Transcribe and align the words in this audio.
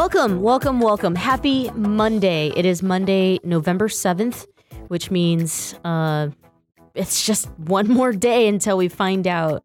Welcome, 0.00 0.40
welcome, 0.40 0.80
welcome. 0.80 1.14
Happy 1.14 1.70
Monday. 1.72 2.54
It 2.56 2.64
is 2.64 2.82
Monday, 2.82 3.38
November 3.44 3.88
7th, 3.88 4.46
which 4.88 5.10
means 5.10 5.74
uh, 5.84 6.30
it's 6.94 7.26
just 7.26 7.50
one 7.58 7.86
more 7.86 8.14
day 8.14 8.48
until 8.48 8.78
we 8.78 8.88
find 8.88 9.26
out 9.26 9.62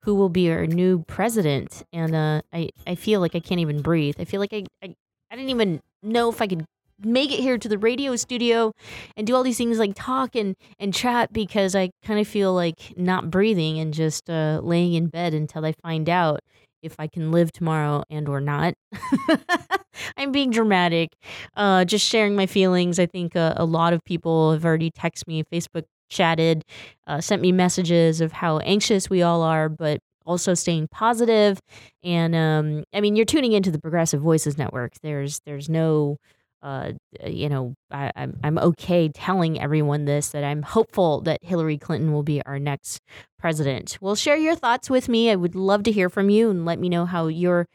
who 0.00 0.16
will 0.16 0.28
be 0.28 0.50
our 0.50 0.66
new 0.66 1.04
president. 1.04 1.84
And 1.92 2.16
uh, 2.16 2.42
I, 2.52 2.70
I 2.84 2.96
feel 2.96 3.20
like 3.20 3.36
I 3.36 3.38
can't 3.38 3.60
even 3.60 3.80
breathe. 3.80 4.16
I 4.18 4.24
feel 4.24 4.40
like 4.40 4.52
I, 4.52 4.64
I, 4.82 4.96
I 5.30 5.36
didn't 5.36 5.50
even 5.50 5.80
know 6.02 6.30
if 6.30 6.42
I 6.42 6.48
could 6.48 6.64
make 7.04 7.30
it 7.30 7.38
here 7.38 7.56
to 7.56 7.68
the 7.68 7.78
radio 7.78 8.16
studio 8.16 8.72
and 9.16 9.24
do 9.24 9.36
all 9.36 9.44
these 9.44 9.58
things 9.58 9.78
like 9.78 9.92
talk 9.94 10.34
and, 10.34 10.56
and 10.80 10.92
chat 10.92 11.32
because 11.32 11.76
I 11.76 11.90
kind 12.04 12.18
of 12.18 12.26
feel 12.26 12.52
like 12.52 12.94
not 12.96 13.30
breathing 13.30 13.78
and 13.78 13.94
just 13.94 14.28
uh, 14.28 14.58
laying 14.64 14.94
in 14.94 15.06
bed 15.06 15.32
until 15.32 15.64
I 15.64 15.74
find 15.80 16.08
out 16.08 16.40
if 16.86 16.94
I 16.98 17.06
can 17.06 17.30
live 17.30 17.52
tomorrow 17.52 18.02
and 18.08 18.28
or 18.28 18.40
not. 18.40 18.74
I'm 20.16 20.32
being 20.32 20.50
dramatic, 20.50 21.10
uh, 21.56 21.84
just 21.84 22.06
sharing 22.06 22.36
my 22.36 22.46
feelings. 22.46 22.98
I 22.98 23.06
think 23.06 23.36
uh, 23.36 23.54
a 23.56 23.64
lot 23.64 23.92
of 23.92 24.04
people 24.04 24.52
have 24.52 24.64
already 24.64 24.90
texted 24.90 25.26
me, 25.26 25.42
Facebook 25.44 25.84
chatted, 26.08 26.64
uh, 27.06 27.20
sent 27.20 27.42
me 27.42 27.52
messages 27.52 28.20
of 28.20 28.32
how 28.32 28.58
anxious 28.58 29.10
we 29.10 29.22
all 29.22 29.42
are, 29.42 29.68
but 29.68 30.00
also 30.24 30.54
staying 30.54 30.88
positive. 30.88 31.60
And 32.02 32.34
um, 32.34 32.84
I 32.92 33.00
mean, 33.00 33.16
you're 33.16 33.24
tuning 33.24 33.52
into 33.52 33.70
the 33.70 33.78
Progressive 33.78 34.20
Voices 34.20 34.58
Network. 34.58 34.92
There's 35.02 35.40
there's 35.46 35.68
no 35.68 36.18
uh, 36.62 36.92
you 37.24 37.48
know, 37.48 37.74
I, 37.90 38.10
I'm 38.16 38.38
I'm 38.42 38.58
okay 38.58 39.08
telling 39.08 39.60
everyone 39.60 40.04
this 40.04 40.30
that 40.30 40.42
I'm 40.42 40.62
hopeful 40.62 41.20
that 41.22 41.38
Hillary 41.42 41.78
Clinton 41.78 42.12
will 42.12 42.24
be 42.24 42.42
our 42.44 42.58
next 42.58 43.00
president. 43.46 43.96
Well, 44.00 44.16
share 44.16 44.36
your 44.36 44.56
thoughts 44.56 44.90
with 44.90 45.08
me. 45.08 45.30
I 45.30 45.36
would 45.36 45.54
love 45.54 45.84
to 45.84 45.92
hear 45.92 46.10
from 46.10 46.30
you 46.30 46.50
and 46.50 46.64
let 46.64 46.80
me 46.80 46.88
know 46.88 47.04
how 47.04 47.28
you're 47.28 47.68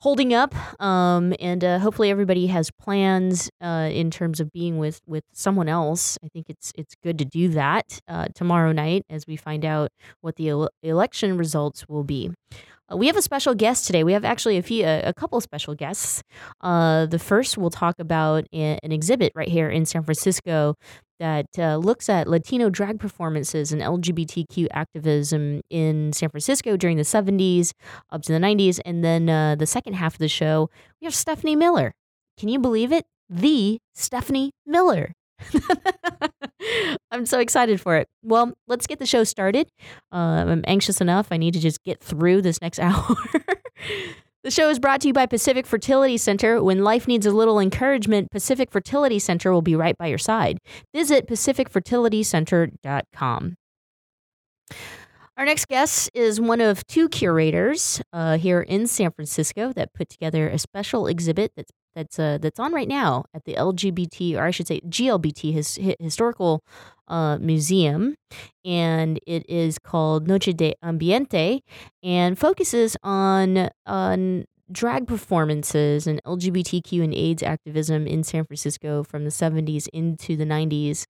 holding 0.00 0.34
up. 0.34 0.52
Um, 0.82 1.32
and 1.38 1.62
uh, 1.62 1.78
hopefully 1.78 2.10
everybody 2.10 2.48
has 2.48 2.72
plans 2.72 3.48
uh, 3.60 3.88
in 3.92 4.10
terms 4.10 4.40
of 4.40 4.50
being 4.50 4.78
with 4.78 5.00
with 5.06 5.22
someone 5.32 5.68
else. 5.68 6.18
I 6.24 6.28
think 6.28 6.46
it's 6.48 6.72
it's 6.74 6.96
good 7.04 7.18
to 7.18 7.24
do 7.24 7.50
that 7.50 8.00
uh, 8.08 8.26
tomorrow 8.34 8.72
night 8.72 9.04
as 9.08 9.28
we 9.28 9.36
find 9.36 9.64
out 9.64 9.92
what 10.22 10.34
the 10.34 10.48
ele- 10.48 10.70
election 10.82 11.38
results 11.38 11.88
will 11.88 12.02
be. 12.02 12.32
Uh, 12.92 12.96
we 12.96 13.06
have 13.06 13.16
a 13.16 13.22
special 13.22 13.54
guest 13.54 13.86
today. 13.86 14.02
We 14.02 14.12
have 14.12 14.24
actually 14.24 14.58
a 14.58 14.62
few, 14.62 14.84
a, 14.84 15.02
a 15.02 15.14
couple 15.14 15.40
special 15.40 15.74
guests. 15.74 16.22
Uh, 16.60 17.06
the 17.06 17.18
first, 17.18 17.58
we'll 17.58 17.70
talk 17.70 17.96
about 17.98 18.44
a, 18.52 18.78
an 18.82 18.92
exhibit 18.92 19.32
right 19.34 19.48
here 19.48 19.68
in 19.68 19.86
San 19.86 20.02
Francisco 20.02 20.74
that 21.18 21.46
uh, 21.58 21.76
looks 21.76 22.08
at 22.08 22.28
Latino 22.28 22.70
drag 22.70 22.98
performances 22.98 23.72
and 23.72 23.82
LGBTQ 23.82 24.68
activism 24.72 25.60
in 25.70 26.12
San 26.12 26.28
Francisco 26.28 26.76
during 26.76 26.96
the 26.96 27.02
70s 27.02 27.72
up 28.10 28.22
to 28.22 28.32
the 28.32 28.38
90s. 28.38 28.80
And 28.84 29.04
then 29.04 29.28
uh, 29.28 29.54
the 29.54 29.66
second 29.66 29.94
half 29.94 30.14
of 30.14 30.18
the 30.18 30.28
show, 30.28 30.70
we 31.00 31.06
have 31.06 31.14
Stephanie 31.14 31.56
Miller. 31.56 31.92
Can 32.38 32.48
you 32.48 32.58
believe 32.58 32.92
it? 32.92 33.06
The 33.28 33.78
Stephanie 33.94 34.52
Miller. 34.66 35.12
I'm 37.10 37.26
so 37.26 37.40
excited 37.40 37.80
for 37.80 37.96
it. 37.96 38.08
Well, 38.22 38.52
let's 38.66 38.86
get 38.86 38.98
the 38.98 39.06
show 39.06 39.24
started. 39.24 39.68
Uh, 40.12 40.44
I'm 40.46 40.64
anxious 40.66 41.00
enough. 41.00 41.28
I 41.30 41.36
need 41.36 41.54
to 41.54 41.60
just 41.60 41.82
get 41.82 42.00
through 42.00 42.42
this 42.42 42.60
next 42.60 42.78
hour. 42.80 43.16
The 44.46 44.52
show 44.52 44.70
is 44.70 44.78
brought 44.78 45.00
to 45.00 45.08
you 45.08 45.12
by 45.12 45.26
Pacific 45.26 45.66
Fertility 45.66 46.16
Center. 46.16 46.62
When 46.62 46.84
life 46.84 47.08
needs 47.08 47.26
a 47.26 47.32
little 47.32 47.58
encouragement, 47.58 48.30
Pacific 48.30 48.70
Fertility 48.70 49.18
Center 49.18 49.52
will 49.52 49.60
be 49.60 49.74
right 49.74 49.98
by 49.98 50.06
your 50.06 50.18
side. 50.18 50.58
Visit 50.94 51.26
pacificfertilitycenter.com. 51.26 53.56
Our 55.36 55.44
next 55.44 55.66
guest 55.66 56.12
is 56.14 56.40
one 56.40 56.60
of 56.60 56.86
two 56.86 57.08
curators 57.08 58.00
uh, 58.12 58.38
here 58.38 58.60
in 58.60 58.86
San 58.86 59.10
Francisco 59.10 59.72
that 59.72 59.92
put 59.92 60.08
together 60.08 60.48
a 60.48 60.60
special 60.60 61.08
exhibit 61.08 61.50
that's 61.56 61.72
that's 61.96 62.18
uh, 62.18 62.38
that's 62.40 62.60
on 62.60 62.72
right 62.72 62.86
now 62.86 63.24
at 63.34 63.44
the 63.44 63.54
LGBT, 63.54 64.36
or 64.36 64.44
I 64.44 64.50
should 64.50 64.68
say 64.68 64.80
GLBT, 64.82 65.52
his, 65.52 65.80
historical 65.98 66.62
uh, 67.08 67.38
museum, 67.38 68.14
and 68.64 69.18
it 69.26 69.48
is 69.48 69.78
called 69.78 70.28
Noche 70.28 70.54
de 70.54 70.74
Ambiente, 70.84 71.60
and 72.02 72.38
focuses 72.38 72.96
on 73.02 73.70
on 73.86 74.44
drag 74.70 75.06
performances 75.06 76.06
and 76.06 76.22
LGBTQ 76.24 77.02
and 77.02 77.14
AIDS 77.14 77.42
activism 77.42 78.06
in 78.06 78.22
San 78.22 78.44
Francisco 78.44 79.02
from 79.02 79.24
the 79.24 79.30
70s 79.30 79.88
into 79.92 80.36
the 80.36 80.44
90s. 80.44 81.06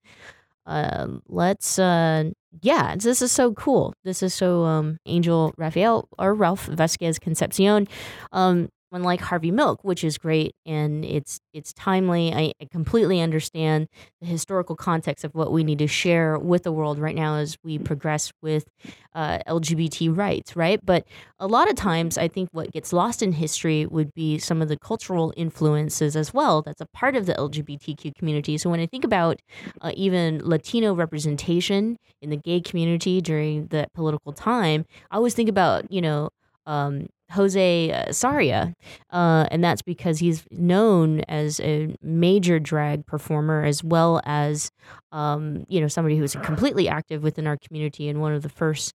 Uh, 0.67 1.07
let's 1.27 1.79
uh, 1.79 2.25
yeah, 2.61 2.95
this 2.95 3.21
is 3.21 3.31
so 3.31 3.53
cool. 3.53 3.93
This 4.03 4.23
is 4.23 4.33
so 4.33 4.63
um, 4.63 4.97
Angel 5.05 5.53
Rafael 5.57 6.07
or 6.17 6.33
Ralph 6.33 6.65
Vasquez 6.65 7.19
Concepcion. 7.19 7.87
Um, 8.31 8.69
unlike 8.91 9.21
Harvey 9.21 9.51
Milk, 9.51 9.83
which 9.83 10.03
is 10.03 10.17
great 10.17 10.55
and 10.65 11.03
it's 11.03 11.39
it's 11.53 11.73
timely. 11.73 12.33
I, 12.33 12.53
I, 12.61 12.65
completely 12.71 13.19
understand 13.19 13.87
the 14.21 14.27
historical 14.27 14.75
context 14.75 15.25
of 15.25 15.33
what 15.33 15.51
we 15.51 15.63
need 15.63 15.79
to 15.79 15.87
share 15.87 16.37
with 16.37 16.63
the 16.63 16.71
world 16.71 16.99
right 16.99 17.15
now 17.15 17.35
as 17.35 17.57
we 17.63 17.79
progress 17.79 18.31
with 18.41 18.65
uh, 19.13 19.39
LGBT 19.47 20.15
rights, 20.15 20.55
right? 20.55 20.79
But 20.83 21.05
a 21.39 21.47
lot 21.47 21.69
of 21.69 21.75
times, 21.75 22.17
I 22.17 22.27
think 22.27 22.49
what 22.51 22.71
gets 22.71 22.93
lost 22.93 23.21
in 23.21 23.31
history 23.33 23.85
would 23.85 24.13
be 24.13 24.37
some 24.37 24.61
of 24.61 24.69
the 24.69 24.77
cultural 24.77 25.33
influences 25.35 26.15
as 26.15 26.33
well. 26.33 26.61
That's 26.61 26.81
a 26.81 26.85
part 26.87 27.15
of 27.15 27.25
the 27.25 27.33
LGBTQ 27.33 28.15
community. 28.15 28.57
So 28.57 28.69
when 28.69 28.79
I 28.79 28.85
think 28.85 29.03
about 29.03 29.41
uh, 29.81 29.91
even 29.95 30.41
Latino 30.43 30.93
representation 30.93 31.97
in 32.21 32.29
the 32.29 32.37
gay 32.37 32.61
community 32.61 33.21
during 33.21 33.67
that 33.67 33.93
political 33.93 34.33
time, 34.33 34.85
I 35.11 35.17
always 35.17 35.33
think 35.33 35.49
about 35.49 35.91
you 35.91 36.01
know 36.01 36.29
um, 36.67 37.07
Jose 37.31 38.05
Sarria, 38.09 38.73
uh, 39.11 39.47
and 39.51 39.63
that's 39.63 39.81
because 39.81 40.19
he's 40.19 40.45
known 40.51 41.21
as 41.21 41.59
a 41.61 41.95
major 42.01 42.59
drag 42.59 43.05
performer 43.05 43.63
as 43.63 43.83
well 43.83 44.21
as, 44.25 44.71
um, 45.11 45.65
you 45.67 45.81
know, 45.81 45.87
somebody 45.87 46.17
who's 46.17 46.35
completely 46.35 46.87
active 46.87 47.23
within 47.23 47.47
our 47.47 47.57
community 47.57 48.07
and 48.07 48.21
one 48.21 48.33
of 48.33 48.43
the 48.43 48.49
first, 48.49 48.93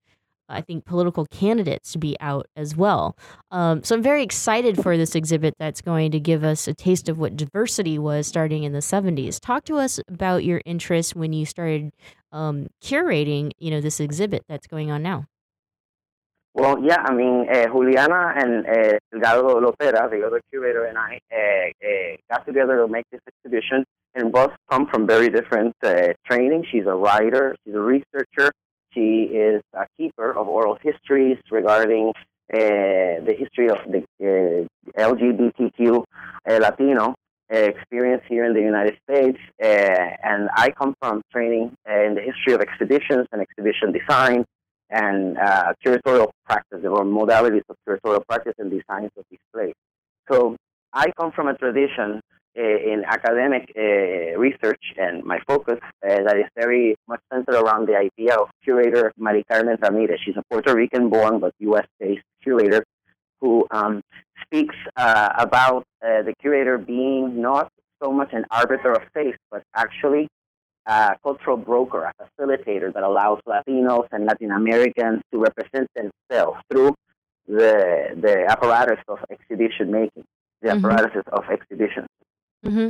I 0.48 0.62
think, 0.62 0.86
political 0.86 1.26
candidates 1.26 1.92
to 1.92 1.98
be 1.98 2.16
out 2.20 2.46
as 2.56 2.74
well. 2.74 3.16
Um, 3.50 3.82
so 3.82 3.94
I'm 3.94 4.02
very 4.02 4.22
excited 4.22 4.82
for 4.82 4.96
this 4.96 5.14
exhibit 5.14 5.54
that's 5.58 5.82
going 5.82 6.10
to 6.12 6.20
give 6.20 6.42
us 6.42 6.66
a 6.66 6.74
taste 6.74 7.10
of 7.10 7.18
what 7.18 7.36
diversity 7.36 7.98
was 7.98 8.26
starting 8.26 8.64
in 8.64 8.72
the 8.72 8.78
70s. 8.78 9.40
Talk 9.40 9.64
to 9.64 9.76
us 9.76 10.00
about 10.08 10.44
your 10.44 10.62
interest 10.64 11.14
when 11.14 11.34
you 11.34 11.44
started 11.44 11.92
um, 12.32 12.68
curating, 12.82 13.52
you 13.58 13.70
know, 13.70 13.82
this 13.82 14.00
exhibit 14.00 14.44
that's 14.48 14.66
going 14.66 14.90
on 14.90 15.02
now. 15.02 15.26
Well, 16.54 16.82
yeah, 16.84 16.98
I 17.02 17.14
mean, 17.14 17.46
uh, 17.50 17.64
Juliana 17.68 18.34
and 18.36 18.66
uh, 18.66 18.98
Delgado 19.10 19.58
Lopera, 19.58 20.10
the 20.10 20.22
other 20.26 20.40
curator, 20.50 20.84
and 20.84 20.98
I 20.98 21.18
uh, 21.32 22.16
got 22.30 22.46
together 22.46 22.76
to 22.76 22.88
make 22.88 23.06
this 23.10 23.22
exhibition. 23.26 23.84
And 24.14 24.30
both 24.30 24.52
come 24.70 24.86
from 24.88 25.06
very 25.06 25.30
different 25.30 25.74
training. 26.26 26.66
She's 26.70 26.84
a 26.84 26.94
writer, 26.94 27.56
she's 27.64 27.74
a 27.74 27.80
researcher, 27.80 28.52
she 28.92 29.22
is 29.32 29.62
a 29.72 29.86
keeper 29.96 30.36
of 30.36 30.48
oral 30.48 30.76
histories 30.82 31.38
regarding 31.50 32.12
the 32.50 33.34
history 33.38 33.70
of 33.70 33.78
the 33.90 34.68
LGBTQ 34.98 36.04
Latino 36.46 37.14
experience 37.48 38.22
here 38.28 38.44
in 38.44 38.52
the 38.52 38.60
United 38.60 38.98
States. 39.08 39.38
And 39.58 40.50
I 40.54 40.68
come 40.72 40.94
from 41.00 41.22
training 41.32 41.74
in 41.86 42.14
the 42.14 42.20
history 42.20 42.52
of 42.52 42.60
exhibitions 42.60 43.26
and 43.32 43.40
exhibition 43.40 43.92
design 43.92 44.44
and 44.92 45.38
uh, 45.38 45.72
curatorial 45.84 46.30
practice 46.44 46.80
or 46.84 47.04
modalities 47.04 47.62
of 47.68 47.76
curatorial 47.88 48.24
practice 48.26 48.54
and 48.58 48.70
designs 48.70 49.10
of 49.16 49.24
display. 49.30 49.72
So 50.30 50.56
I 50.92 51.10
come 51.18 51.32
from 51.32 51.48
a 51.48 51.54
tradition 51.54 52.20
in 52.54 53.02
academic 53.06 53.72
uh, 53.76 54.38
research 54.38 54.82
and 54.98 55.24
my 55.24 55.38
focus 55.46 55.78
uh, 55.82 56.22
that 56.22 56.36
is 56.36 56.44
very 56.54 56.94
much 57.08 57.20
centered 57.32 57.54
around 57.54 57.88
the 57.88 57.96
idea 57.96 58.34
of 58.34 58.48
curator 58.62 59.10
Mari 59.16 59.42
Carmen 59.50 59.78
Ramirez. 59.80 60.20
She's 60.24 60.36
a 60.36 60.42
Puerto 60.50 60.74
Rican 60.74 61.08
born 61.08 61.40
but 61.40 61.54
US 61.60 61.86
based 61.98 62.22
curator 62.42 62.84
who 63.40 63.66
um, 63.70 64.02
speaks 64.44 64.76
uh, 64.96 65.30
about 65.38 65.84
uh, 66.04 66.22
the 66.22 66.34
curator 66.40 66.76
being 66.76 67.40
not 67.40 67.70
so 68.02 68.12
much 68.12 68.32
an 68.32 68.44
arbiter 68.50 68.92
of 68.92 69.02
taste, 69.14 69.38
but 69.50 69.62
actually 69.74 70.28
a 70.86 71.16
cultural 71.22 71.56
broker, 71.56 72.04
a 72.04 72.12
facilitator 72.24 72.92
that 72.92 73.02
allows 73.02 73.40
Latinos 73.46 74.06
and 74.12 74.26
Latin 74.26 74.50
Americans 74.50 75.22
to 75.32 75.38
represent 75.38 75.88
themselves 75.94 76.58
through 76.70 76.94
the 77.46 78.16
the 78.20 78.46
apparatus 78.48 78.98
of 79.08 79.18
exhibition 79.30 79.90
making, 79.90 80.24
the 80.60 80.68
mm-hmm. 80.68 80.84
apparatuses 80.84 81.24
of 81.32 81.44
exhibition. 81.50 82.06
Mm-hmm. 82.64 82.88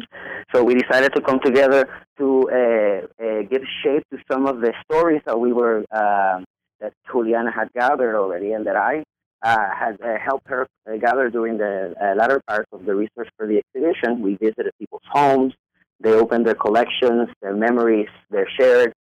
So 0.55 0.63
we 0.63 0.75
decided 0.75 1.15
to 1.15 1.23
come 1.23 1.41
together 1.41 1.89
to 2.19 2.51
uh, 2.51 3.25
uh, 3.25 3.43
give 3.51 3.63
shape 3.83 4.05
to 4.13 4.19
some 4.31 4.47
of 4.47 4.61
the 4.61 4.73
stories 4.85 5.23
that 5.25 5.39
we 5.39 5.53
were 5.53 5.85
uh, 5.91 6.41
that 6.81 6.93
Juliana 7.11 7.51
had 7.51 7.73
gathered 7.73 8.17
already, 8.17 8.53
and 8.53 8.67
that 8.67 8.77
I 8.77 9.03
uh, 9.43 9.57
had 9.75 10.01
uh, 10.01 10.19
helped 10.23 10.47
her 10.49 10.69
uh, 10.87 10.97
gather 10.99 11.31
during 11.31 11.59
the 11.59 11.95
latter 12.17 12.41
part 12.47 12.67
of 12.73 12.85
the 12.85 12.95
research 12.95 13.29
for 13.37 13.47
the 13.47 13.59
exhibition. 13.59 14.21
We 14.23 14.37
visited 14.37 14.73
people's 14.79 15.03
homes. 15.11 15.55
They 16.03 16.13
opened 16.13 16.47
their 16.47 16.55
collections, 16.67 17.29
their 17.41 17.55
memories, 17.55 18.09
their 18.31 18.49
shared 18.59 18.93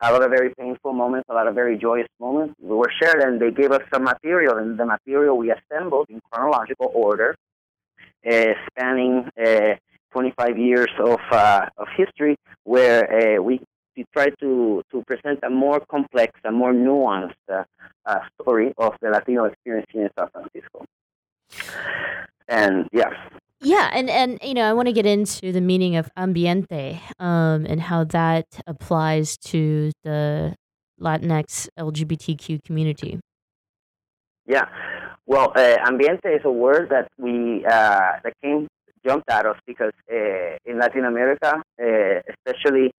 a 0.00 0.12
lot 0.12 0.22
of 0.22 0.30
very 0.30 0.54
painful 0.54 0.92
moments, 0.92 1.28
a 1.28 1.34
lot 1.34 1.48
of 1.48 1.54
very 1.54 1.76
joyous 1.76 2.06
moments. 2.20 2.54
We 2.60 2.76
were 2.76 2.92
shared, 3.00 3.20
and 3.22 3.40
they 3.40 3.50
gave 3.50 3.72
us 3.72 3.82
some 3.92 4.04
material, 4.04 4.56
and 4.56 4.78
the 4.78 4.86
material 4.86 5.36
we 5.36 5.52
assembled 5.52 6.06
in 6.08 6.20
chronological 6.30 6.90
order, 6.94 7.36
spanning 8.24 9.28
25 10.12 10.58
years 10.58 10.90
of, 10.98 11.18
uh, 11.30 11.66
of 11.76 11.88
history 11.96 12.36
where 12.64 13.38
uh, 13.38 13.42
we, 13.42 13.60
we 13.96 14.04
try 14.12 14.28
to, 14.40 14.82
to 14.90 15.02
present 15.06 15.40
a 15.42 15.50
more 15.50 15.80
complex, 15.90 16.32
a 16.44 16.52
more 16.52 16.72
nuanced 16.72 17.34
uh, 17.52 17.64
uh, 18.06 18.18
story 18.40 18.72
of 18.78 18.94
the 19.00 19.10
Latino 19.10 19.44
experience 19.44 19.86
here 19.92 20.04
in 20.04 20.10
San 20.18 20.28
Francisco. 20.30 20.84
And 22.48 22.88
yeah. 22.92 23.10
Yeah, 23.60 23.90
and, 23.92 24.08
and 24.08 24.38
you 24.42 24.54
know, 24.54 24.68
I 24.68 24.72
want 24.72 24.86
to 24.86 24.92
get 24.92 25.06
into 25.06 25.52
the 25.52 25.60
meaning 25.60 25.96
of 25.96 26.08
ambiente 26.16 27.00
um, 27.18 27.66
and 27.66 27.80
how 27.80 28.04
that 28.04 28.46
applies 28.66 29.36
to 29.38 29.90
the 30.04 30.54
Latinx 31.00 31.68
LGBTQ 31.78 32.62
community. 32.64 33.18
Yeah, 34.46 34.66
well, 35.26 35.52
uh, 35.56 35.76
ambiente 35.86 36.34
is 36.36 36.42
a 36.44 36.50
word 36.50 36.88
that 36.90 37.08
we 37.18 37.64
uh, 37.66 38.20
that 38.22 38.32
came 38.42 38.68
jumped 39.04 39.28
at 39.30 39.46
us 39.46 39.56
because 39.66 39.92
uh, 40.10 40.56
in 40.64 40.78
Latin 40.78 41.04
America, 41.04 41.54
uh, 41.80 42.20
especially, 42.32 42.92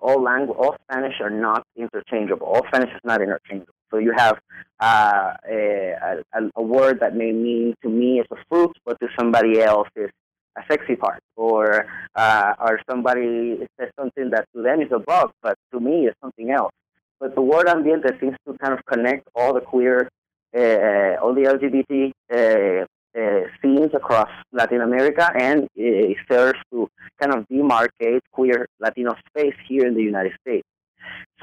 all 0.00 0.22
language, 0.22 0.58
all 0.58 0.76
Spanish 0.82 1.14
are 1.20 1.30
not 1.30 1.62
interchangeable. 1.76 2.46
All 2.46 2.62
Spanish 2.68 2.90
is 2.90 3.00
not 3.04 3.22
interchangeable. 3.22 3.73
So 3.94 4.00
you 4.00 4.12
have 4.16 4.40
uh, 4.80 5.34
a, 5.48 5.94
a, 6.32 6.50
a, 6.56 6.62
word 6.62 6.98
that 6.98 7.14
may 7.14 7.30
mean 7.30 7.74
to 7.82 7.88
me 7.88 8.18
is 8.18 8.26
a 8.32 8.36
fruit, 8.48 8.72
but 8.84 8.98
to 8.98 9.06
somebody 9.16 9.60
else 9.60 9.86
is 9.94 10.10
a 10.58 10.62
sexy 10.68 10.96
part, 10.96 11.20
or 11.36 11.86
uh, 12.16 12.54
or 12.58 12.80
somebody 12.90 13.58
says 13.78 13.90
something 13.96 14.30
that 14.30 14.46
to 14.52 14.62
them 14.62 14.80
is 14.80 14.90
a 14.90 14.98
bug, 14.98 15.30
but 15.42 15.54
to 15.72 15.78
me 15.78 16.06
is 16.06 16.14
something 16.20 16.50
else. 16.50 16.72
But 17.20 17.36
the 17.36 17.40
word 17.40 17.68
ambiente 17.68 18.18
seems 18.18 18.36
to 18.48 18.56
kind 18.60 18.72
of 18.72 18.84
connect 18.84 19.28
all 19.36 19.54
the 19.54 19.60
queer, 19.60 20.08
uh, 20.56 21.22
all 21.22 21.32
the 21.32 21.46
LGBT 21.54 22.10
uh, 22.34 23.46
scenes 23.62 23.94
across 23.94 24.30
Latin 24.50 24.80
America 24.80 25.30
and 25.38 25.68
it 25.76 26.16
serves 26.28 26.58
to 26.72 26.88
kind 27.22 27.32
of 27.32 27.46
demarcate 27.46 28.22
queer 28.32 28.66
Latino 28.80 29.14
space 29.28 29.54
here 29.68 29.86
in 29.86 29.94
the 29.94 30.02
United 30.02 30.32
States. 30.40 30.66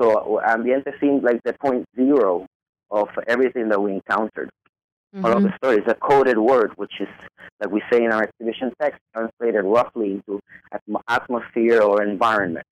So 0.01 0.41
ambiente 0.41 0.91
seems 0.99 1.23
like 1.23 1.41
the 1.43 1.53
point 1.53 1.85
zero 1.95 2.47
of 2.89 3.07
everything 3.27 3.69
that 3.69 3.81
we 3.81 3.93
encountered. 3.93 4.49
Mm-hmm. 5.15 5.25
All 5.25 5.37
of 5.37 5.43
the 5.43 5.53
stories, 5.57 5.83
a 5.87 5.93
coded 5.95 6.37
word, 6.37 6.71
which 6.77 6.93
is, 6.99 7.07
like 7.59 7.69
we 7.69 7.81
say 7.91 8.03
in 8.03 8.11
our 8.11 8.23
exhibition 8.23 8.71
text, 8.81 8.99
translated 9.13 9.65
roughly 9.65 10.13
into 10.13 10.39
atmosphere 11.07 11.81
or 11.81 12.01
environment. 12.01 12.65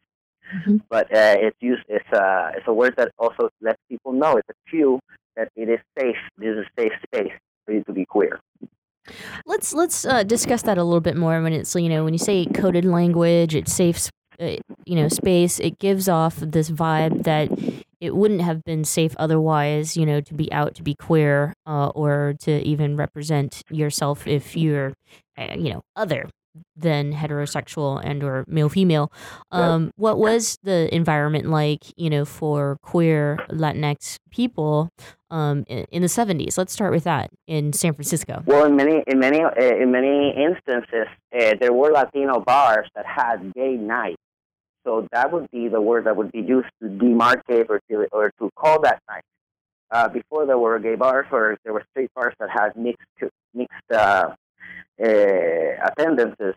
Mm-hmm. 0.55 0.77
But 0.89 1.05
uh, 1.15 1.35
it's 1.39 1.57
used. 1.59 1.83
It's 1.89 2.11
a 2.13 2.51
it's 2.55 2.67
a 2.67 2.73
word 2.73 2.95
that 2.97 3.11
also 3.19 3.49
lets 3.61 3.77
people 3.89 4.13
know. 4.13 4.37
It's 4.37 4.49
a 4.49 4.69
cue 4.69 4.99
that 5.35 5.49
it 5.55 5.69
is 5.69 5.79
safe. 5.97 6.15
This 6.37 6.55
is 6.55 6.65
a 6.65 6.81
safe 6.81 6.93
space 7.07 7.33
for 7.65 7.73
you 7.73 7.83
to 7.83 7.93
be 7.93 8.05
queer. 8.05 8.39
Let's 9.45 9.73
let's 9.73 10.05
uh, 10.05 10.23
discuss 10.23 10.61
that 10.63 10.77
a 10.77 10.83
little 10.83 11.01
bit 11.01 11.17
more. 11.17 11.41
When 11.41 11.53
it's 11.53 11.75
you 11.75 11.89
know 11.89 12.03
when 12.03 12.13
you 12.13 12.19
say 12.19 12.45
coded 12.45 12.85
language, 12.85 13.53
it's 13.53 13.73
safe, 13.73 13.97
uh, 13.97 14.09
you 14.39 14.95
know, 14.95 15.07
space. 15.07 15.59
It 15.59 15.79
gives 15.79 16.07
off 16.07 16.37
this 16.37 16.69
vibe 16.69 17.23
that 17.23 17.49
it 17.99 18.15
wouldn't 18.15 18.41
have 18.41 18.63
been 18.63 18.83
safe 18.83 19.15
otherwise. 19.17 19.97
You 19.97 20.05
know, 20.05 20.21
to 20.21 20.33
be 20.33 20.51
out, 20.51 20.75
to 20.75 20.83
be 20.83 20.95
queer, 20.95 21.53
uh, 21.65 21.87
or 21.89 22.35
to 22.41 22.61
even 22.61 22.95
represent 22.95 23.61
yourself 23.69 24.27
if 24.27 24.55
you're, 24.55 24.93
uh, 25.37 25.55
you 25.57 25.73
know, 25.73 25.81
other 25.95 26.29
than 26.75 27.13
heterosexual 27.13 28.01
and 28.03 28.23
or 28.23 28.45
male 28.47 28.69
female. 28.69 29.11
Um, 29.51 29.91
what 29.95 30.17
was 30.17 30.57
the 30.63 30.93
environment 30.93 31.49
like, 31.49 31.85
you 31.97 32.09
know, 32.09 32.25
for 32.25 32.77
queer 32.81 33.39
Latinx 33.49 34.17
people 34.31 34.89
um, 35.29 35.63
in, 35.67 35.85
in, 35.91 36.01
the 36.01 36.07
70s? 36.07 36.57
Let's 36.57 36.73
start 36.73 36.91
with 36.91 37.03
that 37.03 37.29
in 37.47 37.73
San 37.73 37.93
Francisco. 37.93 38.43
Well, 38.45 38.65
in 38.65 38.75
many 38.75 39.03
in 39.07 39.19
many 39.19 39.41
uh, 39.41 39.51
in 39.57 39.91
many 39.91 40.33
instances, 40.35 41.07
uh, 41.37 41.55
there 41.59 41.73
were 41.73 41.91
Latino 41.91 42.39
bars 42.39 42.87
that 42.95 43.05
had 43.05 43.53
gay 43.53 43.75
nights. 43.75 44.17
So 44.89 45.07
that 45.11 45.31
would 45.31 45.51
be 45.51 45.67
the 45.67 45.79
word 45.79 46.05
that 46.07 46.15
would 46.15 46.31
be 46.31 46.39
used 46.39 46.69
to 46.81 46.89
demarcate 46.89 47.67
or 47.69 47.79
to, 47.89 48.07
or 48.11 48.31
to 48.39 48.49
call 48.55 48.81
that 48.81 48.99
night. 49.07 49.23
Uh, 49.91 50.07
before 50.07 50.47
there 50.47 50.57
were 50.57 50.79
gay 50.79 50.95
bars, 50.95 51.27
or 51.31 51.57
there 51.63 51.73
were 51.73 51.83
straight 51.91 52.11
bars 52.15 52.33
that 52.39 52.49
had 52.49 52.75
mixed 52.75 53.05
mixed 53.53 53.91
uh, 53.91 54.29
uh, 54.99 55.89
attendances 55.89 56.55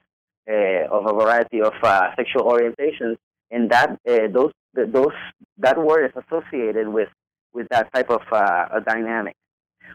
uh, 0.51 0.97
of 0.97 1.07
a 1.07 1.13
variety 1.13 1.61
of 1.61 1.75
uh, 1.83 2.09
sexual 2.17 2.45
orientations, 2.45 3.17
and 3.51 3.71
that 3.71 3.99
those 4.07 4.53
those 4.75 5.19
that 5.59 5.77
word 5.79 6.11
is 6.11 6.23
associated 6.25 6.89
with 6.89 7.11
with 7.53 7.67
that 7.69 7.93
type 7.93 8.11
of 8.11 8.23
a 8.33 8.81
dynamic, 8.87 9.37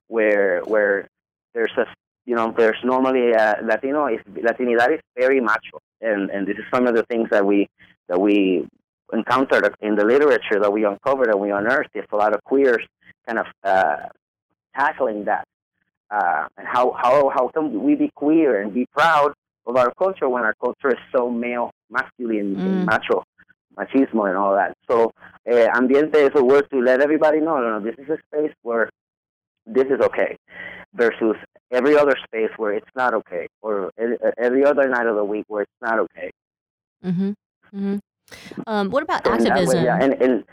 where 0.07 0.62
where 0.66 1.07
there's 1.56 1.74
a 1.78 1.86
you 2.25 2.36
know 2.36 2.54
there's 2.56 2.81
normally 2.83 3.31
a 3.31 3.57
Latino 3.63 4.07
is 4.07 4.22
Latinidad 4.31 4.94
is 4.95 5.01
very 5.16 5.40
macho, 5.42 5.80
and 6.01 6.30
and 6.30 6.48
this 6.48 6.57
is 6.57 6.66
some 6.72 6.86
of 6.86 6.95
the 6.95 7.04
things 7.04 7.30
that 7.31 7.45
we 7.45 7.68
that 8.07 8.19
we 8.19 8.68
encountered 9.13 9.74
in 9.81 9.95
the 9.95 10.06
literature 10.06 10.59
that 10.59 10.71
we 10.71 10.85
uncovered 10.85 11.30
and 11.30 11.40
we 11.40 11.52
unearthed. 11.52 11.90
There's 11.94 12.07
a 12.11 12.16
lot 12.16 12.33
of 12.33 12.44
queers 12.44 12.83
kind 13.26 13.40
of 13.40 13.45
uh, 13.64 14.07
tackling 14.76 15.26
that 15.26 15.45
uh, 16.09 16.47
and 16.57 16.68
how, 16.68 16.92
how, 16.94 17.30
how 17.30 17.49
can 17.49 17.83
we 17.83 17.95
be 17.95 18.09
queer 18.16 18.61
and 18.61 18.73
be 18.73 18.85
proud 18.94 19.33
of 19.66 19.76
our 19.76 19.94
culture 19.95 20.30
when 20.30 20.44
our 20.44 20.56
culture 20.56 20.90
is 20.90 20.99
so 21.16 21.30
male, 21.30 21.71
masculine, 21.90 22.56
mm. 22.56 22.59
and 22.59 22.85
macho, 22.85 23.23
machismo, 23.78 24.28
and 24.28 24.37
all 24.37 24.56
that. 24.56 24.73
So, 24.90 25.11
uh, 25.49 25.68
ambiente 25.76 26.16
is 26.16 26.31
a 26.35 26.44
word 26.44 26.69
to 26.71 26.80
let 26.80 27.02
everybody 27.02 27.40
know, 27.40 27.57
no, 27.57 27.80
no, 27.80 27.83
this 27.83 27.95
is 27.97 28.09
a 28.09 28.18
space 28.28 28.54
where 28.61 28.90
this 29.66 29.85
is 29.85 29.99
okay, 29.99 30.37
versus 30.94 31.35
every 31.71 31.97
other 31.97 32.16
space 32.23 32.52
where 32.56 32.73
it's 32.73 32.90
not 32.95 33.14
okay, 33.14 33.47
or 33.61 33.92
every 34.37 34.64
other 34.64 34.87
night 34.87 35.07
of 35.07 35.18
the 35.18 35.26
week 35.26 35.44
where 35.49 35.64
it's 35.64 35.81
not 35.81 35.99
okay. 35.99 36.31
Mm-hmm. 37.04 37.31
Mm-hmm. 37.74 37.97
Um, 38.68 38.90
what 38.90 39.04
about 39.04 39.26
so 39.26 39.33
activism? 39.33 39.78
Way, 39.80 39.86
yeah, 39.86 40.00
and, 40.02 40.14
and 40.21 40.44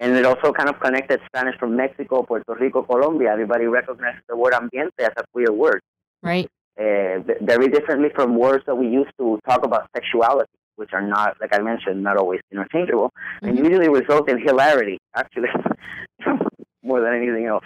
and 0.00 0.16
it 0.16 0.26
also 0.26 0.52
kind 0.52 0.68
of 0.68 0.80
connected 0.80 1.20
Spanish 1.26 1.56
from 1.58 1.76
Mexico, 1.76 2.22
Puerto 2.22 2.54
Rico, 2.60 2.82
Colombia. 2.82 3.30
Everybody 3.32 3.66
recognizes 3.66 4.20
the 4.28 4.36
word 4.36 4.52
ambiente 4.52 5.00
as 5.00 5.12
a 5.16 5.24
queer 5.32 5.52
word. 5.52 5.80
Right. 6.22 6.48
Uh, 6.78 7.22
very 7.42 7.68
differently 7.68 8.08
from 8.14 8.36
words 8.36 8.64
that 8.66 8.74
we 8.74 8.88
use 8.88 9.06
to 9.18 9.38
talk 9.48 9.64
about 9.64 9.88
sexuality, 9.94 10.50
which 10.74 10.90
are 10.92 11.00
not, 11.00 11.36
like 11.40 11.54
I 11.54 11.60
mentioned, 11.60 12.02
not 12.02 12.16
always 12.16 12.40
interchangeable, 12.50 13.12
mm-hmm. 13.42 13.46
and 13.46 13.58
usually 13.58 13.88
result 13.88 14.28
in 14.28 14.40
hilarity, 14.42 14.98
actually, 15.14 15.48
more 16.82 17.00
than 17.00 17.14
anything 17.14 17.46
else. 17.46 17.64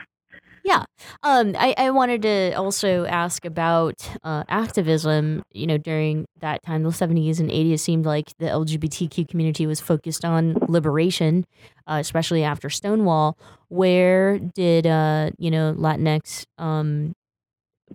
Yeah. 0.64 0.84
Um, 1.22 1.54
I, 1.58 1.74
I 1.76 1.90
wanted 1.90 2.22
to 2.22 2.52
also 2.52 3.04
ask 3.04 3.44
about 3.44 4.08
uh, 4.22 4.44
activism. 4.48 5.42
You 5.52 5.66
know, 5.66 5.78
during 5.78 6.26
that 6.40 6.62
time, 6.62 6.82
the 6.82 6.90
70s 6.90 7.40
and 7.40 7.50
80s, 7.50 7.80
seemed 7.80 8.06
like 8.06 8.32
the 8.38 8.46
LGBTQ 8.46 9.28
community 9.28 9.66
was 9.66 9.80
focused 9.80 10.24
on 10.24 10.56
liberation, 10.68 11.46
uh, 11.86 11.98
especially 12.00 12.44
after 12.44 12.68
Stonewall. 12.70 13.38
Where 13.68 14.38
did, 14.38 14.86
uh, 14.86 15.30
you 15.38 15.50
know, 15.50 15.74
Latinx 15.74 16.44
um, 16.58 17.14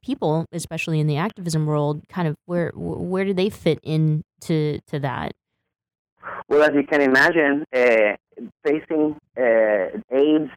people, 0.01 0.45
especially 0.51 0.99
in 0.99 1.07
the 1.07 1.17
activism 1.17 1.65
world, 1.65 2.01
kind 2.09 2.27
of 2.27 2.35
where 2.45 2.71
where 2.75 3.25
do 3.25 3.33
they 3.33 3.49
fit 3.49 3.79
into 3.83 4.79
to 4.87 4.99
that? 4.99 5.33
Well, 6.47 6.63
as 6.63 6.71
you 6.73 6.83
can 6.83 7.01
imagine, 7.01 7.65
uh, 7.73 8.15
facing 8.63 9.17
uh, 9.37 9.99
AIDS 10.11 10.51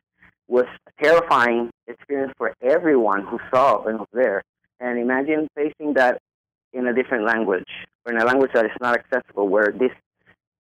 was 0.48 0.66
a 0.86 1.02
terrifying 1.02 1.70
experience 1.86 2.32
for 2.36 2.54
everyone 2.62 3.24
who 3.26 3.38
saw 3.52 3.84
and 3.84 3.98
was 3.98 4.08
there. 4.12 4.42
And 4.80 4.98
imagine 4.98 5.48
facing 5.54 5.94
that 5.94 6.20
in 6.72 6.86
a 6.86 6.94
different 6.94 7.24
language 7.24 7.68
or 8.04 8.12
in 8.12 8.20
a 8.20 8.24
language 8.24 8.52
that 8.54 8.64
is 8.64 8.76
not 8.80 8.98
accessible, 8.98 9.48
where 9.48 9.72
this 9.72 9.92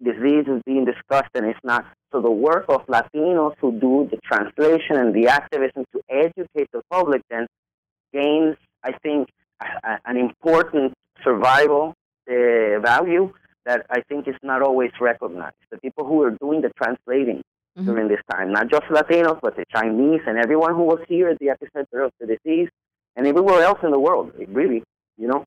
disease 0.04 0.46
is 0.48 0.62
being 0.66 0.86
discussed 0.86 1.30
and 1.36 1.46
it's 1.46 1.60
not. 1.64 1.86
So 2.12 2.22
the 2.22 2.32
work 2.32 2.66
of 2.70 2.86
Latinos 2.88 3.56
who 3.60 3.74
do 3.74 4.08
the 4.10 4.18
translation 4.18 4.98
and 4.98 5.14
the 5.14 5.28
activism 5.28 5.86
to 5.94 6.02
educate 6.10 6.70
the 6.72 6.82
public 6.90 7.22
then 7.30 7.48
gains, 8.14 8.56
I 8.84 8.94
think, 8.94 9.30
a, 9.62 10.00
an 10.06 10.18
important 10.18 10.94
survival 11.24 11.94
uh, 12.30 12.80
value 12.80 13.34
that 13.66 13.86
I 13.90 14.02
think 14.02 14.28
is 14.28 14.36
not 14.44 14.62
always 14.62 14.92
recognized. 15.00 15.56
The 15.72 15.78
people 15.78 16.06
who 16.06 16.22
are 16.24 16.32
doing 16.32 16.62
the 16.62 16.72
translating 16.82 17.44
mm-hmm. 17.78 17.86
during 17.86 18.08
this 18.08 18.22
time, 18.32 18.52
not 18.52 18.70
just 18.70 18.84
Latinos, 18.84 19.40
but 19.42 19.56
the 19.56 19.66
Chinese 19.74 20.22
and 20.28 20.38
everyone 20.38 20.74
who 20.74 20.84
was 20.84 21.00
here 21.08 21.30
at 21.30 21.40
the 21.40 21.48
epicenter 21.48 22.06
of 22.06 22.12
the 22.20 22.28
disease 22.28 22.70
and 23.16 23.28
everywhere 23.28 23.64
else 23.64 23.80
in 23.84 23.92
the 23.92 24.00
world, 24.00 24.32
really, 24.50 24.84
you 25.18 25.28
know. 25.28 25.46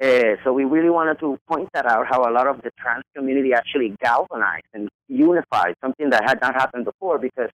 Uh, 0.00 0.36
so 0.44 0.52
we 0.52 0.64
really 0.64 0.90
wanted 0.90 1.18
to 1.18 1.36
point 1.48 1.68
that 1.74 1.84
out, 1.84 2.06
how 2.06 2.22
a 2.22 2.30
lot 2.30 2.46
of 2.46 2.62
the 2.62 2.70
trans 2.78 3.02
community 3.16 3.52
actually 3.52 3.96
galvanized 4.00 4.66
and 4.72 4.88
unified, 5.08 5.74
something 5.80 6.10
that 6.10 6.22
had 6.24 6.40
not 6.40 6.54
happened 6.54 6.84
before 6.84 7.18
because 7.18 7.50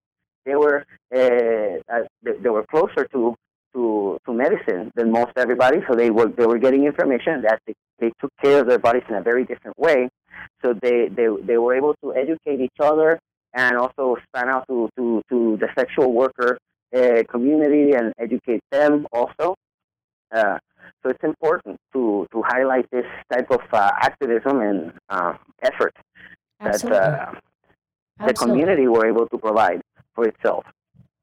they 0.46 0.56
were 0.56 0.86
uh, 1.16 2.04
they, 2.22 2.34
they 2.42 2.50
were 2.50 2.66
closer 2.70 3.06
to 3.14 3.34
to 3.74 4.18
to 4.26 4.34
medicine 4.34 4.92
than 4.96 5.10
most 5.10 5.32
everybody. 5.38 5.78
So 5.88 5.96
they 5.96 6.10
were 6.10 6.28
they 6.28 6.46
were 6.46 6.58
getting 6.58 6.84
information 6.84 7.44
that 7.44 7.62
they, 7.66 7.76
they 8.00 8.12
took 8.20 8.32
care 8.44 8.60
of 8.60 8.68
their 8.68 8.80
bodies 8.80 9.04
in 9.08 9.16
a 9.16 9.22
very 9.22 9.46
different 9.46 9.78
way. 9.80 10.10
So 10.62 10.74
they 10.74 11.08
they 11.08 11.28
they 11.46 11.58
were 11.58 11.76
able 11.76 11.96
to 12.04 12.14
educate 12.14 12.60
each 12.60 12.80
other 12.82 13.20
and 13.54 13.78
also 13.78 14.18
span 14.28 14.50
out 14.50 14.66
to 14.68 14.90
to 14.98 15.22
to 15.30 15.58
the 15.58 15.68
sexual 15.78 16.12
worker 16.14 16.58
uh, 16.96 17.24
community 17.30 17.94
and 17.94 18.14
educate 18.18 18.62
them 18.72 19.08
also. 19.12 19.56
Uh, 20.34 20.58
so 21.02 21.10
it's 21.10 21.24
important 21.24 21.78
to, 21.94 22.28
to 22.32 22.42
highlight 22.46 22.90
this 22.92 23.06
type 23.32 23.50
of 23.52 23.62
uh, 23.72 23.92
activism 24.02 24.62
and 24.62 24.94
uh, 25.10 25.34
effort 25.62 25.96
Absolutely. 26.60 27.00
that 27.00 27.36
uh, 28.20 28.28
the 28.28 28.34
community 28.34 28.88
were 28.88 29.06
able 29.06 29.28
to 29.28 29.38
provide 29.38 29.82
for 30.16 30.28
itself. 30.28 30.66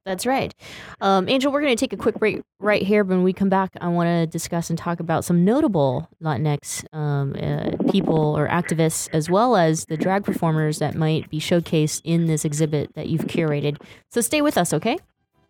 That's 0.06 0.24
right. 0.24 0.54
Um, 1.02 1.28
Angel, 1.28 1.52
we're 1.52 1.60
going 1.60 1.76
to 1.76 1.80
take 1.80 1.92
a 1.92 1.96
quick 1.96 2.18
break 2.18 2.40
right 2.58 2.82
here. 2.82 3.04
When 3.04 3.22
we 3.22 3.34
come 3.34 3.50
back, 3.50 3.72
I 3.80 3.88
want 3.88 4.06
to 4.06 4.26
discuss 4.26 4.70
and 4.70 4.78
talk 4.78 4.98
about 4.98 5.24
some 5.26 5.44
notable 5.44 6.08
Latinx 6.22 6.84
um, 6.94 7.36
uh, 7.38 7.90
people 7.92 8.36
or 8.36 8.48
activists, 8.48 9.10
as 9.12 9.28
well 9.28 9.56
as 9.56 9.84
the 9.86 9.98
drag 9.98 10.24
performers 10.24 10.78
that 10.78 10.94
might 10.94 11.28
be 11.28 11.38
showcased 11.38 12.00
in 12.04 12.26
this 12.26 12.46
exhibit 12.46 12.94
that 12.94 13.08
you've 13.08 13.26
curated. 13.26 13.76
So 14.10 14.22
stay 14.22 14.40
with 14.40 14.56
us, 14.56 14.72
okay? 14.72 14.98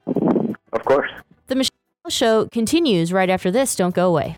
Of 0.07 0.85
course. 0.85 1.11
The 1.47 1.55
Michelle 1.55 1.71
Show 2.09 2.47
continues 2.49 3.13
right 3.13 3.31
after 3.31 3.53
this. 3.53 3.77
Don't 3.77 3.95
go 3.95 4.09
away. 4.09 4.37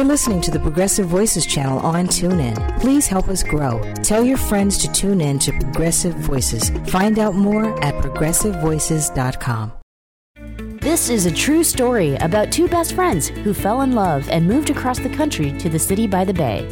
You're 0.00 0.08
listening 0.08 0.40
to 0.40 0.50
the 0.50 0.58
Progressive 0.58 1.08
Voices 1.08 1.44
channel 1.44 1.78
on 1.80 2.06
TuneIn. 2.06 2.80
Please 2.80 3.06
help 3.06 3.28
us 3.28 3.42
grow. 3.42 3.82
Tell 3.96 4.24
your 4.24 4.38
friends 4.38 4.78
to 4.78 4.90
tune 4.92 5.20
in 5.20 5.38
to 5.40 5.52
Progressive 5.52 6.14
Voices. 6.14 6.70
Find 6.90 7.18
out 7.18 7.34
more 7.34 7.78
at 7.84 7.92
progressivevoices.com. 7.96 9.72
This 10.80 11.10
is 11.10 11.26
a 11.26 11.30
true 11.30 11.62
story 11.62 12.14
about 12.14 12.50
two 12.50 12.66
best 12.66 12.94
friends 12.94 13.28
who 13.28 13.52
fell 13.52 13.82
in 13.82 13.92
love 13.92 14.26
and 14.30 14.48
moved 14.48 14.70
across 14.70 14.98
the 14.98 15.10
country 15.10 15.52
to 15.58 15.68
the 15.68 15.78
city 15.78 16.06
by 16.06 16.24
the 16.24 16.32
bay. 16.32 16.66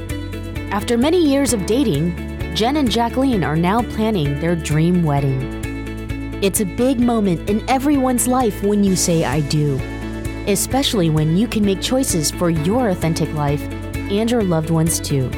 After 0.71 0.97
many 0.97 1.23
years 1.23 1.53
of 1.53 1.67
dating, 1.67 2.17
Jen 2.55 2.79
and 2.79 2.91
Jacqueline 2.91 3.45
are 3.45 3.57
now 3.57 3.83
planning 3.83 4.41
their 4.41 4.57
dream 4.57 5.03
wedding. 5.03 6.41
It's 6.43 6.63
a 6.63 6.65
big 6.65 6.99
moment 6.99 7.51
in 7.51 7.69
everyone's 7.69 8.27
life 8.27 8.63
when 8.63 8.83
you 8.83 8.97
say 8.97 9.25
I 9.25 9.41
do, 9.41 9.79
especially 10.49 11.11
when 11.11 11.37
you 11.37 11.47
can 11.47 11.65
make 11.65 11.81
choices 11.81 12.31
for 12.31 12.51
your 12.51 12.89
authentic 12.89 13.33
life 13.35 13.63
and 14.11 14.31
your 14.31 14.43
loved 14.43 14.71
ones 14.71 14.99
too. 14.99 15.31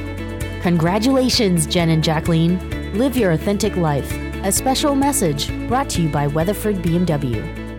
Congratulations, 0.62 1.66
Jen 1.66 1.90
and 1.90 2.02
Jacqueline. 2.02 2.96
Live 2.96 3.16
your 3.16 3.32
authentic 3.32 3.76
life. 3.76 4.10
A 4.44 4.52
special 4.52 4.94
message 4.94 5.48
brought 5.68 5.90
to 5.90 6.02
you 6.02 6.08
by 6.08 6.26
Weatherford 6.26 6.76
BMW. 6.76 7.70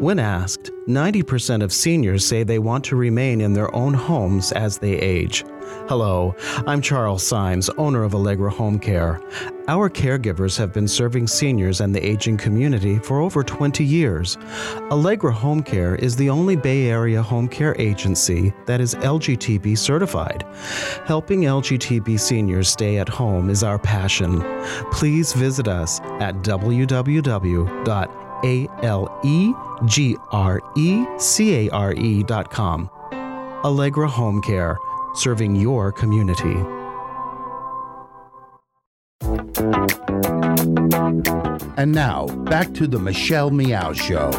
When 0.00 0.18
asked, 0.18 0.70
90% 0.86 1.62
of 1.62 1.72
seniors 1.72 2.26
say 2.26 2.42
they 2.42 2.58
want 2.58 2.84
to 2.84 2.96
remain 2.96 3.40
in 3.40 3.54
their 3.54 3.74
own 3.74 3.94
homes 3.94 4.52
as 4.52 4.76
they 4.76 4.98
age. 4.98 5.44
Hello, 5.88 6.34
I'm 6.66 6.80
Charles 6.80 7.26
Symes, 7.26 7.68
owner 7.70 8.04
of 8.04 8.14
Allegra 8.14 8.50
Home 8.50 8.78
Care. 8.78 9.20
Our 9.68 9.88
caregivers 9.88 10.58
have 10.58 10.72
been 10.72 10.86
serving 10.86 11.26
seniors 11.26 11.80
and 11.80 11.94
the 11.94 12.04
aging 12.04 12.36
community 12.36 12.98
for 12.98 13.20
over 13.20 13.42
20 13.42 13.84
years. 13.84 14.36
Allegra 14.90 15.32
Home 15.32 15.62
Care 15.62 15.94
is 15.94 16.16
the 16.16 16.28
only 16.28 16.56
Bay 16.56 16.88
Area 16.88 17.22
home 17.22 17.48
care 17.48 17.74
agency 17.78 18.52
that 18.66 18.80
is 18.80 18.94
LGTB 18.96 19.76
certified. 19.78 20.44
Helping 21.06 21.42
LGTB 21.42 22.20
seniors 22.20 22.68
stay 22.68 22.98
at 22.98 23.08
home 23.08 23.48
is 23.50 23.62
our 23.62 23.78
passion. 23.78 24.42
Please 24.90 25.32
visit 25.32 25.68
us 25.68 26.00
at 26.20 26.34
www 26.36 28.24
a 28.44 28.68
L 28.82 29.20
G 29.86 30.16
R 30.30 30.60
C 31.18 31.68
A 31.68 31.70
R 31.70 31.94
dot. 32.24 32.90
Allegra 33.64 34.06
Home 34.06 34.42
Care, 34.42 34.76
serving 35.14 35.56
your 35.56 35.92
community. 35.92 36.56
And 41.76 41.92
now, 41.92 42.26
back 42.26 42.72
to 42.74 42.86
the 42.86 42.98
Michelle 42.98 43.50
Meow 43.50 43.92
Show. 43.92 44.30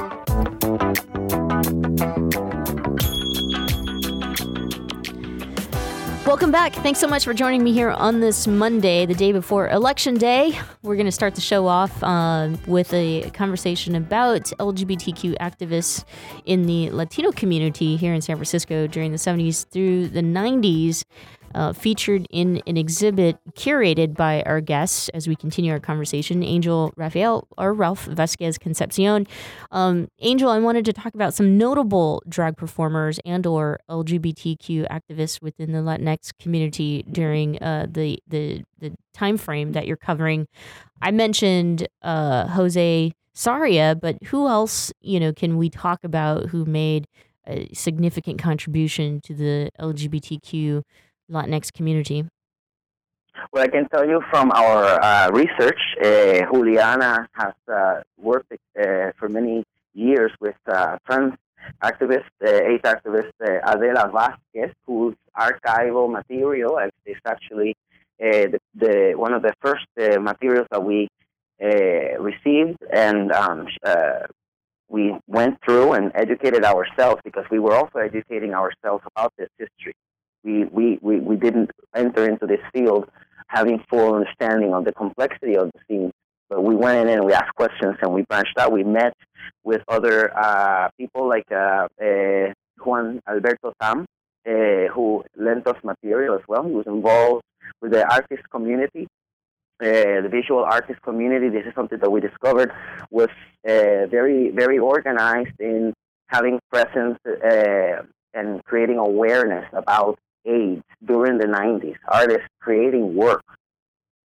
Welcome 6.35 6.51
back. 6.51 6.73
Thanks 6.73 6.99
so 6.99 7.07
much 7.07 7.23
for 7.23 7.33
joining 7.33 7.63
me 7.63 7.71
here 7.71 7.91
on 7.91 8.19
this 8.19 8.45
Monday, 8.45 9.05
the 9.05 9.13
day 9.13 9.31
before 9.31 9.69
Election 9.69 10.15
Day. 10.15 10.59
We're 10.83 10.97
going 10.97 11.05
to 11.05 11.11
start 11.13 11.33
the 11.33 11.39
show 11.39 11.65
off 11.65 12.03
uh, 12.03 12.49
with 12.67 12.93
a 12.93 13.29
conversation 13.29 13.95
about 13.95 14.41
LGBTQ 14.59 15.37
activists 15.37 16.03
in 16.43 16.65
the 16.65 16.91
Latino 16.91 17.31
community 17.31 17.95
here 17.95 18.13
in 18.13 18.19
San 18.19 18.35
Francisco 18.35 18.85
during 18.85 19.13
the 19.13 19.17
70s 19.17 19.65
through 19.69 20.09
the 20.09 20.19
90s 20.19 21.05
uh, 21.55 21.71
featured 21.71 22.27
in 22.29 22.62
an 22.67 22.75
exhibit 22.75 23.38
curated 23.53 24.13
by 24.13 24.43
our 24.43 24.59
guests 24.59 25.09
as 25.09 25.27
we 25.27 25.35
continue 25.35 25.71
our 25.71 25.79
conversation, 25.79 26.43
Angel 26.43 26.93
Rafael 26.97 27.47
or 27.57 27.74
Ralph 27.74 28.05
Vasquez 28.05 28.57
Concepcion. 28.57 29.25
Um, 29.71 30.09
Angel, 30.19 30.50
I 30.50 30.59
wanted 30.59 30.83
to 30.85 30.93
talk 30.93 31.15
about 31.15 31.33
some 31.33 31.57
notable 31.57 32.21
drag 32.27 32.57
performers 32.57 33.19
and 33.25 33.47
or 33.47 33.79
LGBTQ 33.89 34.88
activists 34.89 35.41
within 35.41 35.71
the 35.71 35.79
Latinx 35.79 36.31
community 36.39 37.05
during 37.09 37.57
uh, 37.63 37.88
the, 37.89 38.19
the, 38.27 38.63
the 38.79 38.93
time 39.13 39.38
frame 39.38 39.71
that 39.71 39.88
you're 39.88 39.95
covering. 39.95 40.47
I 41.01 41.12
mentioned 41.12 41.88
uh, 42.01 42.47
Jose 42.47 43.13
Sarria, 43.33 44.00
but 44.00 44.21
who 44.25 44.47
else, 44.47 44.91
you 45.00 45.21
know, 45.21 45.31
can 45.31 45.55
we 45.55 45.69
talk 45.69 46.03
about 46.03 46.47
who 46.50 46.65
made 46.65 47.07
a 47.47 47.69
significant 47.74 48.39
contribution 48.39 49.21
to 49.21 49.33
the 49.33 49.69
LGBTQ 49.79 50.83
Latinx 51.29 51.72
community? 51.74 52.25
Well, 53.51 53.63
I 53.63 53.67
can 53.67 53.88
tell 53.89 54.08
you 54.08 54.22
from 54.29 54.51
our 54.51 55.01
uh, 55.01 55.29
research, 55.32 55.79
uh, 56.01 56.51
Juliana 56.51 57.27
has 57.34 57.53
uh, 57.72 58.01
worked 58.17 58.51
uh, 58.51 59.12
for 59.17 59.29
many 59.29 59.63
years 59.94 60.32
with 60.39 60.55
uh, 60.67 60.98
trans 61.05 61.34
activist, 61.84 62.29
uh, 62.46 62.50
AIDS 62.50 62.84
activist 62.84 63.32
Adela 63.41 64.10
Vasquez, 64.12 64.74
whose 64.86 65.15
archival 65.38 66.12
material 66.12 66.77
is 67.05 67.17
actually 67.25 67.75
the, 68.20 68.60
the, 68.75 69.13
one 69.15 69.34
of 69.34 69.41
the 69.41 69.53
first 69.62 69.86
materials 69.98 70.67
that 70.72 70.84
we 70.84 71.10
received, 71.60 72.77
and 72.94 73.32
um, 73.32 73.67
we 74.88 75.13
went 75.27 75.58
through 75.65 75.94
and 75.94 76.12
educated 76.15 76.63
ourselves 76.63 77.20
because 77.25 77.46
we 77.50 77.60
were 77.60 77.74
also 77.74 78.00
educating 78.00 78.53
ourselves 78.53 79.03
about 79.15 79.34
this 79.38 79.50
history 79.58 79.94
we, 80.45 80.99
we, 81.01 81.19
we, 81.19 81.35
didn't 81.35 81.71
enter 81.95 82.29
into 82.29 82.45
this 82.45 82.59
field 82.71 83.09
having 83.47 83.83
full 83.89 84.15
understanding 84.15 84.73
of 84.73 84.85
the 84.85 84.93
complexity 84.93 85.57
of 85.57 85.71
the 85.73 85.79
scene. 85.87 86.11
But 86.49 86.63
we 86.63 86.75
went 86.75 87.09
in 87.09 87.13
and 87.13 87.25
we 87.25 87.33
asked 87.33 87.55
questions 87.55 87.95
and 88.01 88.13
we 88.13 88.21
branched 88.23 88.57
out. 88.59 88.71
We 88.71 88.83
met 88.83 89.13
with 89.63 89.81
other 89.87 90.35
uh, 90.37 90.89
people 90.97 91.27
like 91.27 91.51
uh, 91.51 91.87
uh, 92.01 92.53
Juan 92.83 93.19
Alberto 93.27 93.73
Tam, 93.81 94.05
uh, 94.47 94.51
who 94.93 95.23
lent 95.35 95.65
us 95.67 95.77
material 95.83 96.35
as 96.35 96.41
well. 96.47 96.63
He 96.63 96.71
was 96.71 96.85
involved 96.85 97.43
with 97.81 97.93
the 97.93 98.07
artist 98.07 98.43
community, 98.51 99.07
uh, 99.81 100.21
the 100.21 100.29
visual 100.31 100.63
artist 100.63 101.01
community. 101.01 101.49
This 101.49 101.65
is 101.65 101.73
something 101.73 101.99
that 101.99 102.11
we 102.11 102.21
discovered 102.21 102.71
was 103.09 103.29
uh, 103.67 104.05
very, 104.07 104.51
very 104.51 104.77
organized 104.77 105.59
in 105.59 105.93
having 106.27 106.59
presence 106.71 107.17
and 108.33 108.63
creating 108.65 108.97
awareness 108.97 109.65
about 109.73 110.19
AIDS 110.45 110.83
during 111.03 111.37
the 111.37 111.47
90s. 111.47 111.95
Artists 112.07 112.47
creating 112.59 113.15
work 113.15 113.43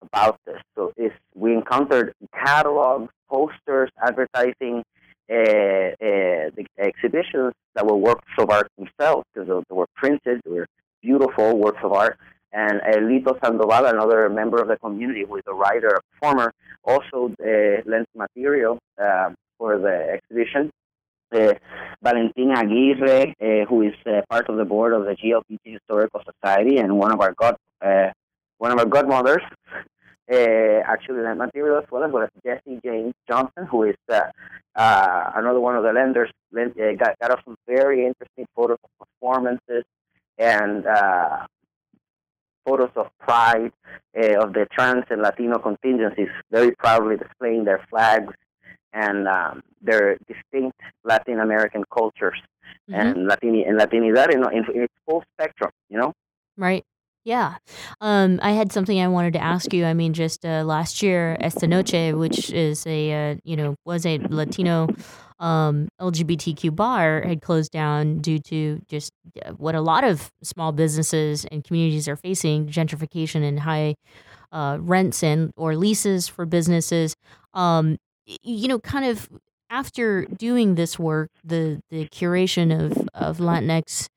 about 0.01 0.37
this. 0.45 0.61
So 0.75 0.93
if 0.97 1.13
we 1.35 1.53
encountered 1.53 2.13
catalogs, 2.33 3.11
posters, 3.29 3.89
advertising, 4.01 4.83
uh, 5.29 5.33
uh, 5.33 6.49
the 6.57 6.65
exhibitions 6.79 7.53
that 7.75 7.85
were 7.85 7.95
works 7.95 8.31
of 8.39 8.49
art 8.49 8.67
themselves 8.77 9.23
because 9.33 9.47
they 9.47 9.75
were 9.75 9.87
printed, 9.95 10.41
they 10.43 10.51
were 10.51 10.67
beautiful 11.01 11.57
works 11.57 11.79
of 11.83 11.93
art. 11.93 12.17
And 12.51 12.81
uh, 12.81 12.97
Lito 12.97 13.39
Sandoval, 13.43 13.85
another 13.85 14.27
member 14.29 14.59
of 14.59 14.67
the 14.67 14.77
community 14.77 15.23
who 15.27 15.35
is 15.35 15.43
a 15.47 15.53
writer, 15.53 15.89
a 15.89 16.01
performer, 16.13 16.51
also 16.83 17.31
uh, 17.43 17.81
lent 17.85 18.07
material 18.15 18.79
uh, 18.99 19.29
for 19.57 19.77
the 19.77 20.17
exhibition. 20.17 20.71
Valentina 21.31 22.59
Aguirre, 22.59 23.35
uh, 23.41 23.65
who 23.65 23.81
is 23.81 23.93
uh, 24.05 24.21
part 24.29 24.49
of 24.49 24.57
the 24.57 24.65
board 24.65 24.93
of 24.93 25.05
the 25.05 25.15
GLBT 25.15 25.59
Historical 25.63 26.21
Society 26.23 26.77
and 26.77 26.97
one 26.97 27.11
of 27.11 27.21
our 27.21 27.33
god, 27.33 27.55
uh, 27.81 28.09
one 28.57 28.71
of 28.71 28.79
our 28.79 28.85
godmothers, 28.85 29.43
uh, 30.31 30.35
actually 30.87 31.21
lent 31.21 31.37
material 31.37 31.77
as 31.77 31.85
well 31.91 32.03
as 32.03 32.11
well 32.11 32.23
as 32.23 32.29
Jesse 32.43 32.79
James 32.83 33.13
Johnson, 33.27 33.65
who 33.65 33.83
is 33.83 33.95
uh, 34.09 34.21
uh, 34.75 35.31
another 35.35 35.59
one 35.59 35.75
of 35.75 35.83
the 35.83 35.91
lenders. 35.91 36.29
Lent, 36.51 36.79
uh, 36.79 36.93
got, 36.93 37.19
got 37.19 37.31
us 37.31 37.41
some 37.45 37.55
very 37.67 38.05
interesting 38.05 38.47
photos 38.55 38.77
of 38.83 39.07
performances 39.07 39.83
and 40.37 40.85
uh, 40.85 41.45
photos 42.65 42.91
of 42.95 43.07
pride 43.19 43.71
of 44.15 44.53
the 44.53 44.67
trans 44.71 45.03
and 45.09 45.21
Latino 45.21 45.59
contingencies, 45.59 46.29
very 46.51 46.71
proudly 46.71 47.17
displaying 47.17 47.65
their 47.65 47.85
flags 47.89 48.33
and 48.93 49.27
um, 49.27 49.61
their 49.81 50.17
distinct 50.27 50.79
Latin 51.03 51.39
American 51.39 51.83
cultures 51.93 52.39
Mhm. 52.89 52.95
and 52.99 53.29
Latini 53.29 53.67
and 53.67 53.79
Latinidad 53.79 54.33
in, 54.33 54.43
in, 54.51 54.65
in 54.75 54.81
its 54.83 54.93
full 55.07 55.23
spectrum. 55.33 55.71
You 55.89 55.99
know. 55.99 56.13
Right. 56.57 56.83
Yeah. 57.25 57.55
Um, 58.01 58.39
I 58.41 58.51
had 58.51 58.71
something 58.71 58.99
I 58.99 59.07
wanted 59.07 59.33
to 59.33 59.43
ask 59.43 59.73
you. 59.73 59.85
I 59.85 59.93
mean, 59.93 60.13
just 60.13 60.45
uh, 60.45 60.63
last 60.63 61.03
year, 61.03 61.37
Esta 61.39 61.67
Noche, 61.67 62.13
which 62.13 62.49
is 62.51 62.85
a, 62.87 63.31
uh, 63.31 63.35
you 63.43 63.55
know, 63.55 63.75
was 63.85 64.05
a 64.05 64.17
Latino 64.19 64.87
um, 65.39 65.89
LGBTQ 66.01 66.75
bar, 66.75 67.21
had 67.21 67.41
closed 67.41 67.71
down 67.71 68.19
due 68.19 68.39
to 68.39 68.81
just 68.87 69.11
uh, 69.45 69.51
what 69.51 69.75
a 69.75 69.81
lot 69.81 70.03
of 70.03 70.31
small 70.43 70.71
businesses 70.71 71.45
and 71.45 71.63
communities 71.63 72.07
are 72.07 72.15
facing 72.15 72.67
gentrification 72.67 73.43
and 73.47 73.59
high 73.59 73.95
uh, 74.51 74.77
rents 74.79 75.21
and 75.23 75.51
or 75.55 75.75
leases 75.75 76.27
for 76.27 76.45
businesses. 76.45 77.15
Um, 77.53 77.97
you 78.43 78.67
know, 78.67 78.79
kind 78.79 79.05
of 79.05 79.29
after 79.69 80.25
doing 80.25 80.75
this 80.75 80.97
work, 80.99 81.29
the 81.43 81.81
the 81.89 82.07
curation 82.07 82.73
of 82.73 83.07
of 83.13 83.37
Latinx 83.37 84.07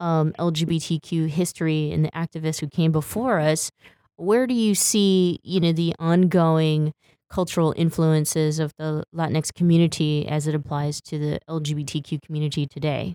um, 0.00 0.32
LGBTQ 0.38 1.28
history 1.28 1.90
and 1.90 2.04
the 2.04 2.10
activists 2.10 2.60
who 2.60 2.68
came 2.68 2.92
before 2.92 3.40
us, 3.40 3.70
where 4.16 4.46
do 4.46 4.54
you 4.54 4.74
see, 4.74 5.38
you 5.42 5.60
know, 5.60 5.72
the 5.72 5.94
ongoing 5.98 6.92
cultural 7.28 7.74
influences 7.76 8.58
of 8.58 8.72
the 8.78 9.04
Latinx 9.14 9.52
community 9.54 10.26
as 10.28 10.46
it 10.46 10.54
applies 10.54 11.00
to 11.02 11.18
the 11.18 11.40
LGBTQ 11.48 12.22
community 12.22 12.66
today? 12.66 13.14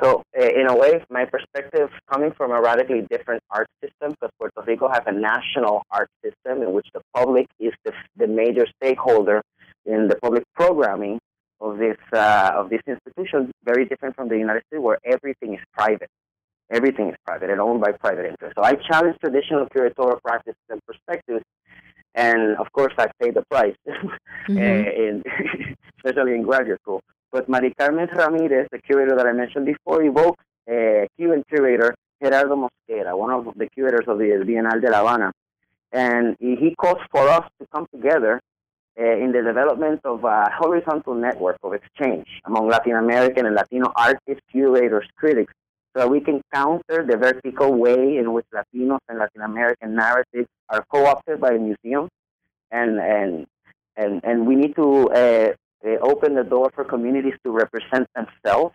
So, 0.00 0.22
uh, 0.38 0.42
in 0.42 0.68
a 0.68 0.76
way, 0.76 1.04
my 1.10 1.26
perspective 1.26 1.90
coming 2.10 2.32
from 2.32 2.50
a 2.50 2.60
radically 2.60 3.06
different 3.10 3.42
art 3.50 3.66
system, 3.82 4.12
because 4.12 4.30
Puerto 4.38 4.62
Rico 4.66 4.88
has 4.88 5.02
a 5.06 5.12
national 5.12 5.82
art 5.90 6.08
system 6.24 6.62
in 6.62 6.72
which 6.72 6.86
the 6.94 7.02
public 7.14 7.46
is 7.60 7.72
the, 7.84 7.92
the 8.16 8.26
major 8.26 8.66
stakeholder 8.82 9.42
in 9.84 10.08
the 10.08 10.16
public 10.16 10.44
programming 10.54 11.18
of 11.60 11.78
this 11.78 11.98
uh, 12.12 12.52
of 12.54 12.70
this 12.70 12.80
institution. 12.86 13.50
Very 13.64 13.84
different 13.84 14.16
from 14.16 14.28
the 14.28 14.38
United 14.38 14.62
States, 14.66 14.82
where 14.82 14.98
everything 15.04 15.54
is 15.54 15.60
private. 15.74 16.08
Everything 16.70 17.10
is 17.10 17.16
private 17.26 17.50
and 17.50 17.60
owned 17.60 17.82
by 17.82 17.92
private 17.92 18.24
interests. 18.24 18.54
So 18.56 18.64
I 18.64 18.74
challenge 18.74 19.16
traditional 19.20 19.66
curatorial 19.66 20.22
practices 20.22 20.62
and 20.70 20.80
perspectives, 20.86 21.44
and 22.14 22.56
of 22.56 22.72
course, 22.72 22.94
I 22.98 23.08
pay 23.20 23.30
the 23.30 23.42
price, 23.50 23.76
uh, 23.86 23.92
in, 24.48 25.22
especially 25.98 26.34
in 26.34 26.42
graduate 26.42 26.80
school. 26.80 27.02
But 27.32 27.48
Mari 27.48 27.72
Carmen 27.78 28.08
Ramirez, 28.14 28.68
the 28.70 28.78
curator 28.78 29.16
that 29.16 29.26
I 29.26 29.32
mentioned 29.32 29.64
before, 29.64 30.02
evokes 30.02 30.44
uh, 30.70 31.06
Cuban 31.16 31.42
curator 31.48 31.94
Gerardo 32.22 32.54
Mosquera, 32.56 33.16
one 33.16 33.30
of 33.30 33.46
the 33.56 33.68
curators 33.70 34.06
of 34.06 34.18
the 34.18 34.44
Bienal 34.46 34.80
de 34.80 34.90
La 34.90 34.98
Habana. 34.98 35.32
And 35.92 36.36
he 36.38 36.74
calls 36.78 37.00
for 37.10 37.28
us 37.28 37.44
to 37.58 37.66
come 37.72 37.86
together 37.92 38.40
uh, 39.00 39.16
in 39.16 39.32
the 39.32 39.42
development 39.42 40.00
of 40.04 40.22
a 40.24 40.50
horizontal 40.58 41.14
network 41.14 41.56
of 41.62 41.72
exchange 41.72 42.26
among 42.44 42.68
Latin 42.68 42.96
American 42.96 43.46
and 43.46 43.54
Latino 43.54 43.90
artists, 43.96 44.42
curators, 44.50 45.06
critics, 45.16 45.52
so 45.92 46.00
that 46.00 46.10
we 46.10 46.20
can 46.20 46.42
counter 46.52 47.04
the 47.06 47.16
vertical 47.16 47.74
way 47.74 48.16
in 48.18 48.32
which 48.32 48.46
Latinos 48.54 48.98
and 49.08 49.18
Latin 49.18 49.42
American 49.42 49.94
narratives 49.94 50.48
are 50.68 50.84
co-opted 50.90 51.40
by 51.40 51.52
museums. 51.52 52.10
And, 52.70 52.98
and, 52.98 53.46
and, 53.96 54.20
and 54.24 54.46
we 54.46 54.54
need 54.54 54.74
to 54.76 55.10
uh, 55.10 55.52
uh, 55.84 55.98
open 56.00 56.34
the 56.34 56.44
door 56.44 56.70
for 56.74 56.84
communities 56.84 57.34
to 57.44 57.50
represent 57.50 58.08
themselves. 58.14 58.74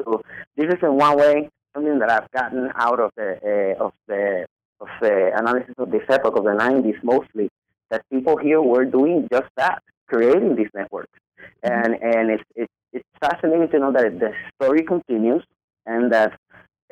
So 0.00 0.22
this 0.56 0.66
is 0.66 0.82
in 0.82 0.94
one 0.94 1.16
way 1.18 1.48
something 1.74 1.98
that 1.98 2.10
I've 2.10 2.30
gotten 2.30 2.70
out 2.74 3.00
of 3.00 3.10
the 3.16 3.74
uh, 3.78 3.84
of 3.84 3.92
the 4.06 4.46
of 4.80 4.88
the 5.00 5.32
analysis 5.36 5.74
of 5.78 5.90
this 5.90 6.02
epoch 6.08 6.36
of 6.36 6.44
the 6.44 6.50
90s 6.50 7.02
mostly 7.02 7.48
that 7.90 8.02
people 8.12 8.36
here 8.36 8.62
were 8.62 8.84
doing 8.84 9.26
just 9.32 9.48
that, 9.56 9.82
creating 10.06 10.54
these 10.56 10.68
networks, 10.74 11.18
and 11.62 11.94
and 12.00 12.30
it's 12.30 12.44
it's 12.54 12.72
it's 12.92 13.08
fascinating 13.20 13.68
to 13.70 13.78
know 13.78 13.92
that 13.92 14.18
the 14.18 14.32
story 14.54 14.82
continues 14.82 15.42
and 15.86 16.12
that 16.12 16.32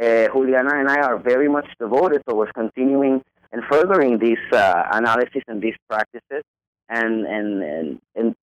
uh, 0.00 0.26
Juliana 0.32 0.74
and 0.80 0.88
I 0.88 1.00
are 1.00 1.18
very 1.18 1.48
much 1.48 1.68
devoted 1.78 2.22
towards 2.28 2.52
continuing 2.52 3.22
and 3.52 3.62
furthering 3.70 4.18
these 4.18 4.44
uh, 4.52 4.82
analysis 4.92 5.42
and 5.48 5.62
these 5.62 5.76
practices, 5.88 6.42
and 6.88 7.26
and 7.26 7.62
and 7.62 8.00
and 8.14 8.34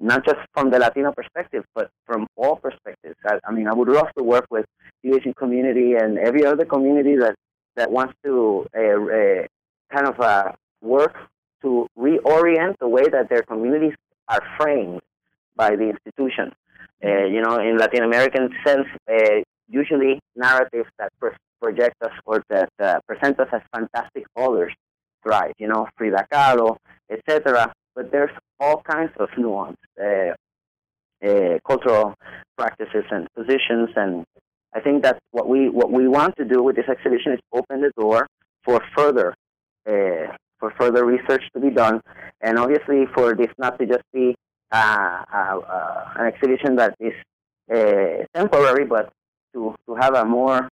not 0.00 0.24
just 0.24 0.38
from 0.52 0.70
the 0.70 0.78
Latino 0.78 1.12
perspective, 1.12 1.64
but 1.74 1.90
from 2.04 2.26
all 2.36 2.56
perspectives. 2.56 3.16
I, 3.24 3.38
I 3.46 3.52
mean, 3.52 3.66
I 3.66 3.74
would 3.74 3.88
love 3.88 4.08
to 4.16 4.22
work 4.22 4.46
with 4.50 4.66
the 5.02 5.16
Asian 5.16 5.34
community 5.34 5.94
and 5.94 6.18
every 6.18 6.44
other 6.44 6.64
community 6.64 7.16
that, 7.16 7.34
that 7.76 7.90
wants 7.90 8.14
to 8.24 8.66
uh, 8.76 8.80
uh, 8.80 9.46
kind 9.92 10.06
of 10.06 10.20
uh, 10.20 10.52
work 10.82 11.14
to 11.62 11.86
reorient 11.98 12.78
the 12.78 12.88
way 12.88 13.08
that 13.08 13.28
their 13.28 13.42
communities 13.42 13.94
are 14.28 14.42
framed 14.58 15.00
by 15.54 15.74
the 15.76 15.90
institution. 15.90 16.52
Uh, 17.04 17.24
you 17.24 17.40
know, 17.40 17.58
in 17.58 17.78
Latin 17.78 18.02
American 18.02 18.50
sense, 18.64 18.86
uh, 19.10 19.40
usually 19.68 20.20
narratives 20.34 20.88
that 20.98 21.12
pro- 21.18 21.30
project 21.60 21.96
us 22.02 22.12
or 22.24 22.42
that 22.48 22.70
uh, 22.80 22.98
present 23.06 23.38
us 23.40 23.48
as 23.52 23.62
fantastic 23.74 24.24
others 24.36 24.72
thrive. 25.22 25.52
You 25.58 25.68
know, 25.68 25.88
Frida 25.96 26.26
Kahlo, 26.32 26.76
etc. 27.10 27.72
But 27.96 28.12
there's 28.12 28.30
all 28.60 28.82
kinds 28.82 29.12
of 29.18 29.30
nuance, 29.38 29.78
uh, 29.98 30.34
uh, 31.26 31.58
cultural 31.66 32.14
practices 32.58 33.04
and 33.10 33.26
positions, 33.34 33.88
and 33.96 34.24
I 34.74 34.80
think 34.80 35.02
that's 35.02 35.18
what 35.30 35.48
we 35.48 35.70
what 35.70 35.90
we 35.90 36.06
want 36.06 36.36
to 36.36 36.44
do 36.44 36.62
with 36.62 36.76
this 36.76 36.88
exhibition 36.88 37.32
is 37.32 37.40
open 37.52 37.80
the 37.80 37.92
door 37.98 38.26
for 38.64 38.82
further 38.94 39.34
uh, 39.88 40.26
for 40.60 40.70
further 40.78 41.06
research 41.06 41.42
to 41.54 41.60
be 41.60 41.70
done, 41.70 42.02
and 42.42 42.58
obviously 42.58 43.06
for 43.14 43.34
this 43.34 43.48
not 43.56 43.78
to 43.78 43.86
just 43.86 44.04
be 44.12 44.36
uh, 44.72 45.24
uh, 45.32 45.58
uh, 45.58 46.12
an 46.16 46.26
exhibition 46.26 46.76
that 46.76 46.94
is 47.00 47.14
temporary, 48.34 48.84
but 48.84 49.10
to 49.54 49.74
to 49.86 49.94
have 49.94 50.14
a 50.14 50.24
more 50.24 50.68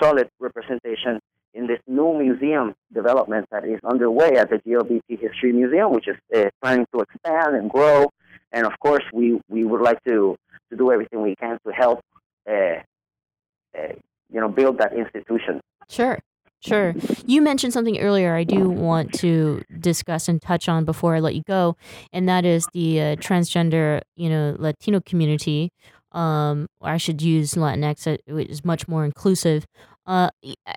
solid 0.00 0.28
representation 0.38 1.18
in 1.56 1.66
this 1.66 1.80
new 1.86 2.16
museum 2.18 2.74
development 2.92 3.46
that 3.50 3.64
is 3.64 3.80
underway 3.82 4.36
at 4.36 4.50
the 4.50 4.56
GLBT 4.56 5.18
History 5.18 5.52
Museum, 5.52 5.92
which 5.92 6.06
is 6.06 6.16
uh, 6.36 6.50
planning 6.62 6.86
to 6.94 7.00
expand 7.00 7.56
and 7.56 7.70
grow. 7.70 8.12
And 8.52 8.66
of 8.66 8.78
course, 8.78 9.02
we, 9.12 9.40
we 9.48 9.64
would 9.64 9.80
like 9.80 10.04
to, 10.04 10.36
to 10.70 10.76
do 10.76 10.92
everything 10.92 11.22
we 11.22 11.34
can 11.34 11.58
to 11.66 11.72
help, 11.72 12.00
uh, 12.48 12.80
uh, 13.76 13.92
you 14.30 14.40
know, 14.40 14.48
build 14.48 14.78
that 14.78 14.92
institution. 14.92 15.60
Sure. 15.88 16.18
Sure. 16.60 16.94
You 17.26 17.42
mentioned 17.42 17.72
something 17.72 17.98
earlier 17.98 18.34
I 18.34 18.42
do 18.42 18.68
want 18.68 19.12
to 19.20 19.62
discuss 19.78 20.28
and 20.28 20.40
touch 20.40 20.68
on 20.68 20.84
before 20.84 21.14
I 21.14 21.20
let 21.20 21.34
you 21.34 21.42
go, 21.46 21.76
and 22.12 22.28
that 22.28 22.44
is 22.44 22.66
the 22.72 23.00
uh, 23.00 23.16
transgender, 23.16 24.00
you 24.16 24.28
know, 24.28 24.56
Latino 24.58 25.00
community. 25.00 25.70
Um, 26.12 26.66
or 26.80 26.88
I 26.88 26.96
should 26.96 27.20
use 27.20 27.54
Latinx, 27.54 28.18
which 28.26 28.48
is 28.48 28.64
much 28.64 28.88
more 28.88 29.04
inclusive. 29.04 29.66
Uh, 30.06 30.30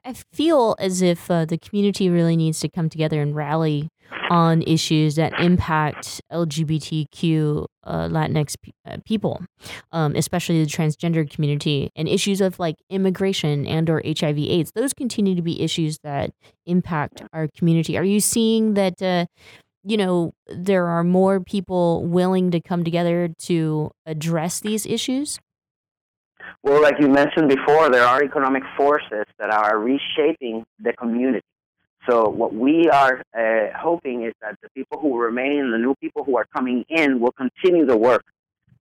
I 0.05 0.13
feel 0.33 0.75
as 0.79 1.01
if 1.01 1.29
uh, 1.29 1.45
the 1.45 1.57
community 1.57 2.09
really 2.09 2.35
needs 2.35 2.59
to 2.61 2.69
come 2.69 2.89
together 2.89 3.21
and 3.21 3.35
rally 3.35 3.89
on 4.29 4.61
issues 4.63 5.15
that 5.15 5.39
impact 5.39 6.21
LGBTQ 6.31 7.65
uh, 7.83 8.07
Latinx 8.07 8.55
pe- 8.61 8.71
uh, 8.85 8.97
people, 9.05 9.41
um, 9.91 10.15
especially 10.15 10.63
the 10.63 10.69
transgender 10.69 11.29
community, 11.29 11.89
and 11.95 12.07
issues 12.07 12.41
of 12.41 12.59
like 12.59 12.75
immigration 12.89 13.65
and 13.67 13.89
or 13.89 14.01
HIV/AIDS. 14.05 14.71
Those 14.73 14.93
continue 14.93 15.35
to 15.35 15.41
be 15.41 15.61
issues 15.61 15.99
that 16.03 16.31
impact 16.65 17.23
our 17.33 17.47
community. 17.55 17.97
Are 17.97 18.03
you 18.03 18.19
seeing 18.19 18.75
that? 18.75 19.01
Uh, 19.01 19.25
you 19.83 19.95
know, 19.95 20.33
there 20.47 20.87
are 20.87 21.05
more 21.05 21.39
people 21.39 22.05
willing 22.05 22.51
to 22.51 22.59
come 22.59 22.83
together 22.83 23.29
to 23.39 23.89
address 24.05 24.59
these 24.59 24.85
issues. 24.85 25.39
Well, 26.63 26.81
like 26.81 26.95
you 26.99 27.07
mentioned 27.07 27.49
before, 27.49 27.89
there 27.89 28.03
are 28.03 28.23
economic 28.23 28.63
forces 28.77 29.25
that 29.37 29.49
are 29.51 29.79
reshaping 29.79 30.65
the 30.79 30.93
community. 30.93 31.45
So 32.09 32.29
what 32.29 32.53
we 32.53 32.89
are 32.89 33.21
uh, 33.37 33.77
hoping 33.77 34.23
is 34.23 34.33
that 34.41 34.55
the 34.61 34.69
people 34.75 34.99
who 34.99 35.19
remain, 35.19 35.71
the 35.71 35.77
new 35.77 35.95
people 36.01 36.23
who 36.23 36.37
are 36.37 36.45
coming 36.55 36.85
in, 36.89 37.19
will 37.19 37.33
continue 37.33 37.85
the 37.85 37.97
work 37.97 38.23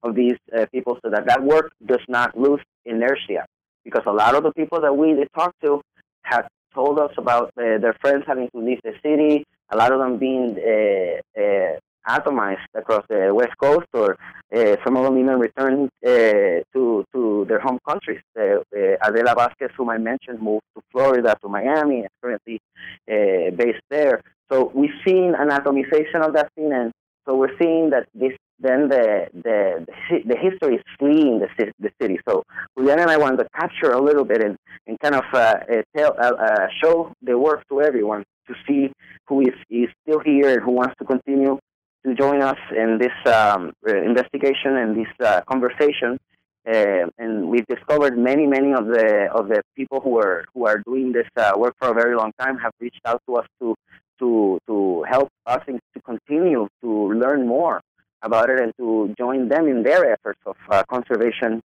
of 0.03 0.15
these 0.15 0.37
uh, 0.57 0.67
people, 0.73 0.99
so 1.03 1.11
that 1.11 1.27
that 1.27 1.43
work 1.43 1.73
does 1.85 2.05
not 2.09 2.39
lose 2.39 2.61
inertia. 2.85 3.45
Because 3.85 4.03
a 4.07 4.13
lot 4.13 4.35
of 4.35 4.45
the 4.45 4.53
people 4.53 4.81
that 4.81 4.97
we 4.97 5.25
talk 5.35 5.55
to 5.65 5.83
have 6.23 6.47
told 6.75 6.99
us 6.99 7.11
about 7.19 7.49
uh, 7.59 7.79
their 7.79 7.97
friends 8.01 8.25
having 8.27 8.49
to 8.51 8.59
leave 8.59 8.81
the 8.85 8.93
city, 9.03 9.45
a 9.71 9.77
lot 9.77 9.93
of 9.93 9.99
them 9.99 10.19
being 10.19 10.57
uh, 10.57 11.41
uh, 11.41 11.77
atomized 12.09 12.71
across 12.75 13.05
the 13.09 13.33
West 13.35 13.57
Coast, 13.59 13.87
or 13.93 14.17
uh, 14.55 14.77
some 14.85 14.97
of 14.97 15.05
them 15.05 15.19
even 15.19 15.39
returned 15.39 15.91
uh, 16.07 16.63
to 16.73 17.05
to 17.15 17.45
their 17.49 17.61
home 17.61 17.79
countries. 17.89 18.21
Uh, 18.39 18.61
Adela 19.03 19.35
Vasquez, 19.35 19.71
whom 19.77 19.91
I 19.91 19.99
mentioned, 19.99 20.41
moved 20.41 20.65
to 20.75 20.83
Florida, 20.91 21.37
to 21.43 21.49
Miami, 21.49 22.01
and 22.01 22.09
currently 22.23 22.61
based 23.07 23.85
there. 23.91 24.23
So 24.51 24.73
we've 24.75 24.99
seen 25.07 25.35
an 25.39 25.51
atomization 25.51 26.27
of 26.27 26.33
that 26.35 26.51
scene, 26.55 26.73
and 26.73 26.93
so 27.27 27.37
we're 27.37 27.57
seeing 27.59 27.91
that 27.91 28.09
this 28.15 28.33
then 28.61 28.89
the 28.89 29.29
the 29.35 29.87
the 30.27 30.37
history 30.37 30.77
is 30.77 30.83
fleeing 30.99 31.41
the 31.41 31.73
the 31.79 31.91
city. 32.01 32.19
So 32.29 32.43
Julian 32.77 33.01
and 33.01 33.11
I 33.11 33.17
wanted 33.17 33.39
to 33.39 33.49
capture 33.55 33.93
a 33.93 34.03
little 34.03 34.25
bit 34.25 34.43
and, 34.43 34.57
and 34.87 34.99
kind 35.01 35.15
of 35.15 35.25
uh, 35.33 35.55
tell 35.97 36.17
uh, 36.19 36.33
uh, 36.33 36.67
show 36.83 37.13
the 37.23 37.39
work 37.39 37.67
to 37.69 37.83
everyone 37.83 38.25
to 38.49 38.55
see 38.67 38.91
who 39.27 39.43
is, 39.43 39.55
is 39.71 39.89
still 40.03 40.21
here 40.21 40.55
and 40.55 40.63
who 40.63 40.73
wants 40.73 40.95
to 40.99 41.05
continue 41.05 41.59
to 42.05 42.15
join 42.15 42.43
us 42.43 42.59
in 42.77 42.99
this 42.99 43.35
um, 43.35 43.73
uh, 43.89 43.97
investigation 43.97 44.77
and 44.77 44.97
this 44.97 45.13
uh, 45.27 45.41
conversation. 45.43 46.19
Uh, 46.67 47.07
and 47.19 47.49
we've 47.49 47.67
discovered 47.67 48.19
many, 48.19 48.47
many 48.47 48.73
of 48.75 48.87
the 48.87 49.29
of 49.33 49.49
the 49.49 49.63
people 49.75 50.01
who 50.01 50.19
are 50.19 50.45
who 50.53 50.67
are 50.67 50.79
doing 50.87 51.13
this 51.13 51.27
uh, 51.37 51.53
work 51.57 51.75
for 51.79 51.89
a 51.91 51.95
very 51.95 52.15
long 52.15 52.31
time 52.39 52.59
have 52.59 52.73
reached 52.81 53.01
out 53.07 53.23
to 53.27 53.37
us 53.37 53.47
to 53.61 53.75
to 54.19 54.59
to 54.67 55.03
help 55.09 55.31
us 55.47 55.63
and 55.67 55.81
to 55.95 56.01
continue 56.03 56.69
to 56.83 57.13
learn 57.15 57.47
more 57.47 57.81
about 58.23 58.51
it 58.51 58.61
and 58.61 58.73
to 58.77 59.15
join 59.17 59.49
them 59.49 59.67
in 59.67 59.83
their 59.83 60.13
efforts 60.13 60.41
of 60.45 60.57
uh, 60.71 60.83
conservation 60.91 61.63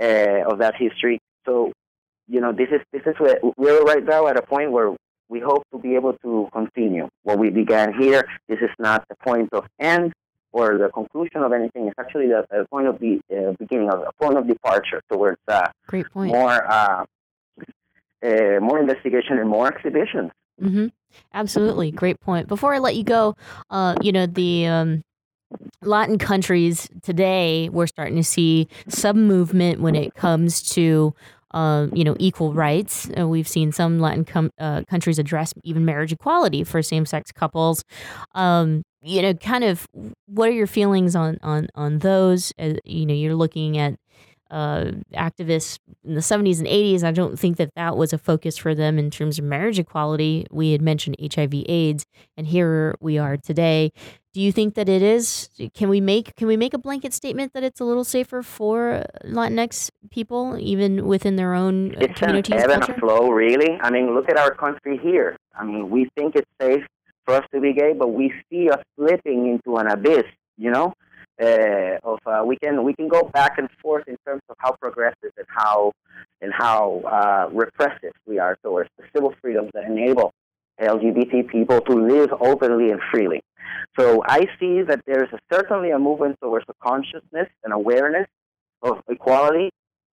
uh, 0.00 0.50
of 0.50 0.58
that 0.58 0.74
history. 0.76 1.18
So, 1.46 1.72
you 2.28 2.40
know, 2.40 2.52
this 2.52 2.68
is 2.70 2.80
this 2.92 3.02
is 3.06 3.14
where 3.18 3.38
we're 3.56 3.82
right 3.82 4.04
now 4.04 4.26
at 4.26 4.36
a 4.36 4.42
point 4.42 4.72
where 4.72 4.94
we 5.32 5.40
hope 5.40 5.64
to 5.72 5.78
be 5.78 5.94
able 5.94 6.12
to 6.18 6.46
continue 6.52 7.08
what 7.22 7.38
we 7.38 7.48
began 7.48 7.88
here. 7.98 8.22
This 8.48 8.58
is 8.60 8.68
not 8.78 8.98
the 9.08 9.16
point 9.16 9.48
of 9.52 9.64
end 9.80 10.12
or 10.52 10.76
the 10.76 10.90
conclusion 10.90 11.40
of 11.42 11.52
anything. 11.54 11.86
It's 11.88 11.98
actually 11.98 12.26
the, 12.26 12.44
the 12.50 12.66
point 12.70 12.86
of 12.86 12.98
the 12.98 13.18
uh, 13.34 13.52
beginning 13.58 13.88
of 13.88 14.00
a 14.00 14.12
point 14.22 14.36
of 14.36 14.46
departure 14.46 15.00
towards 15.10 15.40
uh, 15.48 15.68
Great 15.86 16.10
point. 16.10 16.30
more 16.32 16.70
uh, 16.70 17.04
uh, 18.22 18.60
more 18.60 18.78
investigation 18.78 19.38
and 19.38 19.48
more 19.48 19.74
exhibitions. 19.74 20.30
Mm-hmm. 20.60 20.88
Absolutely, 21.32 21.90
great 21.90 22.20
point. 22.20 22.46
Before 22.46 22.74
I 22.74 22.78
let 22.78 22.94
you 22.94 23.02
go, 23.02 23.34
uh, 23.70 23.94
you 24.02 24.12
know 24.12 24.26
the 24.26 24.66
um, 24.66 25.02
Latin 25.80 26.18
countries 26.18 26.88
today, 27.02 27.70
we're 27.70 27.86
starting 27.86 28.16
to 28.16 28.24
see 28.24 28.68
some 28.88 29.26
movement 29.26 29.80
when 29.80 29.94
it 29.94 30.14
comes 30.14 30.62
to 30.74 31.14
uh, 31.52 31.86
you 31.92 32.04
know, 32.04 32.16
equal 32.18 32.52
rights. 32.52 33.08
Uh, 33.18 33.28
we've 33.28 33.48
seen 33.48 33.72
some 33.72 34.00
Latin 34.00 34.24
com- 34.24 34.50
uh, 34.58 34.82
countries 34.88 35.18
address 35.18 35.52
even 35.64 35.84
marriage 35.84 36.12
equality 36.12 36.64
for 36.64 36.82
same-sex 36.82 37.32
couples. 37.32 37.84
Um, 38.34 38.82
you 39.02 39.20
know, 39.20 39.34
kind 39.34 39.64
of, 39.64 39.86
what 40.26 40.48
are 40.48 40.52
your 40.52 40.68
feelings 40.68 41.16
on 41.16 41.38
on 41.42 41.68
on 41.74 41.98
those? 41.98 42.52
Uh, 42.58 42.74
you 42.84 43.04
know, 43.04 43.14
you're 43.14 43.34
looking 43.34 43.76
at 43.76 43.96
uh, 44.52 44.92
activists 45.14 45.78
in 46.04 46.14
the 46.14 46.20
70s 46.20 46.58
and 46.58 46.68
80s. 46.68 47.02
I 47.02 47.10
don't 47.10 47.38
think 47.38 47.56
that 47.56 47.74
that 47.74 47.96
was 47.96 48.12
a 48.12 48.18
focus 48.18 48.58
for 48.58 48.74
them 48.74 48.98
in 48.98 49.10
terms 49.10 49.38
of 49.38 49.46
marriage 49.46 49.78
equality. 49.78 50.46
We 50.50 50.72
had 50.72 50.82
mentioned 50.82 51.16
HIV/AIDS, 51.18 52.04
and 52.36 52.46
here 52.46 52.94
we 53.00 53.16
are 53.18 53.38
today. 53.38 53.92
Do 54.34 54.40
you 54.40 54.52
think 54.52 54.74
that 54.74 54.88
it 54.88 55.02
is? 55.02 55.48
Can 55.74 55.88
we 55.88 56.00
make 56.00 56.36
can 56.36 56.46
we 56.46 56.56
make 56.56 56.74
a 56.74 56.78
blanket 56.78 57.14
statement 57.14 57.54
that 57.54 57.62
it's 57.62 57.80
a 57.80 57.84
little 57.84 58.04
safer 58.04 58.42
for 58.42 59.04
Latinx 59.24 59.90
people, 60.10 60.56
even 60.58 61.06
within 61.06 61.36
their 61.36 61.54
own 61.54 61.94
it's 61.98 62.18
communities? 62.18 62.54
It's 62.54 62.64
an 62.64 62.70
ebb 62.70 62.88
and 62.90 63.00
flow, 63.00 63.30
really. 63.30 63.78
I 63.80 63.90
mean, 63.90 64.14
look 64.14 64.28
at 64.28 64.36
our 64.36 64.54
country 64.54 64.98
here. 65.02 65.36
I 65.58 65.64
mean, 65.64 65.88
we 65.88 66.10
think 66.16 66.36
it's 66.36 66.50
safe 66.60 66.84
for 67.24 67.34
us 67.34 67.44
to 67.54 67.60
be 67.60 67.72
gay, 67.72 67.94
but 67.94 68.08
we 68.08 68.32
see 68.50 68.70
us 68.70 68.82
slipping 68.96 69.48
into 69.48 69.76
an 69.78 69.86
abyss. 69.86 70.24
You 70.58 70.70
know, 70.70 70.94
uh, 71.42 71.98
of 72.04 72.20
uh, 72.26 72.42
we 72.44 72.56
can 72.56 72.84
we 72.84 72.94
can 72.94 73.08
go 73.08 73.24
back 73.24 73.58
and 73.58 73.68
forth 73.82 74.04
in 74.06 74.16
terms 74.24 74.42
of 74.48 74.56
how 74.58 74.72
progressive 74.80 75.32
and 75.36 75.46
how 75.48 75.92
and 76.40 76.52
how 76.52 77.02
uh, 77.06 77.50
repressive 77.52 78.12
we 78.26 78.38
are 78.38 78.56
towards 78.62 78.88
the 78.96 79.04
civil 79.14 79.34
freedoms 79.40 79.70
that 79.74 79.84
enable 79.84 80.32
LGBT 80.80 81.48
people 81.48 81.80
to 81.80 81.94
live 81.94 82.30
openly 82.40 82.90
and 82.90 83.00
freely. 83.10 83.40
So 83.98 84.22
I 84.26 84.46
see 84.58 84.82
that 84.82 85.00
there 85.06 85.24
is 85.24 85.30
certainly 85.52 85.90
a 85.90 85.98
movement 85.98 86.36
towards 86.40 86.66
a 86.68 86.74
consciousness 86.82 87.48
and 87.64 87.72
awareness 87.72 88.26
of 88.82 89.02
equality, 89.08 89.70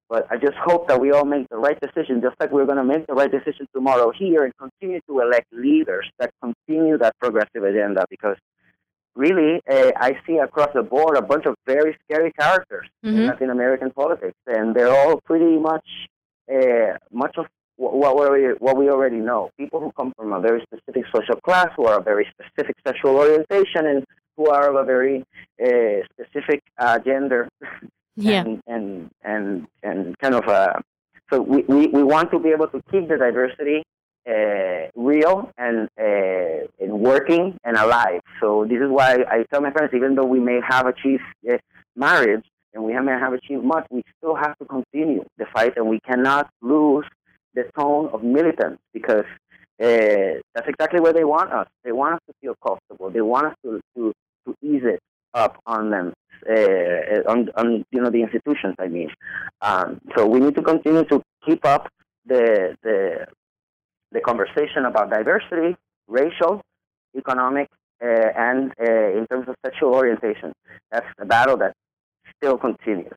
but 0.08 0.26
I 0.30 0.36
just 0.36 0.56
hope 0.56 0.88
that 0.88 1.00
we 1.00 1.12
all 1.12 1.24
make 1.24 1.48
the 1.48 1.56
right 1.56 1.78
decision, 1.80 2.20
just 2.20 2.36
like 2.40 2.50
we're 2.50 2.66
going 2.66 2.78
to 2.78 2.84
make 2.84 3.06
the 3.06 3.14
right 3.14 3.30
decision 3.30 3.66
tomorrow 3.74 4.10
here 4.10 4.44
and 4.44 4.52
continue 4.56 5.00
to 5.08 5.20
elect 5.20 5.46
leaders 5.52 6.10
that 6.18 6.30
continue 6.42 6.98
that 6.98 7.14
progressive 7.18 7.62
agenda 7.62 8.04
because 8.10 8.36
really, 9.24 9.60
uh, 9.74 9.90
I 10.08 10.10
see 10.26 10.36
across 10.38 10.70
the 10.78 10.82
board 10.94 11.14
a 11.16 11.22
bunch 11.32 11.44
of 11.50 11.54
very 11.66 11.92
scary 12.04 12.32
characters 12.40 12.86
in 13.02 13.14
Mhm. 13.14 13.26
Latin 13.28 13.50
American 13.50 13.90
politics, 14.00 14.38
and 14.56 14.74
they're 14.74 14.94
all 15.00 15.14
pretty 15.30 15.54
much 15.70 15.88
uh, 16.56 16.92
much 17.24 17.34
of 17.36 17.46
what 17.76 18.12
we 18.32 18.40
what 18.66 18.74
we 18.80 18.86
already 18.94 19.20
know. 19.30 19.50
People 19.62 19.80
who 19.84 19.90
come 19.98 20.10
from 20.16 20.32
a 20.32 20.40
very 20.48 20.60
specific 20.68 21.04
social 21.14 21.38
class, 21.46 21.68
who 21.76 21.84
are 21.90 21.98
a 22.02 22.02
very 22.12 22.26
specific 22.34 22.74
sexual 22.86 23.14
orientation, 23.22 23.82
and 23.92 24.00
who 24.36 24.44
are 24.56 24.66
of 24.70 24.76
a 24.76 24.84
very 24.94 25.16
uh, 25.66 25.98
specific 26.12 26.60
uh, 26.84 26.98
gender, 27.10 27.42
Yeah. 28.16 28.40
and 28.44 28.62
and 28.74 28.86
and 29.32 29.66
and 29.88 29.98
kind 30.22 30.34
of 30.40 30.44
uh, 30.48 30.74
so 31.30 31.34
we, 31.52 31.58
we, 31.74 31.80
we 31.98 32.02
want 32.14 32.30
to 32.34 32.38
be 32.46 32.50
able 32.56 32.68
to 32.68 32.80
keep 32.90 33.04
the 33.12 33.18
diversity 33.26 33.78
uh, 34.26 34.88
real 34.94 35.50
and 35.58 35.88
uh, 35.98 36.66
and 36.80 36.92
working 37.00 37.58
and 37.64 37.76
alive. 37.76 38.20
So 38.40 38.64
this 38.68 38.78
is 38.78 38.90
why 38.90 39.24
I 39.30 39.44
tell 39.50 39.60
my 39.60 39.70
friends, 39.70 39.92
even 39.94 40.14
though 40.14 40.24
we 40.24 40.40
may 40.40 40.60
have 40.66 40.86
achieved 40.86 41.22
uh, 41.50 41.58
marriage 41.96 42.44
and 42.74 42.84
we 42.84 42.92
may 43.00 43.12
have 43.12 43.32
achieved 43.32 43.64
much, 43.64 43.86
we 43.90 44.02
still 44.18 44.34
have 44.34 44.56
to 44.58 44.64
continue 44.64 45.24
the 45.38 45.46
fight, 45.52 45.76
and 45.76 45.88
we 45.88 46.00
cannot 46.00 46.50
lose 46.62 47.06
the 47.54 47.64
tone 47.78 48.10
of 48.12 48.22
militance 48.22 48.78
because 48.92 49.24
uh, 49.80 50.40
that's 50.54 50.68
exactly 50.68 51.00
where 51.00 51.12
they 51.12 51.24
want 51.24 51.52
us. 51.52 51.68
They 51.84 51.92
want 51.92 52.14
us 52.14 52.20
to 52.28 52.34
feel 52.40 52.54
comfortable. 52.66 53.10
They 53.10 53.20
want 53.20 53.46
us 53.46 53.54
to 53.64 53.80
to, 53.96 54.12
to 54.46 54.54
ease 54.62 54.82
it 54.84 55.00
up 55.34 55.60
on 55.66 55.90
them, 55.90 56.12
uh, 56.48 57.30
on, 57.30 57.48
on 57.56 57.84
you 57.90 58.00
know 58.00 58.10
the 58.10 58.22
institutions. 58.22 58.74
I 58.78 58.88
mean, 58.88 59.10
um, 59.62 60.00
so 60.16 60.26
we 60.26 60.40
need 60.40 60.54
to 60.56 60.62
continue 60.62 61.04
to 61.04 61.22
keep 61.46 61.64
up 61.64 61.88
the 62.26 62.76
the 62.82 63.26
the 64.12 64.20
conversation 64.20 64.84
about 64.84 65.10
diversity, 65.10 65.76
racial, 66.06 66.62
economic, 67.16 67.68
uh, 68.02 68.06
and 68.36 68.72
uh, 68.80 69.18
in 69.18 69.26
terms 69.30 69.48
of 69.48 69.56
sexual 69.64 69.94
orientation. 69.94 70.52
That's 70.90 71.06
a 71.20 71.26
battle 71.26 71.56
that 71.58 71.74
still 72.36 72.56
continues. 72.56 73.12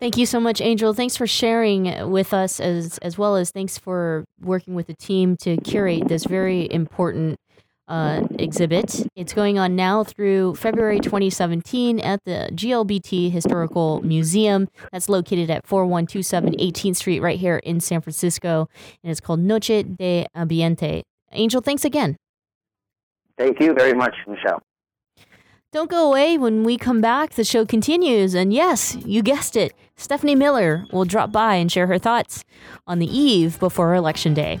Thank 0.00 0.16
you 0.16 0.26
so 0.26 0.40
much, 0.40 0.60
Angel. 0.60 0.92
Thanks 0.92 1.16
for 1.16 1.26
sharing 1.26 2.10
with 2.10 2.34
us, 2.34 2.60
as 2.60 2.98
as 2.98 3.16
well 3.16 3.36
as 3.36 3.50
thanks 3.50 3.78
for 3.78 4.24
working 4.40 4.74
with 4.74 4.86
the 4.86 4.94
team 4.94 5.36
to 5.38 5.56
curate 5.58 6.08
this 6.08 6.24
very 6.24 6.70
important 6.70 7.38
uh, 7.88 8.26
exhibit. 8.38 9.06
It's 9.14 9.32
going 9.32 9.58
on 9.58 9.76
now 9.76 10.04
through 10.04 10.54
February 10.56 11.00
2017 11.00 12.00
at 12.00 12.20
the 12.24 12.48
GLBT 12.52 13.30
Historical 13.30 14.00
Museum. 14.02 14.68
That's 14.92 15.08
located 15.08 15.50
at 15.50 15.66
4127 15.66 16.54
18th 16.54 16.96
Street, 16.96 17.20
right 17.20 17.38
here 17.38 17.58
in 17.58 17.80
San 17.80 18.00
Francisco, 18.00 18.68
and 19.02 19.10
it's 19.10 19.20
called 19.20 19.40
Noche 19.40 19.84
de 19.84 20.26
Ambiente. 20.36 21.02
Angel, 21.32 21.60
thanks 21.60 21.84
again. 21.84 22.16
Thank 23.36 23.60
you 23.60 23.74
very 23.74 23.94
much, 23.94 24.14
Michelle. 24.26 24.62
Don't 25.72 25.90
go 25.90 26.06
away. 26.06 26.38
When 26.38 26.62
we 26.62 26.78
come 26.78 27.00
back, 27.00 27.32
the 27.32 27.42
show 27.42 27.66
continues. 27.66 28.32
And 28.34 28.52
yes, 28.52 28.96
you 29.04 29.22
guessed 29.22 29.56
it, 29.56 29.72
Stephanie 29.96 30.36
Miller 30.36 30.86
will 30.92 31.04
drop 31.04 31.32
by 31.32 31.56
and 31.56 31.70
share 31.70 31.88
her 31.88 31.98
thoughts 31.98 32.44
on 32.86 33.00
the 33.00 33.06
eve 33.06 33.58
before 33.58 33.92
Election 33.96 34.34
Day. 34.34 34.60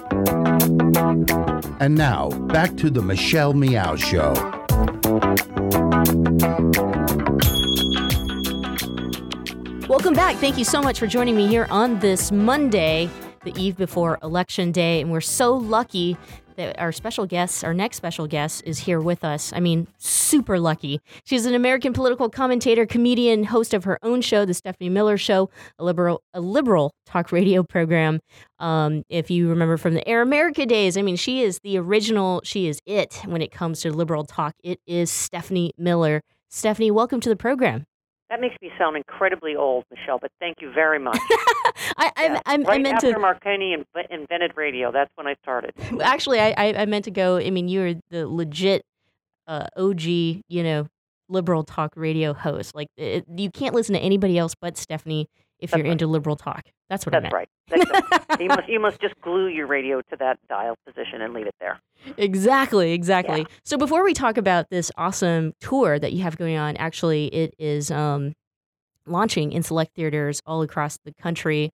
And 0.81 1.93
now, 1.95 2.29
back 2.47 2.75
to 2.77 2.89
the 2.89 3.03
Michelle 3.03 3.53
Meow 3.53 3.95
Show. 3.95 4.33
Welcome 9.87 10.15
back. 10.15 10.37
Thank 10.37 10.57
you 10.57 10.63
so 10.63 10.81
much 10.81 10.97
for 10.97 11.05
joining 11.05 11.35
me 11.35 11.45
here 11.45 11.67
on 11.69 11.99
this 11.99 12.31
Monday, 12.31 13.11
the 13.43 13.53
eve 13.61 13.77
before 13.77 14.17
Election 14.23 14.71
Day. 14.71 15.01
And 15.01 15.11
we're 15.11 15.21
so 15.21 15.53
lucky 15.53 16.17
our 16.77 16.91
special 16.91 17.25
guest, 17.25 17.63
our 17.63 17.73
next 17.73 17.97
special 17.97 18.27
guest, 18.27 18.63
is 18.65 18.79
here 18.79 18.99
with 18.99 19.23
us. 19.23 19.51
I 19.53 19.59
mean, 19.59 19.87
super 19.97 20.59
lucky. 20.59 20.99
She's 21.23 21.45
an 21.45 21.53
American 21.53 21.93
political 21.93 22.29
commentator, 22.29 22.85
comedian, 22.85 23.43
host 23.43 23.73
of 23.73 23.83
her 23.83 23.97
own 24.03 24.21
show, 24.21 24.45
The 24.45 24.53
Stephanie 24.53 24.89
Miller 24.89 25.17
Show, 25.17 25.49
a 25.79 25.83
liberal, 25.83 26.21
a 26.33 26.41
liberal 26.41 26.93
talk 27.05 27.31
radio 27.31 27.63
program. 27.63 28.19
Um, 28.59 29.03
if 29.09 29.29
you 29.29 29.49
remember 29.49 29.77
from 29.77 29.93
the 29.93 30.07
Air 30.07 30.21
America 30.21 30.65
days, 30.65 30.97
I 30.97 31.01
mean, 31.01 31.15
she 31.15 31.41
is 31.41 31.59
the 31.63 31.77
original, 31.77 32.41
she 32.43 32.67
is 32.67 32.79
it 32.85 33.21
when 33.25 33.41
it 33.41 33.51
comes 33.51 33.81
to 33.81 33.91
liberal 33.91 34.23
talk. 34.23 34.53
It 34.63 34.79
is 34.85 35.11
Stephanie 35.11 35.71
Miller. 35.77 36.21
Stephanie, 36.49 36.91
welcome 36.91 37.19
to 37.21 37.29
the 37.29 37.35
program. 37.35 37.85
That 38.31 38.39
makes 38.39 38.55
me 38.61 38.71
sound 38.79 38.95
incredibly 38.95 39.57
old, 39.57 39.83
Michelle, 39.91 40.17
but 40.17 40.31
thank 40.39 40.61
you 40.61 40.71
very 40.71 40.99
much. 41.03 41.19
I, 41.97 42.11
I'm, 42.15 42.33
Yeah. 42.33 42.41
I'm, 42.45 42.63
right 42.63 42.79
I 42.79 42.81
meant 42.81 42.95
after 42.95 43.13
to. 43.13 43.19
Marconi 43.19 43.75
invented 44.09 44.53
radio, 44.55 44.89
that's 44.91 45.11
when 45.15 45.27
I 45.27 45.35
started. 45.43 45.73
Actually, 46.01 46.39
I, 46.39 46.53
I, 46.57 46.73
I 46.81 46.85
meant 46.85 47.05
to 47.05 47.11
go. 47.11 47.37
I 47.37 47.49
mean, 47.49 47.67
you're 47.67 47.95
the 48.09 48.27
legit 48.27 48.83
uh, 49.47 49.67
OG, 49.75 50.01
you 50.01 50.41
know, 50.49 50.87
liberal 51.27 51.63
talk 51.63 51.91
radio 51.97 52.33
host. 52.33 52.73
Like, 52.73 52.87
it, 52.95 53.25
you 53.35 53.51
can't 53.51 53.75
listen 53.75 53.93
to 53.95 54.01
anybody 54.01 54.37
else 54.37 54.55
but 54.55 54.77
Stephanie 54.77 55.27
if 55.61 55.73
you're 55.75 55.85
into 55.85 56.07
liberal 56.07 56.35
talk. 56.35 56.63
That's 56.89 57.05
what 57.05 57.15
I 57.15 57.21
That's 57.21 57.33
meant. 57.33 57.33
right. 57.33 57.49
That's 57.69 58.29
right. 58.29 58.41
you 58.41 58.47
must 58.49 58.67
you 58.67 58.79
must 58.79 58.99
just 58.99 59.15
glue 59.21 59.47
your 59.47 59.67
radio 59.67 60.01
to 60.01 60.17
that 60.17 60.39
dial 60.49 60.75
position 60.85 61.21
and 61.21 61.33
leave 61.33 61.47
it 61.47 61.55
there. 61.59 61.79
Exactly, 62.17 62.91
exactly. 62.91 63.45
So 63.63 63.77
before 63.77 64.03
we 64.03 64.13
talk 64.13 64.37
about 64.37 64.69
this 64.69 64.91
awesome 64.97 65.53
tour 65.61 65.97
that 65.99 66.11
you 66.13 66.23
have 66.23 66.35
going 66.37 66.57
on, 66.57 66.75
actually, 66.77 67.27
it 67.27 67.53
is 67.59 67.91
um, 67.91 68.33
launching 69.05 69.51
in 69.51 69.63
select 69.63 69.95
theaters 69.95 70.41
all 70.45 70.61
across 70.63 70.97
the 71.05 71.13
country. 71.13 71.71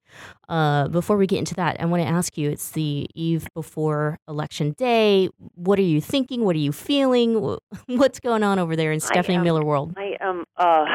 Uh, 0.50 0.88
before 0.90 1.18
we 1.18 1.26
get 1.28 1.40
into 1.40 1.56
that, 1.56 1.78
I 1.82 1.86
want 1.86 2.04
to 2.04 2.08
ask 2.08 2.38
you: 2.38 2.50
It's 2.52 2.72
the 2.72 3.08
eve 3.16 3.48
before 3.56 4.20
Election 4.28 4.74
Day. 4.78 5.30
What 5.56 5.80
are 5.80 5.84
you 5.84 6.00
thinking? 6.02 6.44
What 6.46 6.56
are 6.56 6.60
you 6.60 6.72
feeling? 6.72 7.58
What's 7.88 8.20
going 8.20 8.44
on 8.44 8.60
over 8.60 8.76
there 8.76 8.92
in 8.92 9.00
Stephanie 9.00 9.38
am- 9.38 9.44
Miller 9.44 9.64
world? 9.64 9.94
I 9.98 10.16
am 10.22 10.44
uh, 10.58 10.86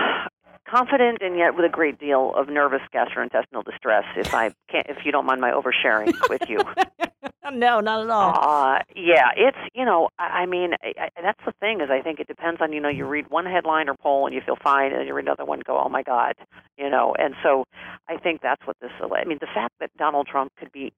confident 0.72 1.18
and 1.20 1.36
yet 1.36 1.54
with 1.54 1.64
a 1.64 1.68
great 1.68 1.98
deal 1.98 2.32
of 2.34 2.48
nervous 2.48 2.80
gastrointestinal 2.94 3.64
distress. 3.64 4.04
If 4.16 4.32
I 4.34 4.52
can't, 4.70 4.86
if 4.88 5.04
you 5.04 5.12
don't 5.12 5.26
mind 5.26 5.40
my 5.40 5.50
oversharing 5.50 6.14
with 6.30 6.48
you. 6.48 6.58
no, 7.52 7.80
not 7.80 8.02
at 8.04 8.10
all. 8.10 8.38
Uh, 8.40 8.78
yeah, 8.96 9.28
it's 9.36 9.58
you 9.74 9.84
know, 9.84 10.08
I, 10.18 10.42
I 10.42 10.46
mean, 10.46 10.72
I, 10.82 10.94
I, 10.98 11.08
that's 11.20 11.40
the 11.44 11.52
thing 11.60 11.80
is, 11.80 11.90
I 11.90 12.00
think 12.00 12.20
it 12.20 12.26
depends 12.26 12.60
on 12.60 12.72
you 12.72 12.80
know, 12.80 12.88
you 12.88 13.06
read 13.06 13.30
one 13.30 13.44
headline 13.44 13.88
or 13.88 13.94
poll 13.94 14.26
and 14.26 14.34
you 14.34 14.40
feel 14.40 14.56
fine, 14.62 14.92
and 14.92 15.00
then 15.00 15.06
you 15.06 15.14
read 15.14 15.26
another 15.26 15.44
one, 15.44 15.58
and 15.58 15.64
go, 15.64 15.78
oh 15.78 15.88
my 15.88 16.02
god, 16.02 16.34
you 16.78 16.88
know, 16.88 17.14
and 17.18 17.34
so 17.42 17.64
I 18.08 18.16
think 18.16 18.40
that's 18.42 18.66
what 18.66 18.76
this. 18.80 18.90
I 19.00 19.24
mean, 19.24 19.38
the 19.40 19.48
fact 19.52 19.74
that 19.80 19.90
Donald 19.98 20.26
Trump 20.26 20.52
could 20.58 20.72
be 20.72 20.92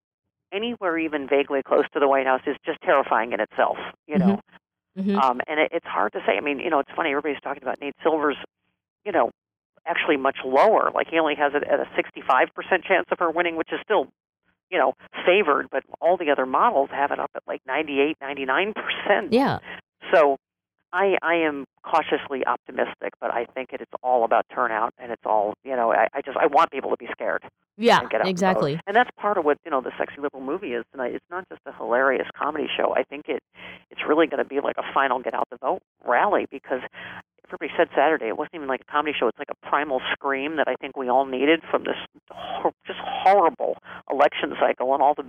anywhere 0.52 0.96
even 0.98 1.28
vaguely 1.28 1.62
close 1.66 1.84
to 1.94 2.00
the 2.00 2.06
White 2.06 2.26
House 2.26 2.42
is 2.46 2.56
just 2.64 2.80
terrifying 2.82 3.32
in 3.32 3.40
itself, 3.40 3.76
you 4.06 4.18
know. 4.18 4.40
Mhm. 4.96 5.20
Um, 5.20 5.40
and 5.48 5.58
it, 5.58 5.70
it's 5.72 5.86
hard 5.86 6.12
to 6.12 6.20
say. 6.24 6.36
I 6.36 6.40
mean, 6.40 6.60
you 6.60 6.70
know, 6.70 6.78
it's 6.78 6.90
funny. 6.94 7.10
Everybody's 7.10 7.40
talking 7.42 7.64
about 7.64 7.80
Nate 7.80 7.96
Silver's, 8.04 8.36
you 9.04 9.10
know, 9.10 9.30
actually 9.86 10.16
much 10.16 10.38
lower. 10.44 10.90
Like 10.94 11.08
he 11.10 11.18
only 11.18 11.34
has 11.36 11.52
it 11.54 11.64
at 11.64 11.80
a 11.80 11.86
65% 11.96 12.84
chance 12.84 13.06
of 13.10 13.18
her 13.18 13.30
winning, 13.30 13.56
which 13.56 13.72
is 13.72 13.80
still, 13.82 14.08
you 14.70 14.78
know, 14.78 14.94
favored. 15.26 15.68
But 15.70 15.84
all 16.00 16.16
the 16.16 16.30
other 16.30 16.46
models 16.46 16.90
have 16.92 17.10
it 17.10 17.18
up 17.18 17.30
at 17.34 17.42
like 17.46 17.60
98, 17.66 18.16
99%. 18.22 18.74
Yeah. 19.30 19.58
So 20.12 20.38
I, 20.94 21.16
I 21.22 21.34
am 21.34 21.66
cautiously 21.82 22.46
optimistic, 22.46 23.14
but 23.20 23.32
I 23.32 23.46
think 23.46 23.72
it, 23.72 23.80
it's 23.80 23.90
all 24.02 24.24
about 24.24 24.46
turnout, 24.54 24.94
and 24.96 25.10
it's 25.10 25.22
all, 25.26 25.54
you 25.64 25.74
know, 25.74 25.92
I, 25.92 26.06
I 26.14 26.22
just 26.22 26.36
I 26.36 26.46
want 26.46 26.70
people 26.70 26.90
to 26.90 26.96
be 26.96 27.08
scared. 27.10 27.42
Yeah, 27.76 27.98
and 27.98 28.08
get 28.08 28.20
out 28.20 28.26
and 28.26 28.30
exactly. 28.30 28.80
And 28.86 28.94
that's 28.94 29.10
part 29.16 29.36
of 29.36 29.44
what 29.44 29.58
you 29.64 29.70
know 29.72 29.80
the 29.80 29.90
sexy 29.98 30.20
liberal 30.20 30.40
movie 30.40 30.74
is 30.74 30.84
tonight. 30.92 31.12
It's 31.12 31.24
not 31.28 31.48
just 31.48 31.60
a 31.66 31.72
hilarious 31.72 32.28
comedy 32.38 32.68
show. 32.76 32.94
I 32.94 33.02
think 33.02 33.28
it 33.28 33.42
it's 33.90 34.02
really 34.08 34.28
going 34.28 34.38
to 34.38 34.48
be 34.48 34.60
like 34.60 34.76
a 34.78 34.84
final 34.94 35.18
get 35.20 35.34
out 35.34 35.48
the 35.50 35.56
vote 35.56 35.82
rally 36.06 36.46
because 36.48 36.80
everybody 37.46 37.72
said 37.76 37.88
Saturday 37.94 38.26
it 38.26 38.36
wasn't 38.36 38.54
even 38.54 38.68
like 38.68 38.82
a 38.86 38.90
comedy 38.90 39.14
show. 39.18 39.28
It's 39.28 39.38
like 39.38 39.50
a 39.50 39.66
primal 39.66 40.00
scream 40.12 40.56
that 40.56 40.68
I 40.68 40.74
think 40.80 40.96
we 40.96 41.08
all 41.08 41.26
needed 41.26 41.60
from 41.70 41.84
this 41.84 41.96
hor- 42.30 42.72
just 42.86 42.98
horrible 43.02 43.78
election 44.10 44.54
cycle 44.60 44.92
and 44.94 45.02
all 45.02 45.14
the 45.14 45.24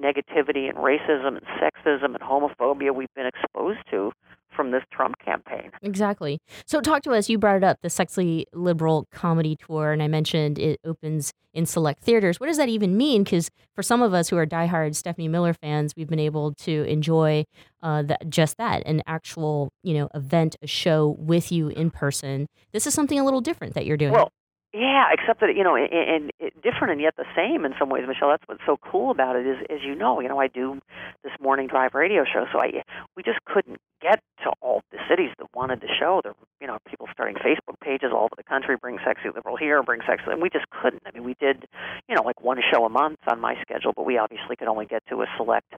negativity 0.00 0.68
and 0.68 0.78
racism 0.78 1.36
and 1.38 1.46
sexism 1.60 2.14
and 2.14 2.20
homophobia 2.20 2.94
we've 2.94 3.12
been 3.14 3.26
exposed 3.26 3.80
to 3.90 4.12
from 4.54 4.70
this 4.72 4.82
Trump 4.90 5.14
campaign. 5.24 5.70
Exactly. 5.82 6.40
So, 6.66 6.80
talk 6.80 7.02
to 7.02 7.12
us. 7.12 7.28
You 7.28 7.38
brought 7.38 7.56
it 7.56 7.64
up 7.64 7.78
the 7.82 7.90
Sexy 7.90 8.46
Liberal 8.52 9.06
Comedy 9.12 9.56
Tour, 9.56 9.92
and 9.92 10.02
I 10.02 10.08
mentioned 10.08 10.58
it 10.58 10.80
opens 10.84 11.32
in 11.54 11.66
select 11.66 12.02
theaters. 12.02 12.40
What 12.40 12.46
does 12.46 12.56
that 12.56 12.68
even 12.68 12.96
mean? 12.96 13.24
Because 13.24 13.50
for 13.74 13.82
some 13.82 14.02
of 14.02 14.14
us 14.14 14.28
who 14.28 14.36
are 14.36 14.46
diehard 14.46 14.94
Stephanie 14.94 15.28
Miller 15.28 15.54
fans, 15.54 15.94
we've 15.96 16.08
been 16.08 16.18
able 16.18 16.54
to 16.54 16.82
enjoy 16.84 17.44
uh, 17.82 18.02
that, 18.02 18.28
just 18.28 18.56
that 18.58 18.82
an 18.86 19.02
actual, 19.06 19.70
you 19.82 19.94
know, 19.94 20.08
event, 20.14 20.56
a 20.62 20.66
show 20.66 21.16
with 21.18 21.50
you 21.50 21.68
in 21.68 21.90
person. 21.90 22.46
This 22.72 22.86
is 22.86 22.94
something 22.94 23.18
a 23.18 23.24
little 23.24 23.40
different 23.40 23.74
that 23.74 23.86
you're 23.86 23.96
doing. 23.96 24.12
Well, 24.12 24.30
yeah, 24.74 25.06
except 25.12 25.40
that 25.40 25.56
you 25.56 25.64
know, 25.64 25.76
and, 25.76 25.90
and 25.90 26.52
different 26.62 26.92
and 26.92 27.00
yet 27.00 27.16
the 27.16 27.24
same 27.34 27.64
in 27.64 27.72
some 27.78 27.88
ways, 27.88 28.04
Michelle. 28.06 28.28
That's 28.28 28.42
what's 28.46 28.60
so 28.66 28.76
cool 28.76 29.10
about 29.10 29.36
it 29.36 29.46
is, 29.46 29.56
as 29.70 29.78
you 29.82 29.94
know, 29.94 30.20
you 30.20 30.28
know, 30.28 30.38
I 30.38 30.48
do 30.48 30.78
this 31.24 31.32
morning 31.40 31.68
drive 31.68 31.94
radio 31.94 32.24
show, 32.24 32.44
so 32.52 32.60
I 32.60 32.84
we 33.16 33.22
just 33.22 33.38
couldn't 33.46 33.80
get 34.02 34.20
to 34.44 34.50
all 34.60 34.82
the 34.92 34.98
cities 35.08 35.30
that 35.38 35.46
wanted 35.54 35.80
the 35.80 35.88
show. 35.88 36.20
There, 36.22 36.34
you 36.60 36.66
know, 36.66 36.76
people 36.86 37.08
starting 37.10 37.36
Facebook 37.36 37.80
pages 37.80 38.10
all 38.12 38.24
over 38.24 38.36
the 38.36 38.42
country, 38.42 38.76
bring 38.76 38.98
sexy 39.06 39.30
liberal 39.34 39.56
here, 39.56 39.82
bring 39.82 40.00
sexy, 40.06 40.24
and 40.28 40.42
we 40.42 40.50
just 40.50 40.68
couldn't. 40.68 41.02
I 41.06 41.12
mean, 41.12 41.24
we 41.24 41.34
did, 41.40 41.64
you 42.06 42.14
know, 42.14 42.22
like 42.22 42.42
one 42.42 42.58
show 42.70 42.84
a 42.84 42.90
month 42.90 43.20
on 43.30 43.40
my 43.40 43.54
schedule, 43.62 43.92
but 43.96 44.04
we 44.04 44.18
obviously 44.18 44.56
could 44.56 44.68
only 44.68 44.84
get 44.84 45.02
to 45.08 45.22
a 45.22 45.26
select 45.38 45.72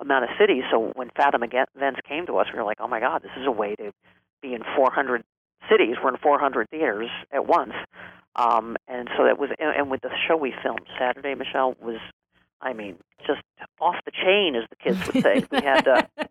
amount 0.00 0.24
of 0.24 0.30
cities. 0.38 0.64
So 0.72 0.90
when 0.96 1.10
Fathom 1.14 1.44
events 1.44 2.00
came 2.08 2.26
to 2.26 2.38
us, 2.38 2.48
we 2.52 2.58
were 2.58 2.64
like, 2.64 2.78
oh 2.80 2.88
my 2.88 2.98
God, 2.98 3.22
this 3.22 3.32
is 3.40 3.46
a 3.46 3.52
way 3.52 3.76
to 3.76 3.92
be 4.42 4.52
in 4.54 4.62
400 4.76 5.22
cities. 5.70 5.96
We're 6.02 6.10
in 6.10 6.18
400 6.18 6.68
theaters 6.70 7.08
at 7.32 7.46
once. 7.46 7.74
Um, 8.36 8.76
and 8.88 9.08
so 9.16 9.24
that 9.24 9.38
was, 9.38 9.50
and, 9.58 9.76
and 9.76 9.90
with 9.90 10.00
the 10.02 10.10
show 10.26 10.36
we 10.36 10.54
filmed 10.62 10.86
Saturday, 10.98 11.34
Michelle 11.34 11.76
was, 11.80 11.98
I 12.60 12.72
mean, 12.72 12.96
just 13.26 13.42
off 13.80 13.96
the 14.04 14.10
chain, 14.10 14.56
as 14.56 14.64
the 14.70 14.76
kids 14.76 14.98
would 15.06 15.22
say. 15.22 15.44
we 15.50 15.60
had, 15.60 15.86
uh, 15.86 16.02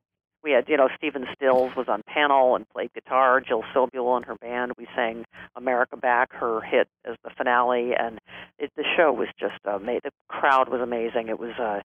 we 0.43 0.51
had, 0.51 0.67
you 0.67 0.77
know, 0.77 0.89
Stephen 0.97 1.27
Stills 1.35 1.75
was 1.75 1.87
on 1.87 2.01
panel 2.07 2.55
and 2.55 2.67
played 2.69 2.91
guitar. 2.93 3.41
Jill 3.41 3.63
Sobule 3.73 4.15
and 4.15 4.25
her 4.25 4.35
band. 4.35 4.73
We 4.77 4.87
sang 4.95 5.25
"America 5.55 5.97
Back," 5.97 6.33
her 6.33 6.61
hit, 6.61 6.87
as 7.05 7.15
the 7.23 7.29
finale, 7.29 7.91
and 7.97 8.19
it, 8.57 8.71
the 8.75 8.83
show 8.97 9.11
was 9.11 9.27
just 9.39 9.59
uh, 9.65 9.77
made. 9.77 10.01
The 10.03 10.11
crowd 10.27 10.69
was 10.69 10.81
amazing. 10.81 11.27
It 11.27 11.39
was, 11.39 11.53
uh, 11.59 11.81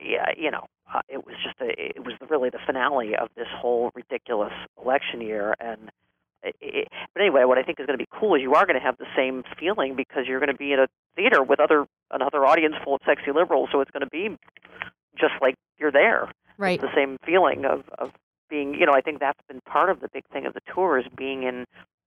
yeah, 0.00 0.26
you 0.36 0.50
know, 0.50 0.66
uh, 0.92 1.02
it 1.08 1.26
was 1.26 1.34
just 1.44 1.56
a, 1.60 1.68
it 1.78 2.04
was 2.04 2.14
really 2.28 2.50
the 2.50 2.60
finale 2.64 3.16
of 3.16 3.28
this 3.36 3.48
whole 3.54 3.90
ridiculous 3.94 4.52
election 4.82 5.20
year, 5.20 5.54
and 5.60 5.90
it, 6.60 6.88
but 7.14 7.20
anyway, 7.20 7.44
what 7.44 7.58
I 7.58 7.62
think 7.62 7.80
is 7.80 7.86
going 7.86 7.98
to 7.98 8.02
be 8.02 8.08
cool 8.12 8.34
is 8.34 8.42
you 8.42 8.54
are 8.54 8.66
going 8.66 8.78
to 8.78 8.84
have 8.84 8.98
the 8.98 9.06
same 9.16 9.44
feeling 9.58 9.96
because 9.96 10.24
you're 10.26 10.40
going 10.40 10.52
to 10.52 10.56
be 10.56 10.72
in 10.72 10.80
a 10.80 10.86
theater 11.16 11.42
with 11.42 11.60
other 11.60 11.86
another 12.10 12.44
audience 12.44 12.74
full 12.84 12.94
of 12.94 13.00
sexy 13.06 13.32
liberals, 13.32 13.70
so 13.72 13.80
it's 13.80 13.90
going 13.90 14.02
to 14.02 14.10
be 14.10 14.36
just 15.18 15.34
like 15.40 15.54
you're 15.78 15.92
there. 15.92 16.30
Right. 16.58 16.80
It's 16.80 16.82
the 16.82 16.94
same 16.94 17.18
feeling 17.24 17.64
of 17.64 17.84
of 17.98 18.10
being. 18.50 18.74
You 18.74 18.86
know, 18.86 18.92
I 18.92 19.00
think 19.00 19.20
that's 19.20 19.40
been 19.48 19.60
part 19.62 19.90
of 19.90 20.00
the 20.00 20.08
big 20.12 20.24
thing 20.32 20.46
of 20.46 20.54
the 20.54 20.60
tour 20.72 20.98
is 20.98 21.06
being 21.16 21.44
in 21.44 21.64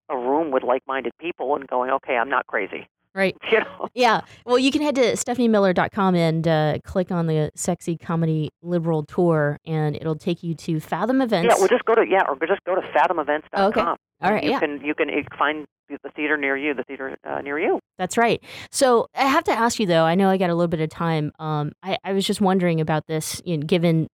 a 0.09 0.17
room 0.17 0.51
with 0.51 0.63
like-minded 0.63 1.11
people 1.19 1.55
and 1.55 1.67
going, 1.67 1.89
okay, 1.91 2.15
I'm 2.15 2.29
not 2.29 2.47
crazy. 2.47 2.87
Right. 3.15 3.35
You 3.51 3.59
know? 3.59 3.87
Yeah. 3.93 4.21
Well, 4.45 4.59
you 4.59 4.71
can 4.71 4.81
head 4.81 4.95
to 4.95 5.13
stephaniemiller.com 5.13 6.15
and 6.15 6.47
uh, 6.47 6.77
click 6.83 7.11
on 7.11 7.27
the 7.27 7.49
Sexy 7.55 7.97
Comedy 7.97 8.49
Liberal 8.61 9.03
Tour, 9.03 9.57
and 9.65 9.95
it'll 9.95 10.17
take 10.17 10.43
you 10.43 10.53
to 10.55 10.79
Fathom 10.79 11.21
Events. 11.21 11.47
Yeah, 11.49 11.59
well, 11.59 11.67
just 11.67 11.85
go 11.85 11.95
to 11.95 12.05
yeah, 12.07 12.23
or 12.27 12.35
just 12.45 12.63
go 12.65 12.75
to 12.75 12.81
fathomevents.com. 12.93 13.69
Okay. 13.69 13.81
All 13.81 14.31
right. 14.31 14.43
You 14.43 14.51
yeah. 14.51 14.55
you 14.55 14.59
can 14.59 14.85
you 14.85 14.95
can 14.95 15.37
find 15.37 15.65
the 15.89 16.09
theater 16.15 16.37
near 16.37 16.57
you, 16.57 16.73
the 16.73 16.83
theater 16.83 17.17
uh, 17.23 17.41
near 17.41 17.59
you. 17.59 17.79
That's 17.97 18.17
right. 18.17 18.43
So 18.71 19.07
I 19.15 19.25
have 19.25 19.43
to 19.45 19.51
ask 19.51 19.79
you 19.79 19.85
though. 19.85 20.03
I 20.03 20.15
know 20.15 20.29
I 20.29 20.37
got 20.37 20.49
a 20.49 20.55
little 20.55 20.67
bit 20.67 20.81
of 20.81 20.89
time. 20.89 21.31
Um, 21.39 21.71
I, 21.83 21.97
I 22.03 22.13
was 22.13 22.25
just 22.25 22.41
wondering 22.41 22.81
about 22.81 23.07
this, 23.07 23.41
you 23.45 23.57
know, 23.57 23.65
given 23.65 24.09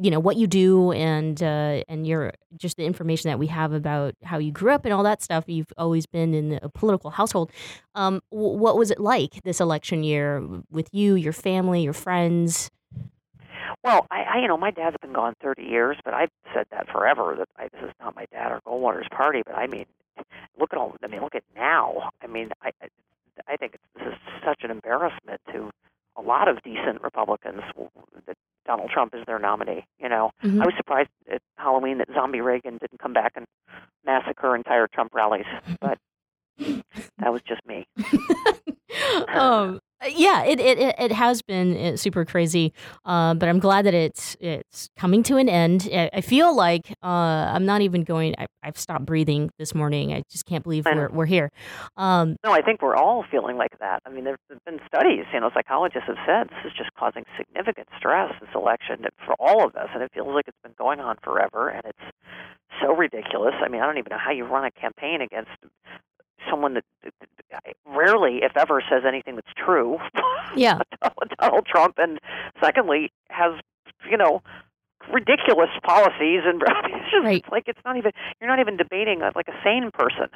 you 0.00 0.10
know 0.10 0.20
what 0.20 0.36
you 0.36 0.46
do 0.46 0.92
and 0.92 1.42
uh, 1.42 1.82
and 1.88 2.06
your 2.06 2.32
just 2.56 2.76
the 2.76 2.84
information 2.84 3.28
that 3.28 3.38
we 3.38 3.48
have 3.48 3.72
about 3.72 4.14
how 4.22 4.38
you 4.38 4.52
grew 4.52 4.72
up 4.72 4.84
and 4.84 4.94
all 4.94 5.02
that 5.02 5.22
stuff. 5.22 5.44
You've 5.46 5.72
always 5.76 6.06
been 6.06 6.34
in 6.34 6.58
a 6.62 6.68
political 6.68 7.10
household. 7.10 7.50
Um, 7.94 8.20
w- 8.30 8.56
what 8.56 8.76
was 8.76 8.90
it 8.90 9.00
like 9.00 9.42
this 9.42 9.60
election 9.60 10.04
year 10.04 10.46
with 10.70 10.88
you, 10.92 11.14
your 11.14 11.32
family, 11.32 11.82
your 11.82 11.92
friends? 11.92 12.70
Well, 13.84 14.06
I, 14.10 14.22
I 14.22 14.40
you 14.40 14.48
know 14.48 14.56
my 14.56 14.70
dad's 14.70 14.96
been 15.00 15.12
gone 15.12 15.34
30 15.42 15.62
years, 15.62 15.96
but 16.04 16.14
I've 16.14 16.30
said 16.54 16.66
that 16.70 16.88
forever 16.88 17.34
that 17.38 17.48
I, 17.56 17.68
this 17.72 17.88
is 17.88 17.94
not 18.00 18.14
my 18.14 18.26
dad 18.32 18.52
or 18.52 18.60
Goldwater's 18.66 19.08
party. 19.10 19.42
But 19.44 19.56
I 19.56 19.66
mean, 19.66 19.86
look 20.58 20.72
at 20.72 20.78
all. 20.78 20.94
I 21.02 21.06
mean, 21.06 21.20
look 21.20 21.34
at 21.34 21.44
now. 21.54 22.10
I 22.22 22.26
mean, 22.26 22.50
I 22.62 22.70
I, 23.46 23.56
think 23.56 23.74
it's, 23.74 23.84
this 23.94 24.12
is 24.14 24.18
such 24.44 24.64
an 24.64 24.70
embarrassment 24.70 25.40
to 25.52 25.70
a 26.16 26.22
lot 26.22 26.48
of 26.48 26.62
decent 26.62 27.02
Republicans 27.02 27.62
that 28.26 28.36
Donald 28.66 28.90
Trump 28.90 29.14
is 29.14 29.24
their 29.26 29.38
nominee. 29.38 29.84
You 30.00 30.08
know, 30.08 30.32
Mhm. 30.42 30.60
I 30.60 30.66
was 30.66 30.74
surprised 30.76 31.10
at 31.30 31.40
Halloween 31.56 31.98
that 31.98 32.08
Zombie 32.12 32.40
Reagan 32.40 32.78
didn't 32.78 32.98
come 32.98 33.12
back 33.12 33.32
and 33.36 33.46
massacre 34.04 34.56
entire 34.56 34.88
Trump 34.88 35.14
rallies, 35.14 35.46
but 35.80 35.98
that 36.58 37.32
was 37.32 37.42
just 37.42 37.64
me. 37.66 37.86
um, 39.28 39.80
yeah, 40.06 40.44
it, 40.44 40.60
it 40.60 40.94
it 40.98 41.12
has 41.12 41.42
been 41.42 41.76
uh, 41.76 41.96
super 41.96 42.24
crazy, 42.24 42.72
uh, 43.04 43.34
but 43.34 43.48
I'm 43.48 43.58
glad 43.58 43.84
that 43.86 43.94
it's 43.94 44.36
it's 44.38 44.90
coming 44.96 45.22
to 45.24 45.36
an 45.36 45.48
end. 45.48 45.88
I, 45.92 46.20
feel 46.20 46.54
like 46.54 46.94
uh, 47.02 47.06
I'm 47.06 47.66
not 47.66 47.80
even 47.80 48.04
going. 48.04 48.34
I, 48.38 48.46
I've 48.62 48.78
stopped 48.78 49.06
breathing 49.06 49.50
this 49.58 49.74
morning. 49.74 50.12
I 50.12 50.22
just 50.30 50.46
can't 50.46 50.62
believe 50.62 50.84
we're 50.84 51.08
we're 51.08 51.26
here. 51.26 51.50
Um, 51.96 52.36
No, 52.44 52.52
I 52.52 52.62
think 52.62 52.80
we're 52.80 52.96
all 52.96 53.24
feeling 53.30 53.56
like 53.56 53.78
that. 53.80 54.00
I 54.06 54.10
mean, 54.10 54.24
there 54.24 54.36
have 54.50 54.64
been 54.64 54.80
studies, 54.86 55.24
you 55.32 55.40
know, 55.40 55.50
psychologists 55.52 56.06
have 56.06 56.18
said 56.24 56.48
this 56.50 56.70
is 56.70 56.76
just 56.76 56.90
causing 56.94 57.24
significant 57.36 57.88
stress, 57.98 58.32
this 58.40 58.50
election, 58.54 59.04
for 59.26 59.34
all 59.40 59.66
of 59.66 59.74
us, 59.74 59.88
and 59.94 60.02
it 60.02 60.12
feels 60.14 60.28
like 60.28 60.46
it's 60.46 60.58
been 60.62 60.74
going 60.78 61.00
on 61.00 61.16
forever, 61.24 61.68
and 61.68 61.82
it's 61.84 62.14
so 62.80 62.94
ridiculous. 62.94 63.54
I 63.60 63.68
mean, 63.68 63.80
I 63.80 63.86
don't 63.86 63.98
even 63.98 64.10
know 64.10 64.18
how 64.22 64.30
you 64.30 64.44
run 64.44 64.64
a 64.64 64.70
campaign 64.70 65.20
against 65.22 65.50
someone 66.50 66.74
that 66.74 66.84
rarely, 67.86 68.40
if 68.42 68.56
ever, 68.56 68.82
says 68.90 69.02
anything 69.06 69.36
that's 69.36 69.52
true. 69.56 69.98
Yeah. 70.56 70.78
Donald 71.38 71.66
Trump, 71.66 71.96
and 71.98 72.18
secondly, 72.60 73.12
has, 73.28 73.52
you 74.10 74.16
know, 74.16 74.42
ridiculous 75.12 75.68
policies, 75.84 76.40
and 76.46 76.62
it's 76.66 77.10
just 77.12 77.26
it's 77.26 77.48
like 77.50 77.64
it's 77.66 77.78
not 77.84 77.98
even, 77.98 78.12
you're 78.40 78.48
not 78.48 78.58
even 78.58 78.78
debating 78.78 79.20
a, 79.20 79.30
like 79.36 79.46
a 79.46 79.52
sane 79.62 79.90
person. 79.92 80.28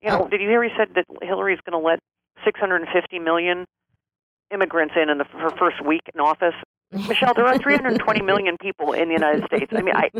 You 0.00 0.08
know, 0.08 0.24
oh. 0.24 0.28
did 0.28 0.40
you 0.40 0.48
hear 0.48 0.64
he 0.64 0.70
said 0.76 0.88
that 0.94 1.04
Hillary's 1.22 1.60
going 1.68 1.78
to 1.80 1.86
let 1.86 2.00
650 2.44 3.18
million 3.18 3.66
immigrants 4.52 4.94
in 5.00 5.10
in 5.10 5.18
the, 5.18 5.24
her 5.24 5.50
first 5.50 5.84
week 5.84 6.02
in 6.12 6.18
office? 6.18 6.54
Michelle, 6.92 7.34
there 7.34 7.46
are 7.46 7.58
320 7.58 8.22
million 8.22 8.56
people 8.58 8.92
in 8.92 9.08
the 9.08 9.14
United 9.14 9.44
States. 9.44 9.72
I 9.76 9.82
mean, 9.82 9.94
I- 9.94 10.10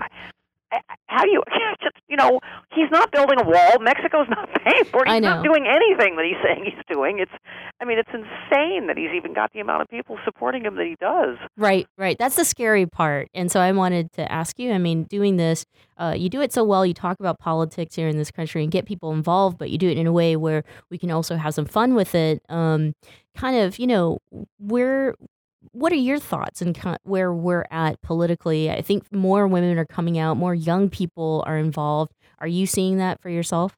how 1.07 1.25
do 1.25 1.31
you 1.31 1.43
just 1.83 1.97
you 2.09 2.17
know 2.17 2.41
he's 2.75 2.91
not 2.91 3.11
building 3.13 3.39
a 3.41 3.45
wall 3.45 3.79
mexico's 3.81 4.29
not 4.29 4.49
paying 4.65 4.85
for 4.85 5.03
it 5.07 5.11
he's 5.11 5.23
not 5.23 5.45
doing 5.45 5.67
anything 5.67 6.17
that 6.17 6.25
he's 6.25 6.41
saying 6.45 6.65
he's 6.65 6.85
doing 6.91 7.19
it's 7.19 7.33
i 7.81 7.85
mean 7.85 7.99
it's 7.99 8.11
insane 8.13 8.87
that 8.87 8.97
he's 8.97 9.11
even 9.15 9.33
got 9.35 9.53
the 9.53 9.61
amount 9.61 9.83
of 9.83 9.89
people 9.89 10.19
supporting 10.25 10.65
him 10.65 10.77
that 10.77 10.87
he 10.87 10.97
does 11.01 11.37
Right, 11.57 11.87
right. 11.99 12.19
That's 12.19 12.37
the 12.37 12.45
scary 12.45 12.87
part. 12.87 13.29
And 13.35 13.51
so 13.51 13.61
I 13.61 13.73
wanted 13.73 14.11
to 14.13 14.31
ask 14.31 14.59
you 14.59 14.73
I 14.73 14.79
mean, 14.79 15.05
doing 15.05 15.37
this, 15.37 15.65
uh, 15.99 16.15
you 16.17 16.29
do 16.29 16.41
it 16.41 16.53
so 16.53 16.65
well. 16.65 16.85
You 16.87 16.95
talk 16.95 17.21
about 17.21 17.39
politics 17.39 17.95
here 17.95 18.09
in 18.09 18.17
this 18.17 18.31
country 18.31 18.63
and 18.63 18.73
get 18.73 18.87
people 18.87 19.13
involved, 19.13 19.59
but 19.59 19.71
you 19.71 19.79
do 19.79 19.89
it 19.89 19.99
in 19.99 20.07
a 20.07 20.13
way 20.13 20.35
where 20.35 20.65
we 20.91 20.99
can 20.99 21.11
also 21.11 21.37
have 21.37 21.55
some 21.55 21.67
fun 21.67 21.95
with 21.95 22.15
it. 22.15 22.43
Um, 22.49 22.95
kind 23.37 23.57
of, 23.57 23.79
you 23.79 23.87
know, 23.87 24.19
where. 24.59 25.15
What 25.71 25.93
are 25.93 25.97
your 25.97 26.19
thoughts 26.19 26.61
and 26.61 26.77
where 27.05 27.33
we're 27.33 27.67
at 27.71 28.03
politically? 28.03 28.71
I 28.71 28.83
think 28.83 29.13
more 29.13 29.47
women 29.47 29.79
are 29.79 29.87
coming 29.87 30.19
out, 30.19 30.37
more 30.37 30.55
young 30.55 30.91
people 30.91 31.45
are 31.47 31.57
involved. 31.57 32.13
Are 32.41 32.49
you 32.49 32.67
seeing 32.67 32.99
that 32.99 33.21
for 33.23 33.31
yourself? 33.31 33.77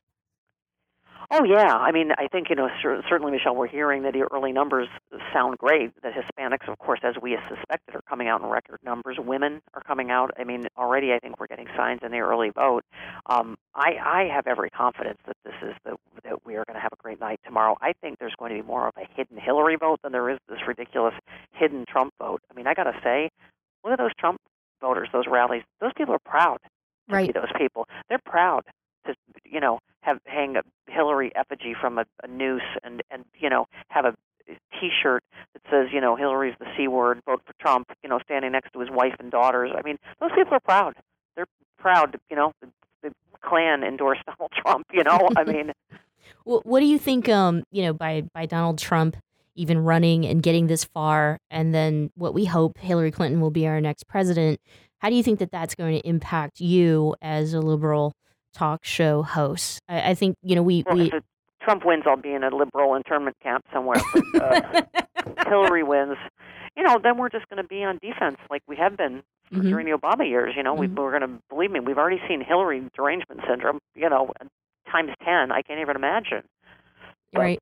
Oh 1.37 1.43
yeah, 1.43 1.75
I 1.75 1.91
mean, 1.91 2.13
I 2.17 2.29
think 2.29 2.49
you 2.49 2.55
know 2.55 2.69
certainly, 2.81 3.33
Michelle. 3.33 3.57
We're 3.57 3.67
hearing 3.67 4.05
that 4.05 4.13
the 4.13 4.25
early 4.33 4.53
numbers 4.53 4.87
sound 5.33 5.59
great. 5.59 5.91
That 6.05 6.13
Hispanics, 6.15 6.69
of 6.69 6.79
course, 6.79 7.01
as 7.03 7.17
we 7.21 7.37
suspected, 7.49 7.97
are 7.97 8.03
coming 8.09 8.29
out 8.29 8.41
in 8.41 8.47
record 8.47 8.79
numbers. 8.85 9.17
Women 9.19 9.61
are 9.75 9.83
coming 9.83 10.13
out. 10.13 10.31
I 10.39 10.45
mean, 10.45 10.63
already 10.79 11.13
I 11.13 11.19
think 11.19 11.41
we're 11.41 11.49
getting 11.49 11.67
signs 11.77 12.03
in 12.05 12.13
the 12.13 12.19
early 12.19 12.51
vote. 12.51 12.85
Um, 13.27 13.57
I, 13.75 13.95
I 14.01 14.29
have 14.33 14.47
every 14.47 14.71
confidence 14.71 15.19
that 15.27 15.37
this 15.45 15.55
is 15.61 15.75
the 15.85 15.97
that 16.23 16.47
we 16.47 16.55
are 16.55 16.65
going 16.69 16.77
to 16.77 16.81
have 16.81 16.93
a 16.93 17.03
great 17.03 17.19
night 17.19 17.41
tomorrow. 17.45 17.77
I 17.83 17.95
think 18.01 18.21
there's 18.21 18.37
going 18.39 18.55
to 18.57 18.63
be 18.63 18.67
more 18.67 18.87
of 18.87 18.95
a 18.97 19.05
hidden 19.17 19.37
Hillary 19.37 19.75
vote 19.75 19.99
than 20.05 20.13
there 20.13 20.31
is 20.31 20.39
this 20.49 20.61
ridiculous 20.69 21.15
hidden 21.51 21.85
Trump 21.89 22.13
vote. 22.21 22.43
I 22.49 22.55
mean, 22.55 22.69
I 22.69 22.75
got 22.75 22.85
to 22.85 22.95
say, 23.03 23.29
look 23.83 23.93
at 23.95 23.99
those 23.99 24.15
Trump 24.21 24.41
voters, 24.81 25.09
those 25.13 25.25
rallies. 25.29 25.63
Those 25.81 25.93
people 25.97 26.15
are 26.15 26.21
proud 26.25 26.59
to 26.63 27.15
Right. 27.17 27.27
be 27.27 27.33
those 27.33 27.51
people. 27.59 27.89
They're 28.09 28.21
proud 28.25 28.63
to 29.07 29.15
you 29.45 29.59
know 29.59 29.81
have 30.05 30.19
hang 30.27 30.57
a 30.57 30.63
Hillary 30.87 31.33
effigy 31.35 31.75
from 31.79 31.99
a, 31.99 32.05
a 32.23 32.29
noose 32.29 32.63
and 32.83 33.03
and 33.11 33.25
you 33.39 33.49
know 33.49 33.67
have 33.89 34.05
a 34.05 34.15
T-shirt 34.79 35.25
that 35.55 35.63
says 35.71 35.89
you 35.93 36.01
know 36.01 36.17
Hillary's 36.17 36.55
the 36.59 36.67
c 36.77 36.89
word, 36.89 37.21
vote 37.27 37.43
for 37.47 37.55
Trump. 37.61 37.89
You 38.03 38.11
know, 38.11 38.21
standing 38.25 38.53
next 38.53 38.73
to 38.75 38.81
his 38.81 38.91
wife 38.91 39.15
and 39.19 39.31
daughters. 39.31 39.71
I 39.77 39.83
mean, 39.83 39.99
those 40.21 40.31
people 40.35 40.55
are 40.55 40.61
proud. 40.61 40.95
They're 41.35 41.47
proud. 41.79 42.13
to 42.13 42.19
You 42.31 42.37
know, 42.37 42.53
the, 42.61 42.69
the 43.03 43.13
Klan 43.43 43.83
endorsed 43.83 44.25
Donald 44.27 44.53
Trump. 44.53 44.87
You 44.93 45.05
know, 45.05 45.29
I 45.37 45.45
mean. 45.45 45.73
What, 46.45 46.65
what 46.67 46.81
do 46.81 46.87
you 46.87 46.99
think? 46.99 47.29
Um, 47.29 47.65
you 47.71 47.83
know, 47.83 47.93
by 47.93 48.25
by 48.35 48.47
Donald 48.47 48.79
Trump 48.79 49.17
even 49.57 49.79
running 49.79 50.27
and 50.27 50.43
getting 50.43 50.67
this 50.67 50.85
far, 50.85 51.39
and 51.51 51.75
then 51.75 52.11
what 52.17 52.35
we 52.35 52.45
hope 52.45 52.79
Hillary 52.79 53.11
Clinton 53.11 53.41
will 53.41 53.51
be 53.51 53.67
our 53.67 53.81
next 53.81 54.09
president. 54.09 54.61
How 54.99 55.11
do 55.11 55.17
you 55.17 55.23
think 55.23 55.39
that 55.39 55.51
that's 55.51 55.75
going 55.75 56.01
to 56.01 56.09
impact 56.09 56.61
you 56.61 57.15
as 57.23 57.53
a 57.55 57.61
liberal 57.61 58.15
talk 58.55 58.85
show 58.85 59.23
hosts. 59.23 59.81
I, 59.89 60.11
I 60.11 60.15
think 60.15 60.37
you 60.43 60.55
know 60.57 60.63
we 60.63 60.83
Well, 60.87 60.97
we 60.97 61.13
Trump 61.63 61.85
wins, 61.85 62.05
I'll 62.07 62.17
be 62.17 62.33
in 62.33 62.45
a 62.45 62.55
liberal 62.55 62.95
internment 62.95 63.37
camp 63.43 63.65
somewhere. 63.73 63.97
But, 64.35 64.43
uh, 64.43 64.83
Hillary 65.49 65.83
wins, 65.83 66.17
you 66.77 66.83
know, 66.83 66.99
then 67.03 67.17
we're 67.17 67.31
just 67.31 67.49
going 67.49 67.63
to 67.63 67.67
be 67.67 67.83
on 67.83 67.99
defense 68.03 68.37
like 68.51 68.63
we 68.69 68.77
have 68.77 68.97
been 68.97 69.23
Mhm. 69.53 69.63
during 69.69 69.87
the 69.87 69.93
Obama 69.97 70.27
years. 70.29 70.55
You 70.57 70.63
know, 70.63 70.73
we, 70.75 70.87
we're 70.89 71.17
going 71.19 71.31
to 71.31 71.39
believe 71.51 71.71
me. 71.71 71.79
We've 71.81 71.99
already 71.99 72.21
seen 72.27 72.43
Hillary 72.43 72.83
derangement 72.97 73.43
syndrome. 73.49 73.79
You 73.95 74.09
know, 74.11 74.31
times 74.91 75.11
ten. 75.25 75.53
I 75.53 75.61
can't 75.63 75.81
even 75.81 75.97
imagine. 75.97 76.43
right. 77.35 77.59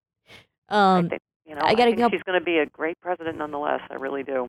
Um, 0.68 1.10
You 1.46 1.54
know, 1.56 1.60
I 1.62 1.74
gotta 1.74 1.90
think 1.90 1.98
go- 1.98 2.08
she's 2.10 2.22
going 2.22 2.38
to 2.38 2.44
be 2.44 2.58
a 2.58 2.66
great 2.66 2.98
president 3.02 3.36
nonetheless. 3.38 3.80
I 3.90 3.94
really 3.94 4.22
do. 4.22 4.46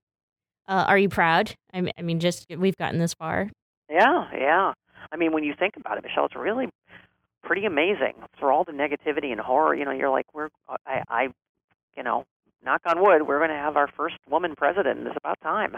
uh, 0.68 0.86
are 0.88 0.98
you 0.98 1.10
proud? 1.10 1.54
I 1.74 1.82
mean, 1.82 1.94
I 1.98 2.02
mean, 2.04 2.20
just 2.20 2.46
we've 2.58 2.78
gotten 2.78 3.00
this 3.00 3.14
far. 3.14 3.50
Yeah, 3.89 4.28
yeah. 4.34 4.74
I 5.12 5.18
mean, 5.18 5.34
when 5.34 5.43
you 5.43 5.54
think 5.58 5.76
about 5.78 5.97
it, 5.97 6.04
Michelle, 6.04 6.26
it's 6.26 6.36
really 6.36 6.70
pretty 7.43 7.66
amazing 7.66 8.14
for 8.39 8.51
all 8.51 8.64
the 8.64 8.72
negativity 8.72 9.32
and 9.32 9.39
horror. 9.39 9.76
You 9.76 9.86
know, 9.86 9.91
you're 9.91 10.10
like, 10.10 10.26
we're 10.34 10.49
I, 10.86 11.04
I 11.10 11.28
you 11.95 12.04
know, 12.04 12.26
knock 12.64 12.82
on 12.86 13.01
wood, 13.01 13.28
we're 13.28 13.39
going 13.39 13.49
to 13.49 13.56
have 13.56 13.78
our 13.78 13.88
first 13.88 14.16
woman 14.30 14.56
president, 14.56 14.99
and 14.99 15.08
it's 15.08 15.18
about 15.18 15.39
time. 15.41 15.78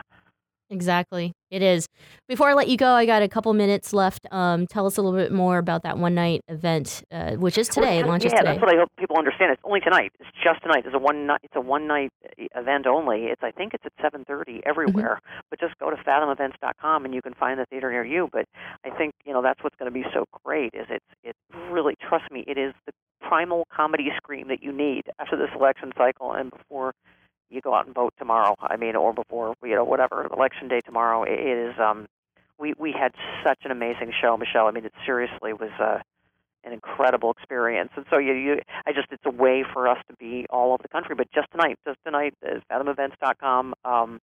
Exactly. 0.69 1.31
It 1.51 1.61
is. 1.61 1.87
Before 2.27 2.49
I 2.49 2.53
let 2.53 2.67
you 2.67 2.75
go, 2.75 2.91
I 2.91 3.05
got 3.05 3.21
a 3.21 3.27
couple 3.27 3.53
minutes 3.53 3.93
left. 3.93 4.25
Um, 4.31 4.65
tell 4.65 4.87
us 4.87 4.97
a 4.97 5.01
little 5.01 5.17
bit 5.17 5.31
more 5.31 5.59
about 5.59 5.83
that 5.83 5.97
one 5.99 6.15
night 6.15 6.41
event, 6.47 7.03
uh, 7.11 7.33
which 7.33 7.57
is 7.57 7.69
today. 7.69 7.99
It 7.99 8.07
launches 8.07 8.31
yeah, 8.33 8.39
today. 8.39 8.51
that's 8.53 8.61
what 8.61 8.73
I 8.73 8.77
hope 8.79 8.89
people 8.97 9.17
understand. 9.17 9.51
It's 9.51 9.61
only 9.63 9.79
tonight. 9.79 10.11
It's 10.19 10.29
just 10.43 10.63
tonight. 10.63 10.83
It's 10.85 10.95
a 10.95 10.99
one 10.99 11.27
night. 11.27 11.39
It's 11.43 11.55
a 11.55 11.61
one 11.61 11.87
night 11.87 12.11
event 12.55 12.87
only. 12.87 13.25
It's 13.25 13.43
I 13.43 13.51
think 13.51 13.73
it's 13.75 13.85
at 13.85 13.93
7:30 14.01 14.61
everywhere. 14.65 15.19
But 15.51 15.59
just 15.59 15.77
go 15.77 15.91
to 15.91 15.97
fathomevents.com 15.97 17.05
and 17.05 17.13
you 17.13 17.21
can 17.21 17.35
find 17.35 17.59
the 17.59 17.65
theater 17.65 17.91
near 17.91 18.03
you. 18.03 18.27
But 18.31 18.45
I 18.83 18.89
think 18.89 19.13
you 19.23 19.31
know 19.31 19.43
that's 19.43 19.63
what's 19.63 19.75
going 19.75 19.91
to 19.91 19.93
be 19.93 20.05
so 20.13 20.25
great. 20.43 20.73
Is 20.73 20.87
it's 20.89 21.05
it 21.23 21.35
really 21.69 21.93
trust 22.01 22.31
me. 22.31 22.43
It 22.47 22.57
is 22.57 22.73
the 22.87 22.91
primal 23.21 23.65
comedy 23.73 24.09
scream 24.17 24.47
that 24.47 24.63
you 24.63 24.71
need 24.71 25.03
after 25.19 25.37
this 25.37 25.49
election 25.55 25.91
cycle 25.97 26.33
and 26.33 26.51
before 26.51 26.93
you 27.55 27.61
go 27.61 27.73
out 27.73 27.85
and 27.85 27.95
vote 27.95 28.13
tomorrow. 28.17 28.55
I 28.61 28.77
mean, 28.77 28.95
or 28.95 29.13
before 29.13 29.55
you 29.63 29.75
know 29.75 29.83
whatever 29.83 30.27
election 30.31 30.67
day 30.67 30.81
tomorrow. 30.81 31.23
It 31.23 31.39
is. 31.39 31.73
Um, 31.79 32.07
we 32.57 32.73
we 32.77 32.91
had 32.91 33.13
such 33.43 33.59
an 33.65 33.71
amazing 33.71 34.13
show, 34.21 34.37
Michelle. 34.37 34.67
I 34.67 34.71
mean, 34.71 34.85
it 34.85 34.93
seriously 35.05 35.53
was 35.53 35.71
uh, 35.79 35.99
an 36.65 36.73
incredible 36.73 37.31
experience. 37.31 37.91
And 37.95 38.05
so 38.09 38.17
you, 38.17 38.33
you, 38.33 38.59
I 38.85 38.91
just 38.91 39.07
it's 39.11 39.25
a 39.25 39.31
way 39.31 39.63
for 39.73 39.87
us 39.87 39.97
to 40.09 40.15
be 40.15 40.45
all 40.49 40.73
over 40.73 40.81
the 40.81 40.89
country. 40.89 41.15
But 41.15 41.31
just 41.31 41.51
tonight, 41.51 41.79
just 41.85 41.99
tonight, 42.05 42.33
is 42.41 42.61
fathomevents.com. 42.69 43.75
Um, 43.85 44.19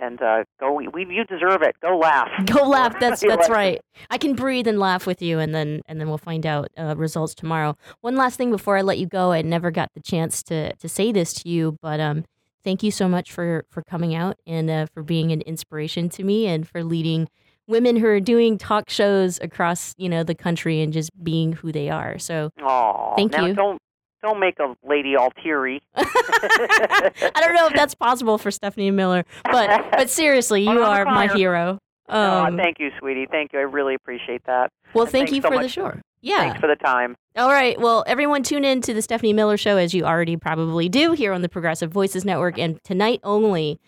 and 0.00 0.22
uh, 0.22 0.44
go, 0.60 0.72
we, 0.72 1.06
you 1.10 1.24
deserve 1.24 1.62
it. 1.62 1.74
Go 1.82 1.98
laugh. 1.98 2.28
Go 2.46 2.68
laugh. 2.68 2.94
That's 3.00 3.20
that's 3.20 3.50
right. 3.50 3.80
I 4.10 4.18
can 4.18 4.34
breathe 4.34 4.68
and 4.68 4.78
laugh 4.78 5.06
with 5.06 5.20
you, 5.20 5.40
and 5.40 5.52
then 5.52 5.82
and 5.86 6.00
then 6.00 6.08
we'll 6.08 6.18
find 6.18 6.46
out 6.46 6.68
uh, 6.78 6.94
results 6.96 7.34
tomorrow. 7.34 7.76
One 8.00 8.14
last 8.14 8.36
thing 8.36 8.52
before 8.52 8.76
I 8.76 8.82
let 8.82 8.98
you 8.98 9.06
go, 9.06 9.32
I 9.32 9.42
never 9.42 9.72
got 9.72 9.90
the 9.94 10.00
chance 10.00 10.42
to 10.44 10.74
to 10.76 10.88
say 10.88 11.10
this 11.10 11.32
to 11.34 11.48
you, 11.48 11.78
but 11.82 11.98
um, 11.98 12.24
thank 12.64 12.82
you 12.82 12.90
so 12.90 13.08
much 13.08 13.32
for 13.32 13.64
for 13.70 13.82
coming 13.82 14.14
out 14.14 14.36
and 14.46 14.70
uh, 14.70 14.86
for 14.92 15.02
being 15.02 15.32
an 15.32 15.40
inspiration 15.42 16.08
to 16.10 16.24
me 16.24 16.46
and 16.46 16.68
for 16.68 16.84
leading 16.84 17.28
women 17.66 17.96
who 17.96 18.06
are 18.06 18.20
doing 18.20 18.58
talk 18.58 18.90
shows 18.90 19.38
across 19.40 19.94
you 19.98 20.08
know 20.08 20.22
the 20.22 20.34
country 20.34 20.80
and 20.80 20.92
just 20.92 21.10
being 21.22 21.52
who 21.52 21.70
they 21.70 21.90
are. 21.90 22.18
So 22.18 22.50
Aw, 22.62 23.16
Thank 23.16 23.32
now 23.32 23.46
you. 23.46 23.54
Don't 23.54 23.78
don't 24.22 24.40
make 24.40 24.58
a 24.58 24.74
lady 24.84 25.14
all 25.16 25.30
teary. 25.42 25.80
I 25.94 27.30
don't 27.36 27.54
know 27.54 27.66
if 27.66 27.74
that's 27.74 27.94
possible 27.94 28.38
for 28.38 28.50
Stephanie 28.50 28.90
Miller, 28.90 29.24
but 29.44 29.90
but 29.92 30.10
seriously, 30.10 30.62
you 30.62 30.82
are 30.82 31.04
my 31.04 31.28
hero. 31.28 31.78
Aw, 32.08 32.46
Um, 32.46 32.56
thank 32.56 32.78
you, 32.78 32.90
sweetie. 32.98 33.26
Thank 33.30 33.52
you. 33.52 33.58
I 33.58 33.62
really 33.62 33.94
appreciate 33.94 34.44
that. 34.46 34.70
well, 34.94 35.04
And 35.04 35.12
thank 35.12 35.32
you 35.32 35.42
so 35.42 35.50
for 35.50 35.58
the 35.62 35.68
show. 35.68 35.92
Yeah. 36.20 36.38
Thanks 36.38 36.60
for 36.60 36.66
the 36.66 36.76
time. 36.76 37.16
All 37.36 37.50
right. 37.50 37.78
Well, 37.80 38.02
everyone 38.06 38.42
tune 38.42 38.64
in 38.64 38.80
to 38.82 38.92
the 38.94 39.02
Stephanie 39.02 39.32
Miller 39.32 39.56
Show 39.56 39.76
as 39.76 39.94
you 39.94 40.04
already 40.04 40.36
probably 40.36 40.88
do 40.88 41.12
here 41.12 41.32
on 41.32 41.42
the 41.42 41.48
Progressive 41.48 41.92
Voices 41.92 42.24
Network. 42.24 42.58
And 42.58 42.82
tonight 42.82 43.20
only 43.22 43.78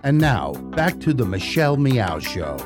And 0.04 0.18
now, 0.18 0.54
back 0.54 1.00
to 1.02 1.14
the 1.14 1.26
Michelle 1.26 1.78
Meow 1.78 2.18
Show. 2.18 2.58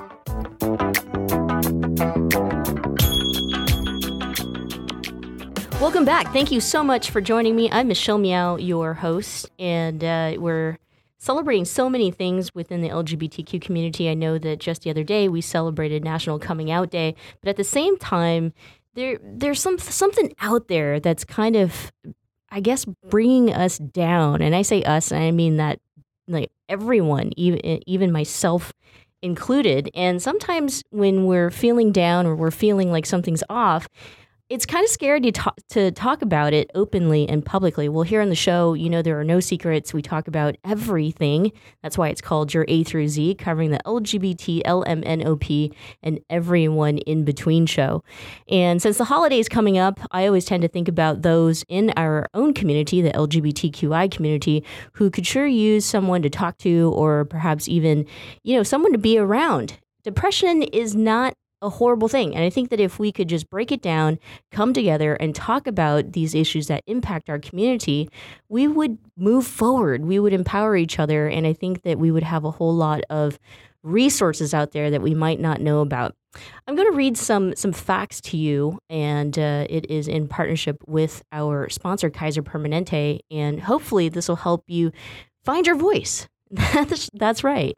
Welcome 5.81 6.05
back. 6.05 6.31
Thank 6.31 6.51
you 6.51 6.61
so 6.61 6.81
much 6.81 7.11
for 7.11 7.19
joining 7.19 7.57
me. 7.57 7.69
I'm 7.69 7.89
Michelle 7.89 8.17
Meow, 8.17 8.55
your 8.55 8.93
host, 8.93 9.51
and 9.59 10.01
uh, 10.01 10.35
we're 10.37 10.77
celebrating 11.17 11.65
so 11.65 11.89
many 11.89 12.09
things 12.09 12.55
within 12.55 12.79
the 12.81 12.87
LGBTQ 12.87 13.61
community. 13.61 14.09
I 14.09 14.13
know 14.13 14.37
that 14.37 14.59
just 14.61 14.83
the 14.83 14.89
other 14.89 15.03
day 15.03 15.27
we 15.27 15.41
celebrated 15.41 16.05
National 16.05 16.39
Coming 16.39 16.71
Out 16.71 16.89
Day, 16.89 17.15
but 17.41 17.49
at 17.49 17.57
the 17.57 17.65
same 17.65 17.97
time, 17.97 18.53
there 18.93 19.19
there's 19.21 19.59
some 19.59 19.77
something 19.77 20.33
out 20.39 20.69
there 20.69 21.01
that's 21.01 21.25
kind 21.25 21.57
of, 21.57 21.91
I 22.49 22.61
guess, 22.61 22.85
bringing 23.09 23.53
us 23.53 23.77
down. 23.77 24.41
And 24.41 24.55
I 24.55 24.61
say 24.61 24.83
us, 24.83 25.11
and 25.11 25.21
I 25.21 25.31
mean 25.31 25.57
that 25.57 25.81
like 26.27 26.51
everyone, 26.69 27.31
even 27.37 27.59
even 27.87 28.11
myself 28.11 28.73
included. 29.21 29.89
And 29.95 30.21
sometimes 30.21 30.83
when 30.91 31.25
we're 31.25 31.49
feeling 31.51 31.91
down 31.91 32.25
or 32.25 32.35
we're 32.35 32.51
feeling 32.51 32.91
like 32.91 33.05
something's 33.05 33.43
off, 33.49 33.87
it's 34.47 34.65
kind 34.65 34.83
of 34.83 34.89
scary 34.89 35.19
to 35.21 35.31
talk, 35.31 35.57
to 35.69 35.91
talk 35.91 36.21
about 36.21 36.53
it 36.53 36.69
openly 36.75 37.27
and 37.27 37.43
publicly. 37.43 37.89
Well, 37.89 38.03
here 38.03 38.21
on 38.21 38.29
the 38.29 38.35
show, 38.35 38.73
you 38.73 38.91
know, 38.91 39.01
there 39.01 39.19
are 39.19 39.23
no 39.23 39.39
secrets. 39.39 39.91
We 39.91 40.03
talk 40.03 40.27
about 40.27 40.55
everything. 40.63 41.51
That's 41.81 41.97
why 41.97 42.09
it's 42.09 42.21
called 42.21 42.53
your 42.53 42.63
A 42.67 42.83
through 42.83 43.07
Z, 43.07 43.35
covering 43.35 43.71
the 43.71 43.79
LGBT, 43.85 44.61
LMNOP, 44.63 45.73
and 46.03 46.19
everyone 46.29 46.99
in 46.99 47.25
between 47.25 47.65
show. 47.65 48.03
And 48.47 48.79
since 48.79 48.99
the 48.99 49.05
holidays 49.05 49.49
coming 49.49 49.79
up, 49.79 49.99
I 50.11 50.27
always 50.27 50.45
tend 50.45 50.61
to 50.61 50.67
think 50.67 50.87
about 50.87 51.23
those 51.23 51.65
in 51.67 51.91
our 51.97 52.27
own 52.35 52.53
community, 52.53 53.01
the 53.01 53.11
LGBTQI 53.11 54.11
community, 54.11 54.63
who 54.93 55.09
could 55.09 55.25
sure 55.25 55.47
use 55.47 55.85
someone 55.85 56.21
to 56.21 56.29
talk 56.29 56.59
to 56.59 56.93
or 56.95 57.25
perhaps 57.25 57.67
even, 57.67 58.05
you 58.43 58.55
know, 58.55 58.63
someone 58.63 58.91
to 58.91 58.99
be 58.99 59.17
around. 59.17 59.79
Depression 60.03 60.61
is 60.61 60.95
not 60.95 61.33
a 61.61 61.69
horrible 61.69 62.07
thing. 62.07 62.35
And 62.35 62.43
I 62.43 62.49
think 62.49 62.69
that 62.69 62.79
if 62.79 62.99
we 62.99 63.11
could 63.11 63.29
just 63.29 63.49
break 63.49 63.71
it 63.71 63.81
down, 63.81 64.19
come 64.51 64.73
together, 64.73 65.15
and 65.15 65.33
talk 65.33 65.67
about 65.67 66.11
these 66.13 66.35
issues 66.35 66.67
that 66.67 66.83
impact 66.87 67.29
our 67.29 67.39
community, 67.39 68.09
we 68.49 68.67
would 68.67 68.97
move 69.17 69.45
forward. 69.47 70.05
We 70.05 70.19
would 70.19 70.33
empower 70.33 70.75
each 70.75 70.99
other. 70.99 71.27
And 71.27 71.47
I 71.47 71.53
think 71.53 71.83
that 71.83 71.97
we 71.97 72.11
would 72.11 72.23
have 72.23 72.43
a 72.43 72.51
whole 72.51 72.75
lot 72.75 73.01
of 73.09 73.39
resources 73.83 74.53
out 74.53 74.71
there 74.71 74.89
that 74.89 75.01
we 75.01 75.13
might 75.13 75.39
not 75.39 75.61
know 75.61 75.79
about. 75.79 76.15
I'm 76.67 76.75
going 76.75 76.91
to 76.91 76.97
read 76.97 77.17
some 77.17 77.55
some 77.55 77.71
facts 77.71 78.19
to 78.21 78.37
you, 78.37 78.79
and 78.89 79.37
uh, 79.39 79.67
it 79.69 79.89
is 79.89 80.09
in 80.09 80.27
partnership 80.27 80.77
with 80.85 81.23
our 81.31 81.69
sponsor, 81.69 82.09
Kaiser 82.09 82.43
Permanente, 82.43 83.19
and 83.31 83.61
hopefully 83.61 84.09
this 84.09 84.27
will 84.27 84.35
help 84.35 84.65
you 84.67 84.91
find 85.45 85.65
your 85.65 85.77
voice 85.77 86.27
That's, 86.51 87.09
that's 87.13 87.43
right. 87.43 87.77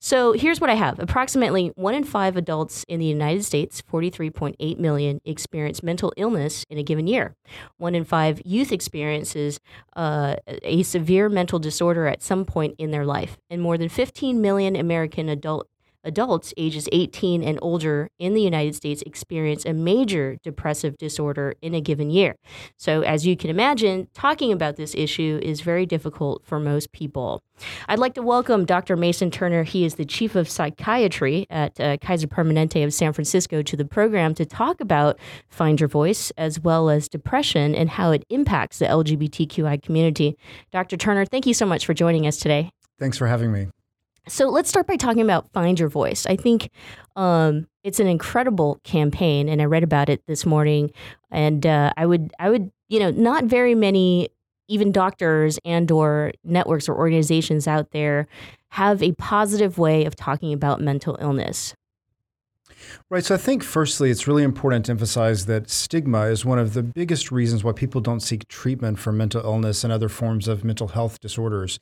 So 0.00 0.32
here's 0.32 0.60
what 0.60 0.70
I 0.70 0.74
have. 0.74 0.98
Approximately 0.98 1.68
one 1.76 1.94
in 1.94 2.02
five 2.02 2.36
adults 2.36 2.84
in 2.88 2.98
the 2.98 3.06
United 3.06 3.44
States, 3.44 3.82
43.8 3.82 4.78
million, 4.78 5.20
experience 5.24 5.82
mental 5.82 6.12
illness 6.16 6.64
in 6.70 6.78
a 6.78 6.82
given 6.82 7.06
year. 7.06 7.36
One 7.76 7.94
in 7.94 8.04
five 8.04 8.40
youth 8.44 8.72
experiences 8.72 9.60
uh, 9.96 10.36
a 10.46 10.82
severe 10.82 11.28
mental 11.28 11.58
disorder 11.58 12.06
at 12.06 12.22
some 12.22 12.46
point 12.46 12.74
in 12.78 12.90
their 12.90 13.04
life. 13.04 13.36
And 13.50 13.60
more 13.60 13.76
than 13.76 13.90
15 13.90 14.40
million 14.40 14.76
American 14.76 15.28
adult 15.28 15.68
adults 16.06 16.54
ages 16.56 16.88
18 16.92 17.42
and 17.42 17.58
older 17.60 18.08
in 18.18 18.32
the 18.32 18.40
United 18.40 18.74
States 18.74 19.02
experience 19.02 19.66
a 19.66 19.72
major 19.72 20.36
depressive 20.42 20.96
disorder 20.96 21.54
in 21.60 21.74
a 21.74 21.80
given 21.80 22.10
year. 22.10 22.36
So, 22.76 23.02
as 23.02 23.26
you 23.26 23.36
can 23.36 23.50
imagine, 23.50 24.08
talking 24.14 24.52
about 24.52 24.76
this 24.76 24.94
issue 24.94 25.38
is 25.42 25.60
very 25.60 25.84
difficult 25.84 26.44
for 26.44 26.58
most 26.58 26.92
people. 26.92 27.42
I'd 27.88 27.98
like 27.98 28.14
to 28.14 28.22
welcome 28.22 28.64
Dr. 28.64 28.96
Mason 28.96 29.30
Turner. 29.30 29.62
He 29.64 29.84
is 29.84 29.94
the 29.94 30.04
chief 30.04 30.36
of 30.36 30.48
psychiatry 30.48 31.46
at 31.50 31.78
uh, 31.80 31.96
Kaiser 31.98 32.26
Permanente 32.26 32.84
of 32.84 32.92
San 32.92 33.12
Francisco 33.12 33.62
to 33.62 33.76
the 33.76 33.84
program 33.84 34.34
to 34.34 34.44
talk 34.44 34.80
about 34.80 35.18
Find 35.48 35.80
Your 35.80 35.88
Voice 35.88 36.30
as 36.36 36.60
well 36.60 36.90
as 36.90 37.08
depression 37.08 37.74
and 37.74 37.90
how 37.90 38.12
it 38.12 38.24
impacts 38.30 38.78
the 38.78 38.86
LGBTQI 38.86 39.82
community. 39.82 40.36
Dr. 40.72 40.96
Turner, 40.96 41.24
thank 41.24 41.46
you 41.46 41.54
so 41.54 41.66
much 41.66 41.86
for 41.86 41.94
joining 41.94 42.26
us 42.26 42.36
today. 42.36 42.70
Thanks 42.98 43.18
for 43.18 43.26
having 43.26 43.52
me. 43.52 43.68
So 44.28 44.48
let's 44.48 44.68
start 44.68 44.86
by 44.86 44.96
talking 44.96 45.22
about 45.22 45.50
Find 45.52 45.78
Your 45.78 45.88
Voice. 45.88 46.26
I 46.26 46.34
think 46.34 46.70
um, 47.14 47.68
it's 47.84 48.00
an 48.00 48.08
incredible 48.08 48.80
campaign, 48.82 49.48
and 49.48 49.62
I 49.62 49.66
read 49.66 49.84
about 49.84 50.08
it 50.08 50.20
this 50.26 50.44
morning. 50.44 50.90
And 51.30 51.64
uh, 51.64 51.92
I 51.96 52.06
would, 52.06 52.32
I 52.40 52.50
would, 52.50 52.72
you 52.88 52.98
know, 52.98 53.10
not 53.10 53.44
very 53.44 53.74
many, 53.76 54.30
even 54.68 54.90
doctors 54.90 55.60
and/or 55.64 56.32
networks 56.42 56.88
or 56.88 56.96
organizations 56.96 57.68
out 57.68 57.92
there 57.92 58.26
have 58.70 59.00
a 59.02 59.12
positive 59.12 59.78
way 59.78 60.04
of 60.04 60.16
talking 60.16 60.52
about 60.52 60.80
mental 60.80 61.16
illness. 61.20 61.74
Right. 63.08 63.24
So 63.24 63.36
I 63.36 63.38
think, 63.38 63.62
firstly, 63.62 64.10
it's 64.10 64.26
really 64.26 64.42
important 64.42 64.86
to 64.86 64.92
emphasize 64.92 65.46
that 65.46 65.70
stigma 65.70 66.22
is 66.22 66.44
one 66.44 66.58
of 66.58 66.74
the 66.74 66.82
biggest 66.82 67.30
reasons 67.30 67.64
why 67.64 67.72
people 67.72 68.00
don't 68.00 68.20
seek 68.20 68.48
treatment 68.48 68.98
for 68.98 69.12
mental 69.12 69.42
illness 69.42 69.84
and 69.84 69.92
other 69.92 70.08
forms 70.08 70.48
of 70.48 70.64
mental 70.64 70.88
health 70.88 71.20
disorders. 71.20 71.78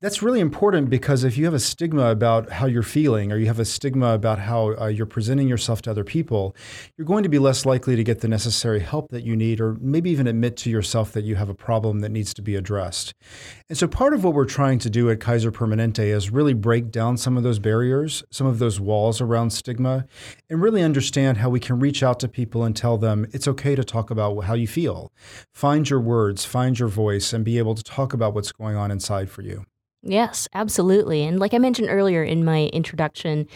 That's 0.00 0.22
really 0.22 0.38
important 0.38 0.90
because 0.90 1.24
if 1.24 1.36
you 1.36 1.44
have 1.46 1.54
a 1.54 1.58
stigma 1.58 2.12
about 2.12 2.52
how 2.52 2.66
you're 2.66 2.84
feeling 2.84 3.32
or 3.32 3.36
you 3.36 3.46
have 3.46 3.58
a 3.58 3.64
stigma 3.64 4.14
about 4.14 4.38
how 4.38 4.76
uh, 4.80 4.86
you're 4.86 5.06
presenting 5.06 5.48
yourself 5.48 5.82
to 5.82 5.90
other 5.90 6.04
people, 6.04 6.54
you're 6.96 7.04
going 7.04 7.24
to 7.24 7.28
be 7.28 7.40
less 7.40 7.66
likely 7.66 7.96
to 7.96 8.04
get 8.04 8.20
the 8.20 8.28
necessary 8.28 8.78
help 8.78 9.10
that 9.10 9.24
you 9.24 9.34
need 9.34 9.60
or 9.60 9.76
maybe 9.80 10.08
even 10.10 10.28
admit 10.28 10.56
to 10.58 10.70
yourself 10.70 11.10
that 11.14 11.24
you 11.24 11.34
have 11.34 11.48
a 11.48 11.54
problem 11.54 11.98
that 11.98 12.12
needs 12.12 12.32
to 12.34 12.42
be 12.42 12.54
addressed. 12.54 13.12
And 13.68 13.76
so 13.76 13.88
part 13.88 14.14
of 14.14 14.22
what 14.22 14.34
we're 14.34 14.44
trying 14.44 14.78
to 14.78 14.88
do 14.88 15.10
at 15.10 15.18
Kaiser 15.18 15.50
Permanente 15.50 16.14
is 16.14 16.30
really 16.30 16.54
break 16.54 16.92
down 16.92 17.16
some 17.16 17.36
of 17.36 17.42
those 17.42 17.58
barriers, 17.58 18.22
some 18.30 18.46
of 18.46 18.60
those 18.60 18.78
walls 18.78 19.20
around 19.20 19.50
stigma, 19.50 20.06
and 20.48 20.62
really 20.62 20.84
understand 20.84 21.38
how 21.38 21.50
we 21.50 21.58
can 21.58 21.80
reach 21.80 22.04
out 22.04 22.20
to 22.20 22.28
people 22.28 22.62
and 22.62 22.76
tell 22.76 22.98
them 22.98 23.26
it's 23.32 23.48
okay 23.48 23.74
to 23.74 23.82
talk 23.82 24.12
about 24.12 24.44
how 24.44 24.54
you 24.54 24.68
feel. 24.68 25.10
Find 25.52 25.90
your 25.90 26.00
words, 26.00 26.44
find 26.44 26.78
your 26.78 26.88
voice, 26.88 27.32
and 27.32 27.44
be 27.44 27.58
able 27.58 27.74
to 27.74 27.82
talk 27.82 28.12
about 28.12 28.32
what's 28.32 28.52
going 28.52 28.76
on 28.76 28.92
inside 28.92 29.28
for 29.28 29.42
you. 29.42 29.64
Yes, 30.08 30.48
absolutely. 30.54 31.22
And 31.24 31.38
like 31.38 31.52
I 31.52 31.58
mentioned 31.58 31.88
earlier 31.90 32.22
in 32.24 32.42
my 32.42 32.68
introduction, 32.72 33.46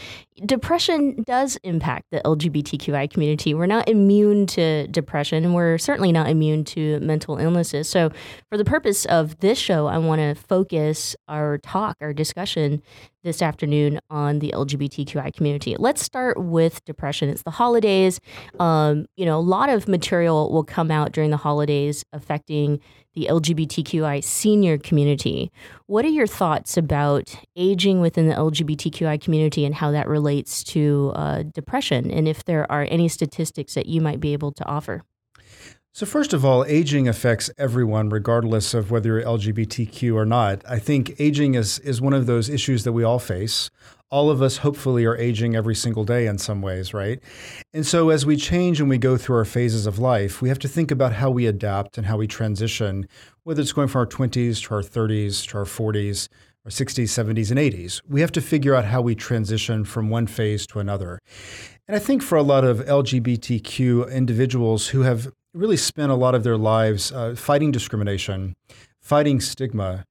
depression 0.44 1.22
does 1.22 1.57
impact 1.64 2.11
the 2.11 2.20
LGBTQI 2.26 3.11
community. 3.11 3.55
We're 3.55 3.64
not 3.64 3.88
immune 3.88 4.46
to 4.48 4.86
depression, 4.88 5.55
we're 5.55 5.78
certainly 5.78 6.12
not 6.12 6.28
immune 6.28 6.64
to 6.64 7.00
mental 7.00 7.38
illnesses. 7.38 7.88
So, 7.88 8.11
for 8.50 8.59
the 8.59 8.66
purpose 8.66 9.07
of 9.07 9.38
this 9.40 9.59
show, 9.59 9.86
I 9.86 9.96
want 9.96 10.20
to 10.20 10.34
focus 10.34 11.16
our 11.26 11.57
talk, 11.57 11.96
our 12.03 12.12
discussion 12.12 12.82
this 13.23 13.43
afternoon 13.43 14.01
on 14.11 14.39
the 14.41 14.53
LGBTQI 14.55 15.35
community. 15.35 15.77
Let's 15.79 16.03
start 16.03 16.43
with 16.43 16.85
depression. 16.85 17.29
It's 17.29 17.43
the 17.43 17.51
holidays. 17.51 18.20
Um, 18.59 19.07
you 19.16 19.25
know, 19.25 19.39
a 19.39 19.41
lot 19.41 19.68
of 19.68 19.89
material 19.89 20.51
will 20.53 20.64
come 20.64 20.91
out 20.91 21.12
during 21.12 21.31
the 21.31 21.37
holidays 21.37 22.05
affecting 22.12 22.81
the 23.14 23.27
LGBTQI 23.31 24.25
senior 24.25 24.79
community. 24.79 25.53
What 25.87 26.05
are 26.05 26.09
your 26.09 26.27
thoughts 26.27 26.77
about 26.77 27.37
aging 27.57 28.01
within 28.01 28.29
the 28.29 28.35
LGBTQI 28.35 29.20
community 29.20 29.64
and 29.64 29.75
how 29.75 29.91
that 29.91 30.09
relates 30.09 30.64
to 30.64 31.12
uh, 31.14 31.43
depression? 31.43 32.11
And 32.11 32.27
if 32.27 32.45
there 32.45 32.70
are 32.73 32.87
any 32.91 33.09
statistics 33.09 33.75
that 33.75 33.87
you 33.87 34.01
might 34.01 34.20
be 34.20 34.33
able 34.33 34.53
to 34.53 34.64
offer? 34.66 35.03
So, 35.95 36.07
first 36.07 36.32
of 36.32 36.43
all, 36.43 36.64
aging 36.64 37.07
affects 37.07 37.51
everyone, 37.59 38.09
regardless 38.09 38.72
of 38.72 38.90
whether 38.90 39.11
you're 39.11 39.22
LGBTQ 39.24 40.14
or 40.14 40.24
not. 40.24 40.62
I 40.66 40.78
think 40.78 41.20
aging 41.20 41.55
is, 41.55 41.78
is 41.80 42.01
one 42.01 42.14
of 42.14 42.24
those 42.24 42.49
issues 42.49 42.84
that 42.84 42.95
we 42.95 43.05
all 43.05 43.18
face. 43.18 43.68
All 44.11 44.30
of 44.30 44.40
us, 44.40 44.57
hopefully, 44.57 45.05
are 45.05 45.14
aging 45.18 45.55
every 45.55 45.74
single 45.74 46.05
day 46.05 46.26
in 46.26 46.38
some 46.38 46.62
ways, 46.62 46.95
right? 46.95 47.20
And 47.74 47.86
so, 47.86 48.09
as 48.09 48.24
we 48.24 48.38
change 48.38 48.80
and 48.80 48.88
we 48.88 48.97
go 48.97 49.18
through 49.18 49.36
our 49.36 49.45
phases 49.45 49.84
of 49.84 49.99
life, 49.99 50.40
we 50.40 50.49
have 50.49 50.59
to 50.61 50.68
think 50.68 50.90
about 50.90 51.12
how 51.12 51.30
we 51.30 51.45
adapt 51.45 51.99
and 51.99 52.07
how 52.07 52.16
we 52.16 52.26
transition, 52.26 53.07
whether 53.45 53.61
it's 53.61 53.72
going 53.72 53.88
from 53.88 53.99
our 53.99 54.07
20s 54.07 54.66
to 54.66 54.74
our 54.74 54.80
30s 54.80 55.47
to 55.49 55.59
our 55.59 55.64
40s, 55.64 56.28
our 56.64 56.70
60s, 56.70 57.05
70s, 57.05 57.51
and 57.51 57.61
80s. 57.61 58.01
We 58.09 58.22
have 58.22 58.32
to 58.32 58.40
figure 58.40 58.74
out 58.74 58.86
how 58.86 59.03
we 59.03 59.14
transition 59.14 59.84
from 59.84 60.09
one 60.09 60.26
phase 60.26 60.66
to 60.68 60.80
another. 60.80 61.18
And 61.86 61.95
I 61.95 61.99
think 61.99 62.22
for 62.22 62.38
a 62.38 62.43
lot 62.43 62.64
of 62.64 62.78
LGBTQ 62.78 64.11
individuals 64.11 64.88
who 64.88 65.03
have 65.03 65.30
really 65.55 65.76
spent 65.76 66.11
a 66.11 66.14
lot 66.16 66.34
of 66.34 66.44
their 66.44 66.57
lives 66.57 67.12
uh, 67.12 67.34
fighting 67.34 67.70
discrimination, 67.70 68.57
fighting 69.00 69.40
stigma, 69.40 70.05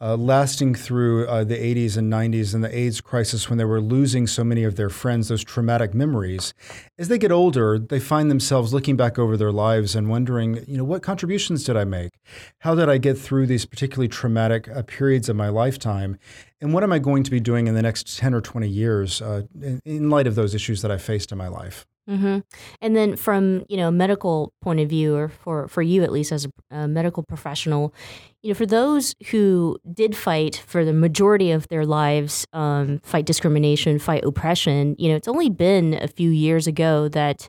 uh, 0.00 0.16
lasting 0.16 0.74
through 0.74 1.26
uh, 1.28 1.44
the 1.44 1.56
80s 1.56 1.96
and 1.96 2.12
90s 2.12 2.54
and 2.54 2.62
the 2.62 2.76
AIDS 2.76 3.00
crisis 3.00 3.48
when 3.48 3.58
they 3.58 3.64
were 3.64 3.80
losing 3.80 4.26
so 4.26 4.44
many 4.44 4.64
of 4.64 4.76
their 4.76 4.90
friends, 4.90 5.28
those 5.28 5.42
traumatic 5.42 5.94
memories. 5.94 6.52
As 6.98 7.08
they 7.08 7.16
get 7.16 7.32
older, 7.32 7.78
they 7.78 8.00
find 8.00 8.30
themselves 8.30 8.74
looking 8.74 8.96
back 8.96 9.18
over 9.18 9.36
their 9.36 9.52
lives 9.52 9.94
and 9.94 10.10
wondering, 10.10 10.64
you 10.66 10.76
know, 10.76 10.84
what 10.84 11.02
contributions 11.02 11.64
did 11.64 11.76
I 11.76 11.84
make? 11.84 12.10
How 12.58 12.74
did 12.74 12.88
I 12.88 12.98
get 12.98 13.16
through 13.16 13.46
these 13.46 13.64
particularly 13.64 14.08
traumatic 14.08 14.68
uh, 14.68 14.82
periods 14.82 15.28
of 15.28 15.36
my 15.36 15.48
lifetime? 15.48 16.18
And 16.60 16.74
what 16.74 16.82
am 16.82 16.92
I 16.92 16.98
going 16.98 17.22
to 17.22 17.30
be 17.30 17.40
doing 17.40 17.66
in 17.66 17.74
the 17.74 17.82
next 17.82 18.18
10 18.18 18.34
or 18.34 18.40
20 18.40 18.68
years 18.68 19.22
uh, 19.22 19.42
in, 19.60 19.80
in 19.84 20.10
light 20.10 20.26
of 20.26 20.34
those 20.34 20.54
issues 20.54 20.82
that 20.82 20.90
I 20.90 20.98
faced 20.98 21.32
in 21.32 21.38
my 21.38 21.48
life? 21.48 21.86
Mm-hmm. 22.08 22.40
And 22.82 22.96
then, 22.96 23.16
from 23.16 23.64
you 23.68 23.78
know 23.78 23.90
medical 23.90 24.52
point 24.60 24.80
of 24.80 24.88
view, 24.88 25.16
or 25.16 25.28
for 25.28 25.68
for 25.68 25.80
you 25.80 26.02
at 26.02 26.12
least 26.12 26.32
as 26.32 26.46
a, 26.46 26.76
a, 26.76 26.88
medical 26.88 27.22
professional, 27.22 27.94
you 28.42 28.50
know, 28.50 28.54
for 28.54 28.66
those 28.66 29.14
who 29.30 29.78
did 29.90 30.14
fight 30.14 30.62
for 30.66 30.84
the 30.84 30.92
majority 30.92 31.50
of 31.50 31.66
their 31.68 31.86
lives, 31.86 32.46
um, 32.52 33.00
fight 33.02 33.24
discrimination, 33.24 33.98
fight 33.98 34.22
oppression. 34.22 34.96
You 34.98 35.10
know, 35.10 35.16
it's 35.16 35.28
only 35.28 35.48
been 35.48 35.94
a 35.94 36.08
few 36.08 36.28
years 36.28 36.66
ago 36.66 37.08
that 37.08 37.48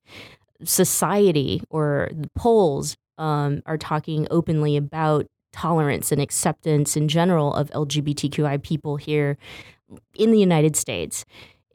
society 0.63 1.61
or 1.69 2.09
the 2.13 2.29
polls 2.35 2.95
um, 3.17 3.61
are 3.65 3.77
talking 3.77 4.25
openly 4.31 4.77
about 4.77 5.27
tolerance 5.51 6.11
and 6.11 6.21
acceptance 6.21 6.95
in 6.95 7.07
general 7.07 7.53
of 7.53 7.69
LGBTQI 7.71 8.61
people 8.61 8.97
here 8.97 9.37
in 10.15 10.31
the 10.31 10.39
United 10.39 10.75
States 10.75 11.25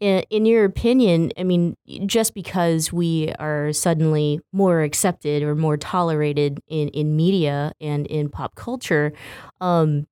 in, 0.01 0.47
your 0.47 0.65
opinion, 0.65 1.31
I 1.37 1.45
mean, 1.45 1.77
just 2.07 2.35
because 2.35 2.93
we 2.93 3.33
are 3.39 3.73
suddenly 3.73 4.41
more 4.53 4.81
accepted 4.83 5.43
or 5.43 5.55
more 5.55 5.77
tolerated 5.77 6.61
in, 6.69 6.89
in 6.89 7.17
media 7.17 7.73
and 7.81 8.07
in 8.07 8.31
pop 8.31 8.55
culture, 8.55 9.13
um, 9.61 10.07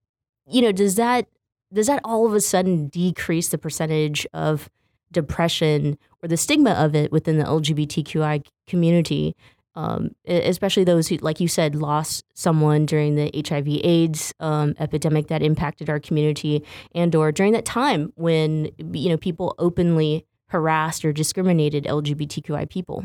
you 0.47 0.61
know, 0.61 0.73
does 0.73 0.97
that 0.97 1.27
does 1.73 1.87
that 1.87 2.01
all 2.03 2.27
of 2.27 2.33
a 2.33 2.41
sudden 2.41 2.89
decrease 2.89 3.49
the 3.49 3.59
percentage 3.59 4.27
of 4.33 4.71
depression 5.13 5.99
or 6.23 6.29
the 6.29 6.37
stigma 6.37 6.71
of 6.71 6.95
it 6.95 7.13
within 7.13 7.39
the 7.39 7.45
LGBTQI 7.45 8.47
community? 8.67 9.37
Um, 9.79 10.11
especially 10.27 10.83
those 10.83 11.07
who, 11.07 11.19
like 11.19 11.39
you 11.39 11.47
said, 11.47 11.77
lost 11.77 12.25
someone 12.35 12.85
during 12.85 13.15
the 13.15 13.31
HIV/AIDS 13.33 14.35
um, 14.41 14.75
epidemic 14.81 15.29
that 15.29 15.41
impacted 15.41 15.89
our 15.89 16.01
community, 16.01 16.65
and/or 16.97 17.31
during 17.31 17.53
that 17.53 17.65
time 17.65 18.13
when 18.17 18.71
you 18.93 19.09
know 19.09 19.17
people 19.17 19.55
openly 19.57 20.27
harassed 20.49 21.05
or 21.05 21.13
discriminated 21.13 21.85
LGBTQI 21.85 22.69
people. 22.69 23.05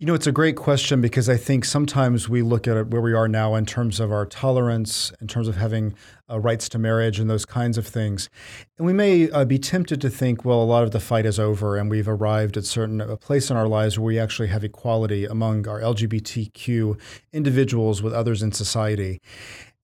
You 0.00 0.06
know, 0.06 0.14
it's 0.14 0.28
a 0.28 0.32
great 0.32 0.54
question 0.54 1.00
because 1.00 1.28
I 1.28 1.36
think 1.36 1.64
sometimes 1.64 2.28
we 2.28 2.40
look 2.40 2.68
at 2.68 2.86
where 2.86 3.00
we 3.00 3.14
are 3.14 3.26
now 3.26 3.56
in 3.56 3.66
terms 3.66 3.98
of 3.98 4.12
our 4.12 4.24
tolerance, 4.24 5.10
in 5.20 5.26
terms 5.26 5.48
of 5.48 5.56
having 5.56 5.92
uh, 6.30 6.38
rights 6.38 6.68
to 6.68 6.78
marriage 6.78 7.18
and 7.18 7.28
those 7.28 7.44
kinds 7.44 7.76
of 7.76 7.84
things. 7.84 8.30
And 8.76 8.86
we 8.86 8.92
may 8.92 9.28
uh, 9.28 9.44
be 9.44 9.58
tempted 9.58 10.00
to 10.02 10.08
think, 10.08 10.44
well, 10.44 10.62
a 10.62 10.64
lot 10.64 10.84
of 10.84 10.92
the 10.92 11.00
fight 11.00 11.26
is 11.26 11.40
over 11.40 11.76
and 11.76 11.90
we've 11.90 12.06
arrived 12.06 12.56
at 12.56 12.64
certain 12.64 13.00
a 13.00 13.16
place 13.16 13.50
in 13.50 13.56
our 13.56 13.66
lives 13.66 13.98
where 13.98 14.06
we 14.06 14.20
actually 14.20 14.46
have 14.46 14.62
equality 14.62 15.24
among 15.24 15.66
our 15.66 15.80
LGBTQ 15.80 16.96
individuals 17.32 18.00
with 18.00 18.12
others 18.12 18.40
in 18.40 18.52
society. 18.52 19.20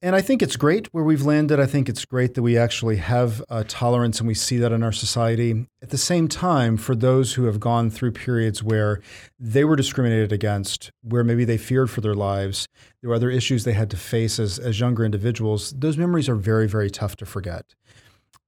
And 0.04 0.14
I 0.14 0.20
think 0.20 0.42
it's 0.42 0.56
great 0.56 0.86
where 0.92 1.02
we've 1.02 1.22
landed. 1.22 1.58
I 1.58 1.64
think 1.64 1.88
it's 1.88 2.04
great 2.04 2.34
that 2.34 2.42
we 2.42 2.58
actually 2.58 2.96
have 2.96 3.42
uh, 3.48 3.64
tolerance 3.66 4.18
and 4.18 4.28
we 4.28 4.34
see 4.34 4.58
that 4.58 4.70
in 4.70 4.82
our 4.82 4.92
society. 4.92 5.64
At 5.80 5.88
the 5.88 5.96
same 5.96 6.28
time, 6.28 6.76
for 6.76 6.94
those 6.94 7.32
who 7.32 7.44
have 7.44 7.58
gone 7.58 7.88
through 7.88 8.12
periods 8.12 8.62
where 8.62 9.00
they 9.40 9.64
were 9.64 9.76
discriminated 9.76 10.30
against, 10.30 10.90
where 11.00 11.24
maybe 11.24 11.46
they 11.46 11.56
feared 11.56 11.88
for 11.88 12.02
their 12.02 12.12
lives, 12.12 12.68
there 13.00 13.08
were 13.08 13.16
other 13.16 13.30
issues 13.30 13.64
they 13.64 13.72
had 13.72 13.88
to 13.92 13.96
face 13.96 14.38
as, 14.38 14.58
as 14.58 14.78
younger 14.78 15.06
individuals, 15.06 15.72
those 15.72 15.96
memories 15.96 16.28
are 16.28 16.36
very, 16.36 16.68
very 16.68 16.90
tough 16.90 17.16
to 17.16 17.24
forget. 17.24 17.74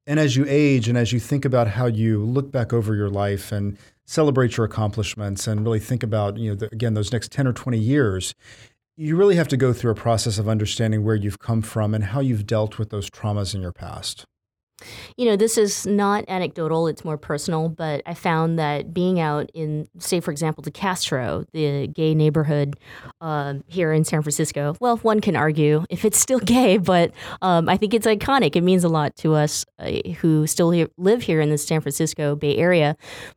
And 0.07 0.21
as 0.21 0.37
you 0.37 0.45
age 0.47 0.91
and 0.91 0.99
as 0.99 1.11
you 1.11 1.19
think 1.19 1.47
about 1.47 1.69
how 1.69 1.87
you 1.87 2.23
look 2.23 2.53
back 2.53 2.75
over 2.75 2.95
your 2.95 3.09
life 3.09 3.51
and 3.51 3.79
celebrate 4.05 4.59
your 4.59 4.67
accomplishments 4.67 5.47
and 5.47 5.65
really 5.65 5.81
think 5.81 6.03
about, 6.03 6.37
you 6.37 6.51
know, 6.51 6.55
the, 6.55 6.67
again, 6.67 6.93
those 6.93 7.13
next 7.13 7.33
10 7.33 7.47
or 7.47 7.55
20 7.55 7.79
years, 7.79 8.35
you 8.97 9.17
really 9.17 9.37
have 9.37 9.49
to 9.49 9.57
go 9.57 9.73
through 9.73 9.91
a 9.91 9.97
process 9.97 10.39
of 10.39 10.49
understanding 10.49 11.05
where 11.05 11.15
you've 11.15 11.39
come 11.39 11.63
from 11.63 11.95
and 11.95 12.05
how 12.05 12.21
you've 12.21 12.47
dealt 12.47 12.79
with 12.79 12.91
those 12.91 13.11
traumas 13.11 13.55
in 13.55 13.61
your 13.61 13.73
past. 13.73 14.25
You 15.17 15.25
know, 15.25 15.37
this 15.37 15.57
is 15.57 15.87
not 15.87 16.25
anecdotal, 16.29 16.87
it's 16.87 17.03
more 17.03 17.17
personal, 17.17 17.71
but 17.71 18.03
I 18.05 18.13
found 18.13 18.59
that 18.59 18.93
being 18.93 19.19
out 19.19 19.51
in, 19.55 19.89
say, 19.99 20.21
for 20.21 20.31
example, 20.31 20.63
the 20.63 20.71
Castro, 20.71 21.47
the 21.53 21.87
gay 21.87 22.15
neighborhood 22.15 22.79
uh, 23.23 23.55
here 23.67 23.93
in 23.93 24.05
San 24.05 24.21
Francisco, 24.21 24.77
well, 24.79 24.99
one 24.99 25.21
can 25.21 25.35
argue 25.35 25.87
if 25.89 26.05
it's 26.05 26.19
still 26.19 26.41
gay, 26.45 26.77
but 26.77 27.13
um, 27.41 27.71
I 27.71 27.79
think 27.79 27.95
it's 27.95 28.07
iconic. 28.07 28.55
It 28.55 28.63
means 28.63 28.85
a 28.85 28.89
lot 28.89 29.17
to 29.17 29.35
us 29.35 29.65
uh, 29.79 29.93
who 30.21 30.47
still 30.47 30.87
live 30.99 31.23
here 31.23 31.41
in 31.41 31.49
the 31.49 31.59
San 31.59 31.81
Francisco 31.81 32.37
Bay 32.37 32.57
Area. 32.57 32.97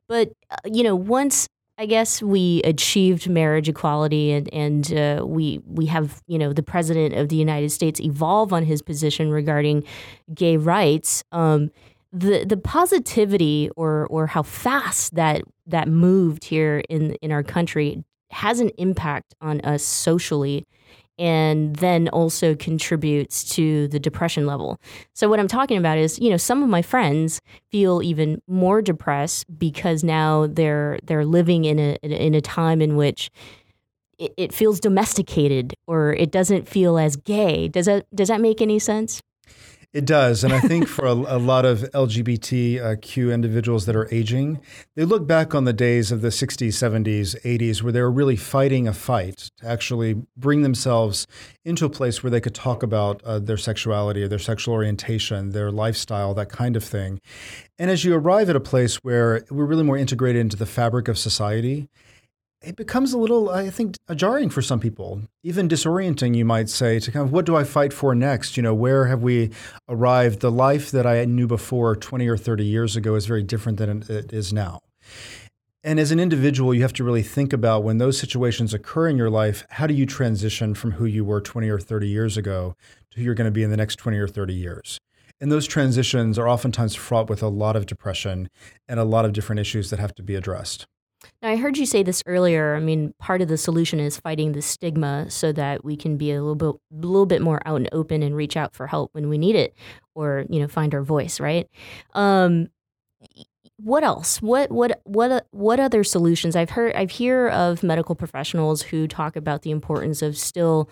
But, 0.09 0.33
uh, 0.51 0.57
you 0.65 0.83
know, 0.83 0.95
once 0.95 1.47
I 1.79 1.85
guess 1.85 2.21
we 2.21 2.61
achieved 2.65 3.29
marriage 3.29 3.69
equality, 3.69 4.33
and 4.33 4.53
and 4.53 4.93
uh, 4.93 5.25
we 5.25 5.61
we 5.65 5.85
have 5.85 6.21
you 6.27 6.37
know 6.37 6.51
the 6.51 6.61
president 6.61 7.15
of 7.15 7.29
the 7.29 7.37
United 7.37 7.69
States 7.69 8.01
evolve 8.01 8.51
on 8.51 8.65
his 8.65 8.81
position 8.81 9.31
regarding 9.31 9.85
gay 10.33 10.57
rights. 10.57 11.23
Um, 11.31 11.71
the 12.11 12.43
the 12.43 12.57
positivity 12.57 13.69
or 13.77 14.07
or 14.07 14.27
how 14.27 14.43
fast 14.43 15.15
that 15.15 15.43
that 15.67 15.87
moved 15.87 16.43
here 16.43 16.83
in 16.89 17.13
in 17.21 17.31
our 17.31 17.43
country 17.43 18.03
has 18.31 18.59
an 18.59 18.71
impact 18.77 19.33
on 19.39 19.61
us 19.61 19.81
socially 19.81 20.67
and 21.19 21.75
then 21.75 22.07
also 22.09 22.55
contributes 22.55 23.43
to 23.55 23.87
the 23.89 23.99
depression 23.99 24.47
level. 24.47 24.79
So 25.13 25.29
what 25.29 25.39
I'm 25.39 25.49
talking 25.49 25.77
about 25.77 25.97
is, 25.97 26.17
you 26.17 26.29
know, 26.29 26.37
some 26.37 26.63
of 26.63 26.69
my 26.69 26.81
friends 26.81 27.41
feel 27.69 28.01
even 28.01 28.41
more 28.47 28.81
depressed 28.81 29.45
because 29.59 30.03
now 30.03 30.47
they're 30.47 30.97
they're 31.03 31.25
living 31.25 31.65
in 31.65 31.77
a 31.77 31.95
in 32.01 32.33
a 32.33 32.41
time 32.41 32.81
in 32.81 32.95
which 32.95 33.29
it, 34.17 34.53
feels 34.53 34.79
domesticated 34.79 35.73
or 35.87 36.13
it 36.13 36.31
doesn't 36.31 36.67
feel 36.67 36.97
as 36.97 37.15
gay. 37.15 37.67
Does 37.67 37.85
that 37.85 38.05
does 38.15 38.27
that 38.29 38.41
make 38.41 38.61
any 38.61 38.79
sense? 38.79 39.21
It 39.91 40.05
does. 40.05 40.43
And 40.43 40.53
I 40.53 40.59
think 40.59 40.87
for 40.87 41.05
a, 41.05 41.13
a, 41.13 41.39
lot 41.39 41.65
of 41.65 41.79
LGBTQ 41.79 43.33
individuals 43.33 43.87
that 43.87 43.95
are 43.95 44.07
aging, 44.13 44.59
they 44.95 45.03
look 45.03 45.25
back 45.25 45.55
on 45.55 45.63
the 45.63 45.73
days 45.73 46.11
of 46.11 46.21
the 46.21 46.27
60s, 46.27 46.67
70s, 46.67 47.35
80s, 47.41 47.81
where 47.81 47.91
they 47.91 48.01
were 48.01 48.11
really 48.11 48.35
fighting 48.35 48.87
a 48.87 48.93
fight 48.93 49.49
to 49.57 49.67
actually 49.67 50.13
bring 50.37 50.61
themselves 50.61 51.25
into 51.65 51.85
a 51.85 51.89
place 51.89 52.21
where 52.21 52.29
they 52.29 52.39
could 52.39 52.53
talk 52.53 52.83
about 52.83 53.23
uh, 53.23 53.39
their 53.39 53.57
sexuality 53.57 54.21
or 54.21 54.27
their 54.27 54.37
sexual 54.37 54.75
orientation, 54.75 55.49
their 55.53 55.71
lifestyle, 55.71 56.35
that 56.35 56.49
kind 56.49 56.75
of 56.75 56.83
thing. 56.83 57.19
And 57.79 57.89
as 57.89 58.05
you 58.05 58.13
arrive 58.13 58.47
at 58.47 58.55
a 58.55 58.59
place 58.59 58.97
where 58.97 59.43
we're 59.49 59.65
really 59.65 59.83
more 59.83 59.97
integrated 59.97 60.39
into 60.39 60.55
the 60.55 60.67
fabric 60.67 61.07
of 61.07 61.17
society, 61.17 61.89
it 62.61 62.75
becomes 62.75 63.13
a 63.13 63.17
little, 63.17 63.49
I 63.49 63.69
think, 63.69 63.95
jarring 64.15 64.49
for 64.49 64.61
some 64.61 64.79
people, 64.79 65.21
even 65.43 65.69
disorienting, 65.69 66.35
you 66.35 66.43
might 66.43 66.69
say, 66.69 66.99
to 66.99 67.11
kind 67.11 67.25
of 67.25 67.31
what 67.31 67.45
do 67.45 67.55
I 67.55 67.63
fight 67.63 67.93
for 67.93 68.13
next? 68.13 68.57
You 68.57 68.63
know, 68.63 68.73
where 68.73 69.05
have 69.05 69.23
we 69.23 69.51
arrived? 69.87 70.41
The 70.41 70.51
life 70.51 70.91
that 70.91 71.07
I 71.07 71.23
knew 71.25 71.47
before 71.47 71.95
20 71.95 72.27
or 72.27 72.37
30 72.37 72.65
years 72.65 72.95
ago 72.95 73.15
is 73.15 73.25
very 73.25 73.43
different 73.43 73.77
than 73.77 74.03
it 74.09 74.33
is 74.33 74.51
now. 74.51 74.81
And 75.83 75.99
as 75.99 76.11
an 76.11 76.19
individual, 76.19 76.73
you 76.73 76.81
have 76.81 76.93
to 76.93 77.05
really 77.05 77.23
think 77.23 77.53
about 77.53 77.85
when 77.85 77.97
those 77.97 78.19
situations 78.19 78.73
occur 78.73 79.07
in 79.07 79.15
your 79.15 79.29
life, 79.29 79.65
how 79.69 79.87
do 79.87 79.93
you 79.93 80.05
transition 80.05 80.75
from 80.75 80.91
who 80.91 81.05
you 81.05 81.23
were 81.23 81.39
20 81.39 81.69
or 81.69 81.79
30 81.79 82.07
years 82.09 82.35
ago 82.35 82.75
to 83.11 83.17
who 83.17 83.23
you're 83.23 83.33
going 83.33 83.45
to 83.45 83.51
be 83.51 83.63
in 83.63 83.71
the 83.71 83.77
next 83.77 83.95
20 83.95 84.17
or 84.17 84.27
30 84.27 84.53
years? 84.53 84.99
And 85.39 85.49
those 85.49 85.65
transitions 85.65 86.37
are 86.37 86.49
oftentimes 86.49 86.95
fraught 86.95 87.29
with 87.29 87.41
a 87.41 87.47
lot 87.47 87.77
of 87.77 87.85
depression 87.85 88.49
and 88.89 88.99
a 88.99 89.05
lot 89.05 89.23
of 89.23 89.31
different 89.31 89.61
issues 89.61 89.89
that 89.89 89.99
have 89.99 90.13
to 90.15 90.23
be 90.23 90.35
addressed. 90.35 90.85
Now, 91.41 91.49
I 91.49 91.55
heard 91.55 91.77
you 91.77 91.85
say 91.85 92.03
this 92.03 92.21
earlier. 92.25 92.75
I 92.75 92.81
mean, 92.81 93.13
part 93.17 93.41
of 93.41 93.47
the 93.47 93.57
solution 93.57 93.99
is 93.99 94.17
fighting 94.19 94.51
the 94.51 94.61
stigma 94.61 95.29
so 95.29 95.53
that 95.53 95.85
we 95.85 95.95
can 95.95 96.17
be 96.17 96.31
a 96.31 96.41
little 96.41 96.55
bit, 96.55 96.81
little 96.91 97.25
bit 97.25 97.41
more 97.41 97.61
out 97.65 97.77
and 97.77 97.89
open 97.93 98.21
and 98.23 98.35
reach 98.35 98.57
out 98.57 98.73
for 98.75 98.87
help 98.87 99.13
when 99.13 99.29
we 99.29 99.37
need 99.37 99.55
it, 99.55 99.73
or 100.15 100.45
you 100.49 100.59
know, 100.59 100.67
find 100.67 100.93
our 100.93 101.03
voice. 101.03 101.39
Right? 101.39 101.69
Um, 102.13 102.67
what 103.77 104.03
else? 104.03 104.41
What 104.41 104.69
what 104.71 104.99
what 105.05 105.47
what 105.51 105.79
other 105.79 106.03
solutions? 106.03 106.57
I've 106.57 106.71
heard. 106.71 106.93
I've 106.95 107.11
hear 107.11 107.47
of 107.47 107.83
medical 107.83 108.15
professionals 108.15 108.81
who 108.81 109.07
talk 109.07 109.37
about 109.37 109.61
the 109.61 109.71
importance 109.71 110.21
of 110.21 110.37
still 110.37 110.89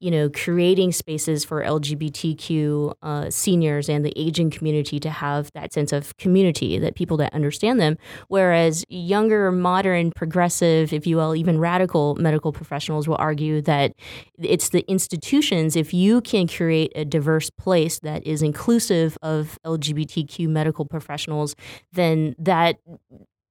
you 0.00 0.10
know, 0.10 0.30
creating 0.30 0.92
spaces 0.92 1.44
for 1.44 1.62
LGBTQ 1.62 2.94
uh, 3.02 3.28
seniors 3.28 3.88
and 3.88 4.04
the 4.04 4.12
aging 4.16 4.50
community 4.50 4.98
to 4.98 5.10
have 5.10 5.52
that 5.52 5.74
sense 5.74 5.92
of 5.92 6.16
community, 6.16 6.78
that 6.78 6.94
people 6.94 7.18
that 7.18 7.32
understand 7.34 7.78
them. 7.78 7.98
Whereas 8.28 8.82
younger, 8.88 9.52
modern, 9.52 10.10
progressive, 10.12 10.94
if 10.94 11.06
you 11.06 11.18
will, 11.18 11.36
even 11.36 11.58
radical 11.58 12.14
medical 12.14 12.50
professionals 12.50 13.06
will 13.06 13.16
argue 13.18 13.60
that 13.62 13.92
it's 14.38 14.70
the 14.70 14.90
institutions, 14.90 15.76
if 15.76 15.92
you 15.92 16.22
can 16.22 16.48
create 16.48 16.92
a 16.94 17.04
diverse 17.04 17.50
place 17.50 17.98
that 18.00 18.26
is 18.26 18.40
inclusive 18.42 19.18
of 19.20 19.58
LGBTQ 19.66 20.48
medical 20.48 20.86
professionals, 20.86 21.54
then 21.92 22.34
that 22.38 22.76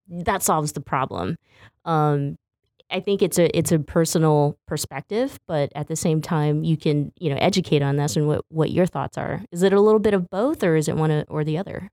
that 0.10 0.42
solves 0.42 0.72
the 0.72 0.82
problem. 0.82 1.36
Um, 1.86 2.38
I 2.92 3.00
think 3.00 3.22
it's 3.22 3.38
a 3.38 3.56
it's 3.58 3.72
a 3.72 3.80
personal 3.80 4.58
perspective, 4.68 5.40
but 5.48 5.72
at 5.76 5.88
the 5.88 5.96
same 5.96 6.22
time, 6.22 6.64
you 6.64 6.78
can 6.78 7.12
you 7.20 7.30
know 7.30 7.38
educate 7.40 7.82
on 7.82 7.98
this 7.98 8.16
and 8.16 8.28
what 8.28 8.46
what 8.50 8.72
your 8.72 8.86
thoughts 8.86 9.18
are. 9.18 9.44
Is 9.52 9.64
it 9.64 9.74
a 9.74 9.82
little 9.82 10.00
bit 10.00 10.14
of 10.14 10.30
both, 10.30 10.64
or 10.64 10.76
is 10.76 10.88
it 10.88 10.96
one 10.96 11.26
or 11.28 11.44
the 11.44 11.58
other? 11.58 11.90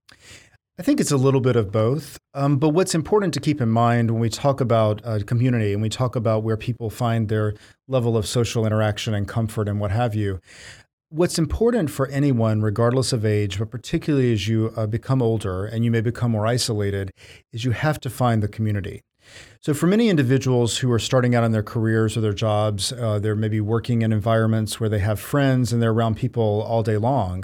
I 0.79 0.83
think 0.83 1.01
it's 1.01 1.11
a 1.11 1.17
little 1.17 1.41
bit 1.41 1.57
of 1.57 1.73
both. 1.73 2.19
Um, 2.35 2.59
but 2.59 2.71
what's 2.71 2.95
important 2.95 3.33
to 3.35 3.41
keep 3.41 3.63
in 3.63 3.71
mind 3.71 4.11
when 4.11 4.21
we 4.21 4.29
talk 4.29 4.61
about 4.61 5.01
uh, 5.05 5.21
community 5.27 5.73
and 5.73 5.81
we 5.81 5.89
talk 5.89 6.17
about 6.17 6.43
where 6.43 6.59
people 6.59 6.91
find 6.91 7.31
their 7.31 7.55
level 7.89 8.15
of 8.15 8.27
social 8.27 8.67
interaction 8.67 9.15
and 9.15 9.27
comfort 9.27 9.69
and 9.69 9.81
what 9.81 9.91
have 9.91 10.15
you, 10.15 10.39
what's 11.09 11.39
important 11.39 11.91
for 11.91 12.09
anyone, 12.09 12.61
regardless 12.61 13.15
of 13.15 13.25
age, 13.25 13.59
but 13.59 13.71
particularly 13.71 14.35
as 14.35 14.49
you 14.49 14.71
uh, 14.77 14.87
become 14.87 15.23
older 15.23 15.65
and 15.65 15.83
you 15.83 15.91
may 15.91 16.03
become 16.03 16.33
more 16.33 16.47
isolated, 16.47 17.11
is 17.55 17.65
you 17.65 17.71
have 17.71 17.99
to 18.01 18.11
find 18.11 18.43
the 18.43 18.49
community. 18.49 19.03
So, 19.67 19.75
for 19.75 19.89
many 19.89 20.11
individuals 20.11 20.79
who 20.79 20.93
are 20.93 20.99
starting 21.01 21.35
out 21.35 21.43
in 21.43 21.51
their 21.51 21.61
careers 21.61 22.17
or 22.17 22.21
their 22.21 22.33
jobs, 22.33 22.93
uh, 22.93 23.19
they're 23.19 23.35
maybe 23.35 23.61
working 23.61 24.03
in 24.03 24.13
environments 24.13 24.79
where 24.79 24.89
they 24.89 25.01
have 25.01 25.19
friends 25.19 25.73
and 25.73 25.83
they're 25.83 25.91
around 25.91 26.17
people 26.17 26.63
all 26.69 26.85
day 26.85 26.97
long. 26.97 27.43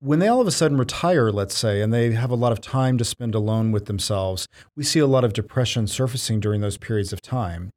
When 0.00 0.18
they 0.18 0.28
all 0.28 0.42
of 0.42 0.46
a 0.46 0.50
sudden 0.50 0.76
retire, 0.76 1.32
let's 1.32 1.56
say, 1.56 1.80
and 1.80 1.94
they 1.94 2.10
have 2.10 2.30
a 2.30 2.34
lot 2.34 2.52
of 2.52 2.60
time 2.60 2.98
to 2.98 3.06
spend 3.06 3.34
alone 3.34 3.72
with 3.72 3.86
themselves, 3.86 4.48
we 4.76 4.84
see 4.84 4.98
a 4.98 5.06
lot 5.06 5.24
of 5.24 5.32
depression 5.32 5.86
surfacing 5.86 6.40
during 6.40 6.60
those 6.60 6.76
periods 6.76 7.10
of 7.10 7.22
time. 7.22 7.70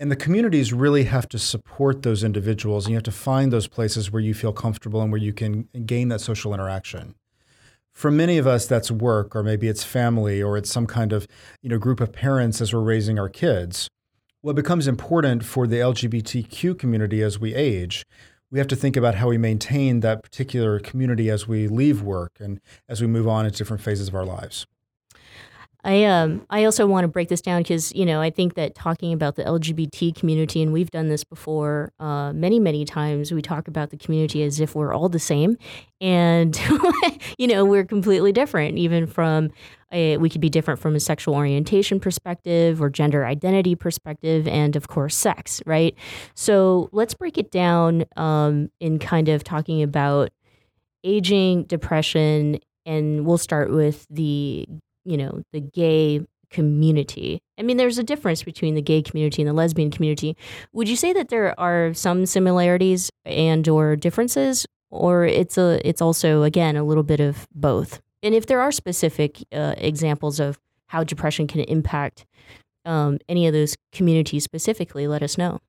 And 0.00 0.10
the 0.10 0.16
communities 0.16 0.72
really 0.72 1.04
have 1.04 1.28
to 1.28 1.38
support 1.38 2.02
those 2.02 2.24
individuals, 2.24 2.86
and 2.86 2.90
you 2.90 2.96
have 2.96 3.04
to 3.04 3.12
find 3.12 3.52
those 3.52 3.68
places 3.68 4.10
where 4.10 4.20
you 4.20 4.34
feel 4.34 4.52
comfortable 4.52 5.00
and 5.00 5.12
where 5.12 5.22
you 5.22 5.32
can 5.32 5.68
gain 5.86 6.08
that 6.08 6.20
social 6.20 6.52
interaction 6.52 7.14
for 7.96 8.10
many 8.10 8.36
of 8.36 8.46
us 8.46 8.66
that's 8.66 8.90
work 8.90 9.34
or 9.34 9.42
maybe 9.42 9.68
it's 9.68 9.82
family 9.82 10.42
or 10.42 10.58
it's 10.58 10.70
some 10.70 10.86
kind 10.86 11.14
of 11.14 11.26
you 11.62 11.70
know 11.70 11.78
group 11.78 11.98
of 11.98 12.12
parents 12.12 12.60
as 12.60 12.72
we're 12.72 12.80
raising 12.80 13.18
our 13.18 13.30
kids. 13.30 13.88
What 14.42 14.54
becomes 14.54 14.86
important 14.86 15.44
for 15.44 15.66
the 15.66 15.76
lgbtq 15.78 16.78
community 16.78 17.22
as 17.22 17.40
we 17.40 17.54
age 17.54 18.04
we 18.52 18.60
have 18.60 18.68
to 18.68 18.76
think 18.76 18.96
about 18.96 19.16
how 19.16 19.28
we 19.28 19.38
maintain 19.38 20.00
that 20.00 20.22
particular 20.22 20.78
community 20.78 21.28
as 21.30 21.48
we 21.48 21.66
leave 21.66 22.00
work 22.02 22.32
and 22.38 22.60
as 22.88 23.00
we 23.00 23.08
move 23.08 23.26
on 23.26 23.44
into 23.44 23.58
different 23.58 23.82
phases 23.82 24.08
of 24.08 24.14
our 24.14 24.26
lives 24.26 24.66
I 25.86 26.02
um 26.02 26.44
I 26.50 26.64
also 26.64 26.84
want 26.84 27.04
to 27.04 27.08
break 27.08 27.28
this 27.28 27.40
down 27.40 27.62
because 27.62 27.94
you 27.94 28.04
know 28.04 28.20
I 28.20 28.28
think 28.28 28.54
that 28.54 28.74
talking 28.74 29.12
about 29.12 29.36
the 29.36 29.44
LGBT 29.44 30.16
community 30.16 30.60
and 30.60 30.72
we've 30.72 30.90
done 30.90 31.08
this 31.08 31.22
before 31.22 31.92
uh, 32.00 32.32
many 32.32 32.58
many 32.58 32.84
times 32.84 33.30
we 33.30 33.40
talk 33.40 33.68
about 33.68 33.90
the 33.90 33.96
community 33.96 34.42
as 34.42 34.58
if 34.58 34.74
we're 34.74 34.92
all 34.92 35.08
the 35.08 35.20
same 35.20 35.56
and 36.00 36.60
you 37.38 37.46
know 37.46 37.64
we're 37.64 37.84
completely 37.84 38.32
different 38.32 38.78
even 38.78 39.06
from 39.06 39.50
a, 39.92 40.16
we 40.16 40.28
could 40.28 40.40
be 40.40 40.50
different 40.50 40.80
from 40.80 40.96
a 40.96 41.00
sexual 41.00 41.36
orientation 41.36 42.00
perspective 42.00 42.82
or 42.82 42.90
gender 42.90 43.24
identity 43.24 43.76
perspective 43.76 44.48
and 44.48 44.74
of 44.74 44.88
course 44.88 45.14
sex 45.14 45.62
right? 45.66 45.94
So 46.34 46.88
let's 46.90 47.14
break 47.14 47.38
it 47.38 47.52
down 47.52 48.06
um, 48.16 48.72
in 48.80 48.98
kind 48.98 49.28
of 49.28 49.44
talking 49.44 49.84
about 49.84 50.30
aging 51.04 51.62
depression 51.62 52.58
and 52.84 53.24
we'll 53.24 53.38
start 53.38 53.70
with 53.70 54.04
the 54.10 54.66
you 55.06 55.16
know, 55.16 55.42
the 55.52 55.60
gay 55.60 56.20
community. 56.50 57.40
I 57.58 57.62
mean, 57.62 57.76
there's 57.76 57.98
a 57.98 58.04
difference 58.04 58.42
between 58.42 58.74
the 58.74 58.82
gay 58.82 59.02
community 59.02 59.42
and 59.42 59.48
the 59.48 59.52
lesbian 59.52 59.90
community. 59.90 60.36
Would 60.72 60.88
you 60.88 60.96
say 60.96 61.12
that 61.12 61.28
there 61.28 61.58
are 61.58 61.94
some 61.94 62.26
similarities 62.26 63.10
and 63.24 63.66
or 63.68 63.96
differences, 63.96 64.66
or 64.90 65.24
it's 65.24 65.58
a 65.58 65.80
it's 65.86 66.02
also 66.02 66.42
again 66.42 66.76
a 66.76 66.84
little 66.84 67.02
bit 67.02 67.20
of 67.20 67.46
both? 67.54 68.00
And 68.22 68.34
if 68.34 68.46
there 68.46 68.60
are 68.60 68.72
specific 68.72 69.44
uh, 69.52 69.74
examples 69.78 70.40
of 70.40 70.58
how 70.88 71.04
depression 71.04 71.46
can 71.46 71.60
impact 71.62 72.26
um, 72.84 73.18
any 73.28 73.46
of 73.46 73.52
those 73.52 73.76
communities 73.92 74.44
specifically, 74.44 75.06
let 75.06 75.22
us 75.22 75.36
know. 75.36 75.60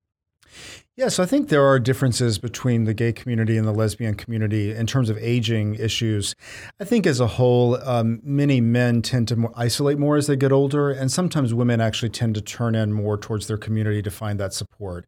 Yeah, 0.97 1.09
so 1.09 1.21
I 1.21 1.27
think 1.27 1.49
there 1.49 1.63
are 1.63 1.77
differences 1.77 2.39
between 2.39 2.85
the 2.85 2.93
gay 2.95 3.13
community 3.13 3.55
and 3.55 3.67
the 3.67 3.71
lesbian 3.71 4.15
community 4.15 4.73
in 4.73 4.87
terms 4.87 5.11
of 5.11 5.17
aging 5.19 5.75
issues. 5.75 6.33
I 6.79 6.85
think 6.85 7.05
as 7.05 7.19
a 7.19 7.27
whole, 7.27 7.75
um, 7.87 8.19
many 8.23 8.61
men 8.61 9.03
tend 9.03 9.27
to 9.27 9.35
more 9.35 9.53
isolate 9.55 9.99
more 9.99 10.17
as 10.17 10.25
they 10.25 10.35
get 10.35 10.51
older, 10.51 10.89
and 10.89 11.11
sometimes 11.11 11.53
women 11.53 11.79
actually 11.81 12.09
tend 12.09 12.33
to 12.33 12.41
turn 12.41 12.73
in 12.73 12.93
more 12.93 13.15
towards 13.15 13.45
their 13.45 13.59
community 13.59 14.01
to 14.01 14.09
find 14.09 14.39
that 14.39 14.53
support. 14.53 15.05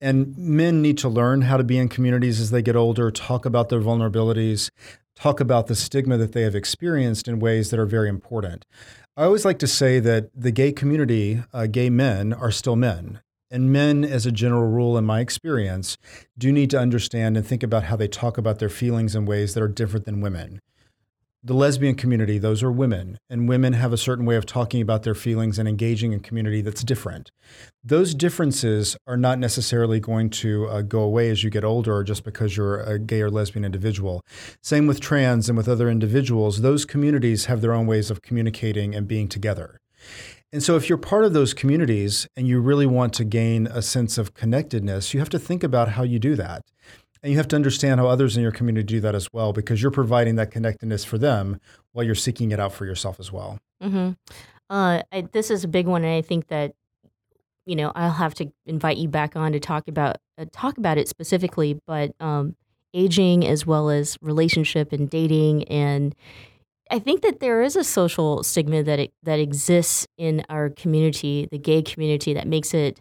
And 0.00 0.36
men 0.36 0.82
need 0.82 0.98
to 0.98 1.08
learn 1.08 1.42
how 1.42 1.56
to 1.58 1.62
be 1.62 1.78
in 1.78 1.88
communities 1.88 2.40
as 2.40 2.50
they 2.50 2.60
get 2.60 2.74
older, 2.74 3.12
talk 3.12 3.46
about 3.46 3.68
their 3.68 3.80
vulnerabilities, 3.80 4.70
talk 5.14 5.38
about 5.38 5.68
the 5.68 5.76
stigma 5.76 6.16
that 6.16 6.32
they 6.32 6.42
have 6.42 6.56
experienced 6.56 7.28
in 7.28 7.38
ways 7.38 7.70
that 7.70 7.78
are 7.78 7.86
very 7.86 8.08
important. 8.08 8.64
I 9.16 9.26
always 9.26 9.44
like 9.44 9.60
to 9.60 9.68
say 9.68 10.00
that 10.00 10.30
the 10.34 10.50
gay 10.50 10.72
community, 10.72 11.44
uh, 11.52 11.66
gay 11.66 11.88
men, 11.88 12.32
are 12.32 12.50
still 12.50 12.74
men 12.74 13.20
and 13.50 13.72
men, 13.72 14.04
as 14.04 14.26
a 14.26 14.32
general 14.32 14.68
rule, 14.68 14.96
in 14.96 15.04
my 15.04 15.20
experience, 15.20 15.98
do 16.38 16.52
need 16.52 16.70
to 16.70 16.78
understand 16.78 17.36
and 17.36 17.46
think 17.46 17.62
about 17.62 17.84
how 17.84 17.96
they 17.96 18.08
talk 18.08 18.38
about 18.38 18.58
their 18.58 18.68
feelings 18.68 19.16
in 19.16 19.26
ways 19.26 19.54
that 19.54 19.62
are 19.62 19.68
different 19.68 20.06
than 20.06 20.20
women. 20.20 20.60
The 21.42 21.54
lesbian 21.54 21.94
community, 21.94 22.36
those 22.36 22.62
are 22.62 22.70
women, 22.70 23.18
and 23.30 23.48
women 23.48 23.72
have 23.72 23.94
a 23.94 23.96
certain 23.96 24.26
way 24.26 24.36
of 24.36 24.44
talking 24.44 24.82
about 24.82 25.04
their 25.04 25.14
feelings 25.14 25.58
and 25.58 25.66
engaging 25.66 26.12
in 26.12 26.20
community 26.20 26.60
that's 26.60 26.84
different. 26.84 27.30
Those 27.82 28.14
differences 28.14 28.94
are 29.06 29.16
not 29.16 29.38
necessarily 29.38 30.00
going 30.00 30.28
to 30.30 30.68
uh, 30.68 30.82
go 30.82 31.00
away 31.00 31.30
as 31.30 31.42
you 31.42 31.48
get 31.48 31.64
older 31.64 31.96
or 31.96 32.04
just 32.04 32.24
because 32.24 32.58
you're 32.58 32.80
a 32.80 32.98
gay 32.98 33.22
or 33.22 33.30
lesbian 33.30 33.64
individual. 33.64 34.22
Same 34.62 34.86
with 34.86 35.00
trans 35.00 35.48
and 35.48 35.56
with 35.56 35.66
other 35.66 35.88
individuals, 35.88 36.60
those 36.60 36.84
communities 36.84 37.46
have 37.46 37.62
their 37.62 37.72
own 37.72 37.86
ways 37.86 38.10
of 38.10 38.20
communicating 38.20 38.94
and 38.94 39.08
being 39.08 39.26
together. 39.26 39.79
And 40.52 40.62
so, 40.62 40.76
if 40.76 40.88
you're 40.88 40.98
part 40.98 41.24
of 41.24 41.32
those 41.32 41.54
communities 41.54 42.26
and 42.36 42.48
you 42.48 42.60
really 42.60 42.86
want 42.86 43.12
to 43.14 43.24
gain 43.24 43.66
a 43.68 43.82
sense 43.82 44.18
of 44.18 44.34
connectedness, 44.34 45.14
you 45.14 45.20
have 45.20 45.30
to 45.30 45.38
think 45.38 45.62
about 45.62 45.90
how 45.90 46.02
you 46.02 46.18
do 46.18 46.34
that. 46.36 46.64
And 47.22 47.30
you 47.30 47.38
have 47.38 47.48
to 47.48 47.56
understand 47.56 48.00
how 48.00 48.08
others 48.08 48.36
in 48.36 48.42
your 48.42 48.50
community 48.50 48.86
do 48.86 49.00
that 49.00 49.14
as 49.14 49.32
well, 49.32 49.52
because 49.52 49.82
you're 49.82 49.90
providing 49.90 50.36
that 50.36 50.50
connectedness 50.50 51.04
for 51.04 51.18
them 51.18 51.60
while 51.92 52.04
you're 52.04 52.14
seeking 52.14 52.50
it 52.50 52.58
out 52.58 52.72
for 52.72 52.86
yourself 52.86 53.20
as 53.20 53.30
well. 53.30 53.58
Mm-hmm. 53.82 54.12
Uh, 54.70 55.02
I, 55.12 55.28
this 55.32 55.50
is 55.50 55.62
a 55.62 55.68
big 55.68 55.86
one, 55.86 56.02
and 56.02 56.14
I 56.14 56.22
think 56.22 56.48
that 56.48 56.74
you 57.66 57.76
know 57.76 57.92
I'll 57.94 58.10
have 58.10 58.34
to 58.34 58.50
invite 58.66 58.96
you 58.96 59.08
back 59.08 59.36
on 59.36 59.52
to 59.52 59.60
talk 59.60 59.86
about 59.86 60.16
uh, 60.38 60.46
talk 60.52 60.78
about 60.78 60.98
it 60.98 61.08
specifically, 61.08 61.78
but 61.86 62.12
um, 62.18 62.56
aging 62.94 63.46
as 63.46 63.66
well 63.66 63.90
as 63.90 64.16
relationship 64.20 64.92
and 64.92 65.08
dating 65.08 65.64
and 65.64 66.14
I 66.90 66.98
think 66.98 67.22
that 67.22 67.40
there 67.40 67.62
is 67.62 67.76
a 67.76 67.84
social 67.84 68.42
stigma 68.42 68.82
that 68.82 68.98
it, 68.98 69.12
that 69.22 69.38
exists 69.38 70.06
in 70.18 70.44
our 70.48 70.70
community, 70.70 71.48
the 71.50 71.58
gay 71.58 71.82
community, 71.82 72.34
that 72.34 72.48
makes 72.48 72.74
it, 72.74 73.00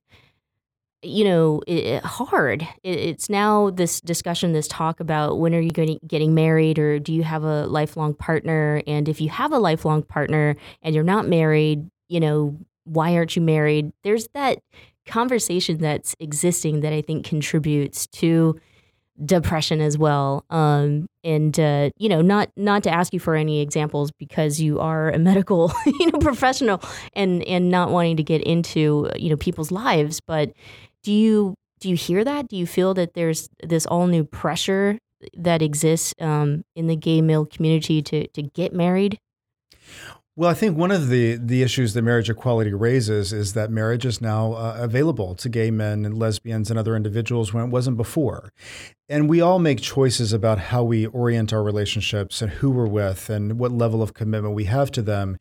you 1.02 1.24
know, 1.24 1.62
it, 1.66 2.04
hard. 2.04 2.68
It, 2.84 3.00
it's 3.00 3.30
now 3.30 3.72
this 3.72 4.00
discussion, 4.00 4.54
this 4.54 4.68
talk 4.68 5.00
about 5.00 5.40
when 5.40 5.56
are 5.56 5.60
you 5.60 5.72
going 5.72 6.00
getting 6.06 6.36
married, 6.36 6.78
or 6.78 7.00
do 7.00 7.14
you 7.14 7.24
have 7.24 7.44
a 7.44 7.66
lifelong 7.66 8.14
partner? 8.14 8.84
And 8.86 9.10
if 9.10 9.20
you 9.20 9.30
have 9.30 9.52
a 9.52 9.60
lifelong 9.60 10.04
partner 10.04 10.56
and 10.84 10.94
you're 10.94 11.04
not 11.04 11.28
married, 11.28 11.90
you 12.10 12.20
know, 12.20 12.58
why 12.84 13.16
aren't 13.16 13.36
you 13.36 13.42
married? 13.42 13.92
There's 14.04 14.28
that 14.34 14.60
conversation 15.08 15.80
that's 15.80 16.16
existing 16.20 16.82
that 16.82 16.94
I 16.94 17.02
think 17.02 17.26
contributes 17.26 18.06
to 18.08 18.60
depression 19.26 19.82
as 19.82 19.98
well. 19.98 20.46
Um, 20.50 21.08
and 21.24 21.60
uh, 21.60 21.90
you 21.98 22.10
know, 22.10 22.22
not 22.22 22.50
not 22.56 22.84
to 22.84 22.90
ask 22.90 23.14
you 23.14 23.20
for 23.20 23.36
any 23.36 23.62
examples 23.62 24.12
because 24.12 24.60
you 24.60 24.80
are 24.80 25.10
a 25.10 25.20
medical, 25.30 25.72
you 25.86 26.12
know, 26.12 26.20
professional, 26.20 26.82
and 27.14 27.44
and 27.44 27.70
not 27.70 27.92
wanting 27.92 28.18
to 28.18 28.24
get 28.24 28.42
into 28.42 29.10
you 29.16 29.30
know 29.30 29.38
people's 29.38 29.72
lives. 29.72 30.20
But 30.20 30.54
do 31.04 31.12
you 31.12 31.56
do 31.80 31.90
you 31.90 31.96
hear 31.96 32.24
that? 32.24 32.48
Do 32.48 32.58
you 32.58 32.68
feel 32.68 32.94
that 32.96 33.14
there's 33.14 33.50
this 33.64 33.86
all 33.86 34.08
new 34.08 34.24
pressure 34.24 34.98
that 35.38 35.62
exists 35.62 36.14
um, 36.20 36.64
in 36.76 36.88
the 36.88 36.96
gay 36.96 37.22
male 37.22 37.46
community 37.46 38.02
to 38.04 38.28
to 38.28 38.42
get 38.42 38.74
married? 38.74 39.20
Well, 40.40 40.50
I 40.50 40.54
think 40.54 40.78
one 40.78 40.92
of 40.92 41.10
the 41.10 41.36
the 41.36 41.64
issues 41.64 41.94
that 41.96 42.02
marriage 42.02 42.30
equality 42.30 42.72
raises 42.72 43.34
is 43.34 43.56
that 43.56 43.72
marriage 43.72 44.06
is 44.06 44.22
now 44.22 44.54
uh, 44.54 44.78
available 44.80 45.36
to 45.36 45.50
gay 45.50 45.70
men 45.70 46.06
and 46.06 46.18
lesbians 46.18 46.70
and 46.70 46.80
other 46.80 46.96
individuals 46.96 47.54
when 47.54 47.66
it 47.66 47.72
wasn't 47.72 47.98
before. 47.98 48.54
And 49.10 49.28
we 49.28 49.42
all 49.42 49.60
make 49.60 49.82
choices 49.82 50.32
about 50.32 50.58
how 50.58 50.82
we 50.82 51.08
orient 51.08 51.52
our 51.52 51.62
relationships 51.62 52.42
and 52.42 52.52
who 52.52 52.70
we're 52.70 52.88
with 52.88 53.30
and 53.30 53.60
what 53.60 53.74
level 53.74 54.02
of 54.02 54.14
commitment 54.14 54.56
we 54.56 54.64
have 54.64 54.92
to 54.92 55.02
them. 55.02 55.40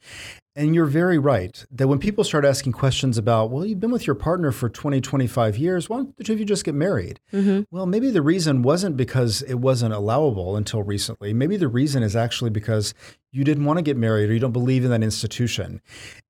And 0.58 0.74
you're 0.74 0.86
very 0.86 1.18
right 1.18 1.64
that 1.70 1.86
when 1.86 2.00
people 2.00 2.24
start 2.24 2.44
asking 2.44 2.72
questions 2.72 3.16
about, 3.16 3.50
well, 3.50 3.64
you've 3.64 3.78
been 3.78 3.92
with 3.92 4.08
your 4.08 4.16
partner 4.16 4.50
for 4.50 4.68
20, 4.68 5.00
25 5.00 5.56
years, 5.56 5.88
why 5.88 5.98
don't 5.98 6.16
the 6.16 6.24
two 6.24 6.32
of 6.32 6.40
you 6.40 6.44
just 6.44 6.64
get 6.64 6.74
married? 6.74 7.20
Mm-hmm. 7.32 7.62
Well, 7.70 7.86
maybe 7.86 8.10
the 8.10 8.22
reason 8.22 8.62
wasn't 8.62 8.96
because 8.96 9.42
it 9.42 9.54
wasn't 9.54 9.94
allowable 9.94 10.56
until 10.56 10.82
recently. 10.82 11.32
Maybe 11.32 11.56
the 11.56 11.68
reason 11.68 12.02
is 12.02 12.16
actually 12.16 12.50
because 12.50 12.92
you 13.30 13.44
didn't 13.44 13.66
want 13.66 13.78
to 13.78 13.84
get 13.84 13.96
married 13.96 14.30
or 14.30 14.32
you 14.32 14.40
don't 14.40 14.50
believe 14.50 14.84
in 14.84 14.90
that 14.90 15.04
institution. 15.04 15.80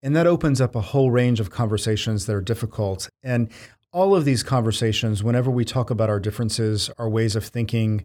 And 0.03 0.15
that 0.15 0.27
opens 0.27 0.61
up 0.61 0.77
a 0.77 0.83
whole 0.83 1.11
range 1.11 1.41
of 1.41 1.51
conversations 1.51 2.27
that 2.27 2.37
are 2.37 2.43
difficult. 2.43 3.09
And 3.23 3.49
all 3.95 4.15
of 4.15 4.27
these 4.27 4.43
conversations, 4.43 5.25
whenever 5.25 5.51
we 5.51 5.65
talk 5.65 5.89
about 5.89 6.11
our 6.11 6.21
differences, 6.21 6.91
our 6.99 7.09
ways 7.09 7.35
of 7.35 7.47
thinking, 7.47 8.05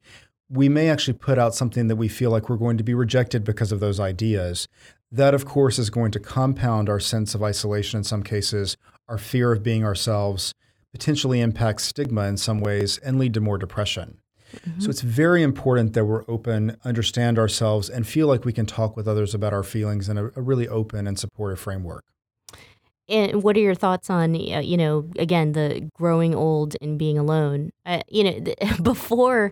we 0.49 0.69
may 0.69 0.89
actually 0.89 1.15
put 1.15 1.37
out 1.37 1.55
something 1.55 1.87
that 1.87 1.95
we 1.95 2.07
feel 2.07 2.31
like 2.31 2.47
we're 2.47 2.55
going 2.55 2.77
to 2.77 2.83
be 2.83 2.93
rejected 2.93 3.43
because 3.43 3.71
of 3.71 3.81
those 3.81 3.99
ideas. 3.99 4.69
That, 5.13 5.35
of 5.35 5.45
course, 5.45 5.77
is 5.77 5.91
going 5.91 6.09
to 6.13 6.19
compound 6.19 6.89
our 6.89 6.99
sense 6.99 7.35
of 7.35 7.43
isolation 7.43 7.99
in 7.99 8.03
some 8.03 8.23
cases, 8.23 8.77
our 9.07 9.19
fear 9.19 9.51
of 9.51 9.61
being 9.61 9.85
ourselves, 9.85 10.55
potentially 10.91 11.39
impact 11.39 11.81
stigma 11.81 12.23
in 12.23 12.37
some 12.37 12.59
ways, 12.59 12.97
and 12.97 13.19
lead 13.19 13.35
to 13.35 13.39
more 13.39 13.59
depression. 13.59 14.17
Mm-hmm. 14.55 14.79
So 14.79 14.89
it's 14.89 15.01
very 15.01 15.43
important 15.43 15.93
that 15.93 16.05
we're 16.05 16.23
open, 16.27 16.77
understand 16.83 17.37
ourselves, 17.37 17.91
and 17.91 18.07
feel 18.07 18.25
like 18.25 18.43
we 18.43 18.53
can 18.53 18.65
talk 18.65 18.97
with 18.97 19.07
others 19.07 19.35
about 19.35 19.53
our 19.53 19.61
feelings 19.61 20.09
in 20.09 20.17
a, 20.17 20.31
a 20.35 20.41
really 20.41 20.67
open 20.67 21.05
and 21.05 21.19
supportive 21.19 21.59
framework. 21.59 22.03
And 23.07 23.43
what 23.43 23.55
are 23.55 23.59
your 23.59 23.75
thoughts 23.75 24.09
on, 24.09 24.33
uh, 24.33 24.61
you 24.61 24.77
know, 24.77 25.11
again, 25.19 25.51
the 25.51 25.91
growing 25.95 26.33
old 26.33 26.75
and 26.81 26.97
being 26.97 27.19
alone? 27.19 27.69
Uh, 27.85 28.01
you 28.07 28.23
know, 28.23 28.53
before 28.81 29.51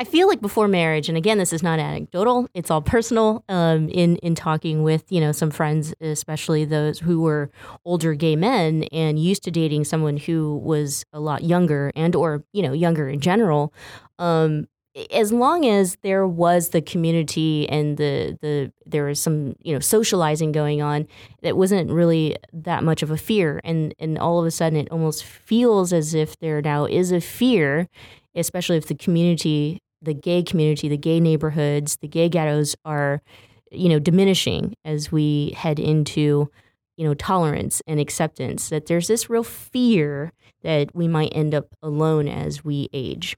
I 0.00 0.04
feel 0.04 0.28
like 0.28 0.40
before 0.40 0.68
marriage, 0.68 1.08
and 1.08 1.18
again, 1.18 1.38
this 1.38 1.52
is 1.52 1.62
not 1.62 1.80
anecdotal; 1.80 2.48
it's 2.54 2.70
all 2.70 2.80
personal. 2.80 3.42
Um, 3.48 3.88
in 3.88 4.16
in 4.16 4.36
talking 4.36 4.84
with 4.84 5.10
you 5.10 5.20
know 5.20 5.32
some 5.32 5.50
friends, 5.50 5.92
especially 6.00 6.64
those 6.64 7.00
who 7.00 7.20
were 7.20 7.50
older 7.84 8.14
gay 8.14 8.36
men 8.36 8.84
and 8.92 9.18
used 9.18 9.42
to 9.44 9.50
dating 9.50 9.84
someone 9.84 10.16
who 10.16 10.58
was 10.58 11.04
a 11.12 11.18
lot 11.18 11.42
younger 11.42 11.90
and 11.96 12.14
or 12.14 12.44
you 12.52 12.62
know 12.62 12.72
younger 12.72 13.08
in 13.08 13.18
general. 13.20 13.74
Um, 14.20 14.68
as 15.12 15.32
long 15.32 15.66
as 15.66 15.96
there 16.02 16.26
was 16.26 16.68
the 16.68 16.80
community 16.80 17.68
and 17.68 17.96
the 17.96 18.38
the 18.40 18.72
there 18.86 19.04
was 19.06 19.20
some 19.20 19.56
you 19.60 19.72
know 19.72 19.80
socializing 19.80 20.52
going 20.52 20.80
on, 20.80 21.08
that 21.42 21.56
wasn't 21.56 21.90
really 21.90 22.36
that 22.52 22.84
much 22.84 23.02
of 23.02 23.10
a 23.10 23.16
fear. 23.16 23.60
And 23.64 23.92
and 23.98 24.16
all 24.16 24.38
of 24.38 24.46
a 24.46 24.52
sudden, 24.52 24.78
it 24.78 24.92
almost 24.92 25.24
feels 25.24 25.92
as 25.92 26.14
if 26.14 26.38
there 26.38 26.62
now 26.62 26.84
is 26.84 27.10
a 27.10 27.20
fear, 27.20 27.88
especially 28.36 28.76
if 28.76 28.86
the 28.86 28.94
community 28.94 29.82
the 30.02 30.14
gay 30.14 30.42
community, 30.42 30.88
the 30.88 30.96
gay 30.96 31.20
neighborhoods, 31.20 31.96
the 31.96 32.08
gay 32.08 32.28
ghettos 32.28 32.76
are, 32.84 33.22
you 33.70 33.88
know, 33.88 33.98
diminishing 33.98 34.74
as 34.84 35.10
we 35.12 35.52
head 35.56 35.78
into, 35.78 36.50
you 36.96 37.06
know, 37.06 37.14
tolerance 37.14 37.82
and 37.86 38.00
acceptance. 38.00 38.68
That 38.68 38.86
there's 38.86 39.08
this 39.08 39.28
real 39.28 39.44
fear 39.44 40.32
that 40.62 40.94
we 40.94 41.08
might 41.08 41.32
end 41.34 41.54
up 41.54 41.66
alone 41.82 42.28
as 42.28 42.64
we 42.64 42.88
age. 42.92 43.36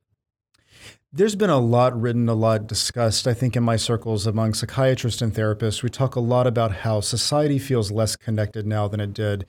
There's 1.13 1.35
been 1.35 1.51
a 1.51 1.59
lot 1.59 2.01
written, 2.01 2.29
a 2.29 2.35
lot 2.35 2.69
discussed, 2.69 3.27
I 3.27 3.35
think, 3.35 3.57
in 3.57 3.65
my 3.65 3.75
circles 3.75 4.29
among 4.29 4.55
psychiatrists 4.55 5.21
and 5.21 5.35
therapists. 5.35 5.83
We 5.83 5.89
talk 5.89 6.15
a 6.15 6.21
lot 6.21 6.47
about 6.47 6.71
how 6.71 7.01
society 7.01 7.59
feels 7.59 7.91
less 7.91 8.15
connected 8.15 8.65
now 8.65 8.87
than 8.87 9.01
it 9.01 9.13
did 9.13 9.45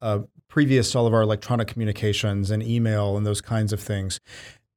uh, 0.00 0.20
previous 0.48 0.92
to 0.92 0.98
all 0.98 1.06
of 1.06 1.12
our 1.12 1.20
electronic 1.20 1.68
communications 1.68 2.50
and 2.50 2.62
email 2.62 3.18
and 3.18 3.26
those 3.26 3.42
kinds 3.42 3.74
of 3.74 3.80
things 3.80 4.20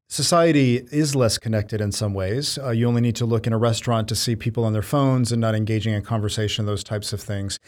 society 0.10 0.86
is 0.92 1.16
less 1.16 1.38
connected 1.38 1.82
in 1.82 1.92
some 1.92 2.14
ways. 2.14 2.58
Uh, 2.58 2.72
you 2.72 2.88
only 2.88 3.02
need 3.02 3.16
to 3.18 3.26
look 3.26 3.48
in 3.48 3.54
a 3.54 3.58
restaurant 3.58 4.08
to 4.10 4.16
see 4.16 4.36
people 4.36 4.64
on 4.64 4.74
their 4.74 4.82
phones 4.82 5.32
and 5.32 5.42
not 5.42 5.56
engaging 5.56 5.94
in 5.94 6.02
conversation, 6.02 6.66
those 6.66 6.84
types 6.84 7.14
of 7.14 7.22
things. 7.22 7.60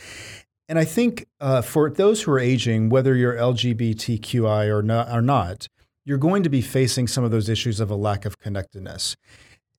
And 0.70 0.78
I 0.78 0.86
think 0.86 1.26
uh, 1.40 1.62
for 1.62 1.90
those 1.90 2.24
who 2.24 2.32
are 2.32 2.40
aging, 2.40 2.90
whether 2.90 3.16
you're 3.16 3.36
LGBTQI 3.36 4.68
or 4.68 4.84
not, 4.84 5.10
or 5.10 5.22
not, 5.22 5.68
you're 6.06 6.18
going 6.18 6.44
to 6.44 6.50
be 6.50 6.62
facing 6.62 7.08
some 7.08 7.24
of 7.24 7.32
those 7.32 7.50
issues 7.50 7.80
of 7.80 7.90
a 7.90 7.96
lack 7.96 8.26
of 8.26 8.38
connectedness. 8.38 9.16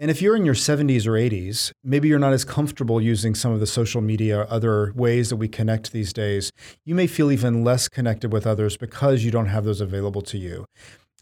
And 0.01 0.13
if 0.13 0.23
you're 0.23 0.37
in 0.37 0.45
your 0.45 0.55
70s 0.55 1.07
or 1.07 1.13
80s, 1.13 1.73
maybe 1.83 2.07
you're 2.07 2.21
not 2.21 2.33
as 2.33 2.45
comfortable 2.45 3.01
using 3.01 3.35
some 3.35 3.51
of 3.51 3.59
the 3.59 3.67
social 3.67 4.01
media 4.01 4.43
other 4.43 4.93
ways 4.95 5.31
that 5.31 5.37
we 5.37 5.49
connect 5.49 5.91
these 5.91 6.13
days. 6.13 6.53
You 6.85 6.95
may 6.95 7.09
feel 7.09 7.33
even 7.33 7.65
less 7.65 7.89
connected 7.89 8.33
with 8.33 8.47
others 8.47 8.77
because 8.77 9.25
you 9.25 9.33
don't 9.33 9.47
have 9.47 9.65
those 9.65 9.81
available 9.81 10.23
to 10.23 10.39
you. 10.39 10.67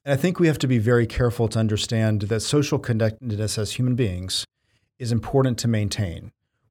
And 0.07 0.13
I 0.13 0.17
think 0.17 0.39
we 0.39 0.47
have 0.47 0.59
to 0.59 0.69
be 0.69 0.79
very 0.79 1.05
careful 1.05 1.49
to 1.49 1.59
understand 1.59 2.23
that 2.23 2.39
social 2.39 2.79
connectedness 2.79 3.59
as 3.59 3.73
human 3.73 3.97
beings 3.97 4.45
is 5.01 5.11
important 5.11 5.59
to 5.59 5.69
maintain. 5.69 6.31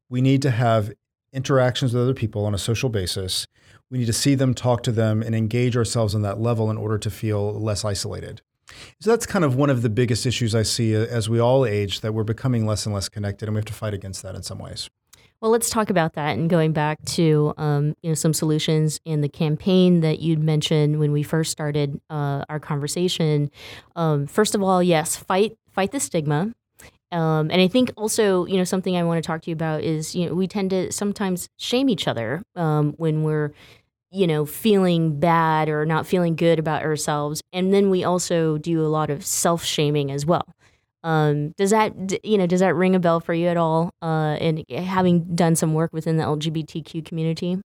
We 0.10 0.22
need 0.22 0.42
to 0.44 0.52
have 0.52 0.94
interactions 1.34 1.94
with 1.94 2.02
other 2.02 2.14
people 2.14 2.46
on 2.46 2.56
a 2.56 2.58
social 2.58 2.88
basis. 2.88 3.46
We 3.92 3.98
need 3.98 4.06
to 4.06 4.14
see 4.14 4.36
them, 4.36 4.54
talk 4.54 4.84
to 4.84 4.92
them, 4.94 5.22
and 5.22 5.36
engage 5.36 5.76
ourselves 5.76 6.16
on 6.16 6.22
that 6.22 6.40
level 6.40 6.72
in 6.72 6.78
order 6.78 6.98
to 6.98 7.12
feel 7.12 7.60
less 7.60 7.84
isolated. 7.84 8.42
So 9.02 9.10
that's 9.10 9.26
kind 9.26 9.44
of 9.44 9.58
one 9.58 9.70
of 9.70 9.82
the 9.82 9.90
biggest 9.90 10.26
issues 10.26 10.56
I 10.56 10.64
see 10.64 10.96
uh, 10.96 11.02
as 11.02 11.28
we 11.28 11.38
all 11.38 11.66
age 11.66 12.00
that 12.00 12.14
we're 12.14 12.24
becoming 12.24 12.66
less 12.66 12.86
and 12.86 12.96
less 12.96 13.10
connected, 13.10 13.50
and 13.50 13.56
we 13.56 13.60
have 13.60 13.66
to 13.66 13.74
fight 13.74 13.94
against 13.94 14.24
that 14.24 14.36
in 14.36 14.44
some 14.44 14.60
ways. 14.60 14.90
Well, 15.46 15.52
let's 15.52 15.70
talk 15.70 15.92
about 15.92 16.14
that 16.14 16.36
and 16.40 16.50
going 16.50 16.74
back 16.74 17.06
to 17.06 17.54
um, 17.58 17.96
you 18.02 18.10
know 18.10 18.16
some 18.16 18.34
solutions 18.34 19.00
in 19.06 19.22
the 19.22 19.30
campaign 19.30 20.00
that 20.00 20.18
you'd 20.18 20.42
mentioned 20.42 20.98
when 20.98 21.12
we 21.12 21.22
first 21.22 21.52
started 21.52 22.02
uh, 22.10 22.44
our 22.50 22.60
conversation. 22.60 23.52
Um, 23.96 24.26
first 24.26 24.56
of 24.56 24.64
all, 24.64 24.82
yes, 24.82 25.16
fight 25.16 25.56
fight 25.70 25.92
the 25.92 26.00
stigma. 26.00 26.52
Um, 27.12 27.52
and 27.52 27.62
I 27.62 27.68
think 27.68 27.92
also, 27.96 28.48
you 28.48 28.58
know, 28.58 28.64
something 28.64 28.98
I 28.98 29.04
want 29.04 29.24
to 29.24 29.28
talk 29.28 29.44
to 29.44 29.52
you 29.52 29.54
about 29.54 29.84
is, 29.84 30.16
you 30.16 30.26
know, 30.26 30.34
we 30.34 30.48
tend 30.48 30.72
to 30.72 30.92
sometimes 30.92 31.48
shame 31.58 31.90
each 31.90 32.08
other 32.08 32.42
um, 32.56 32.96
when 32.98 33.22
we're, 33.22 33.54
you 34.10 34.26
know, 34.26 34.48
feeling 34.48 35.20
bad 35.20 35.70
or 35.70 35.86
not 35.86 36.08
feeling 36.08 36.36
good 36.36 36.58
about 36.58 36.82
ourselves. 36.82 37.44
And 37.54 37.72
then 37.72 37.92
we 37.92 38.04
also 38.04 38.58
do 38.58 38.84
a 38.84 38.90
lot 38.90 39.12
of 39.12 39.24
self 39.24 39.64
shaming 39.64 40.10
as 40.10 40.26
well. 40.26 40.56
Um, 41.06 41.52
does 41.52 41.70
that, 41.70 41.94
you 42.26 42.38
know, 42.38 42.48
does 42.48 42.62
that 42.62 42.76
ring 42.76 42.96
a 42.96 43.00
bell 43.00 43.20
for 43.20 43.34
you 43.34 43.48
at 43.48 43.58
all? 43.58 43.92
Uh, 44.02 44.38
and 44.42 44.66
having 44.72 45.36
done 45.36 45.56
some 45.56 45.76
work 45.76 45.94
within 45.94 46.18
the 46.18 46.24
LGBTQ 46.24 47.06
community? 47.06 47.62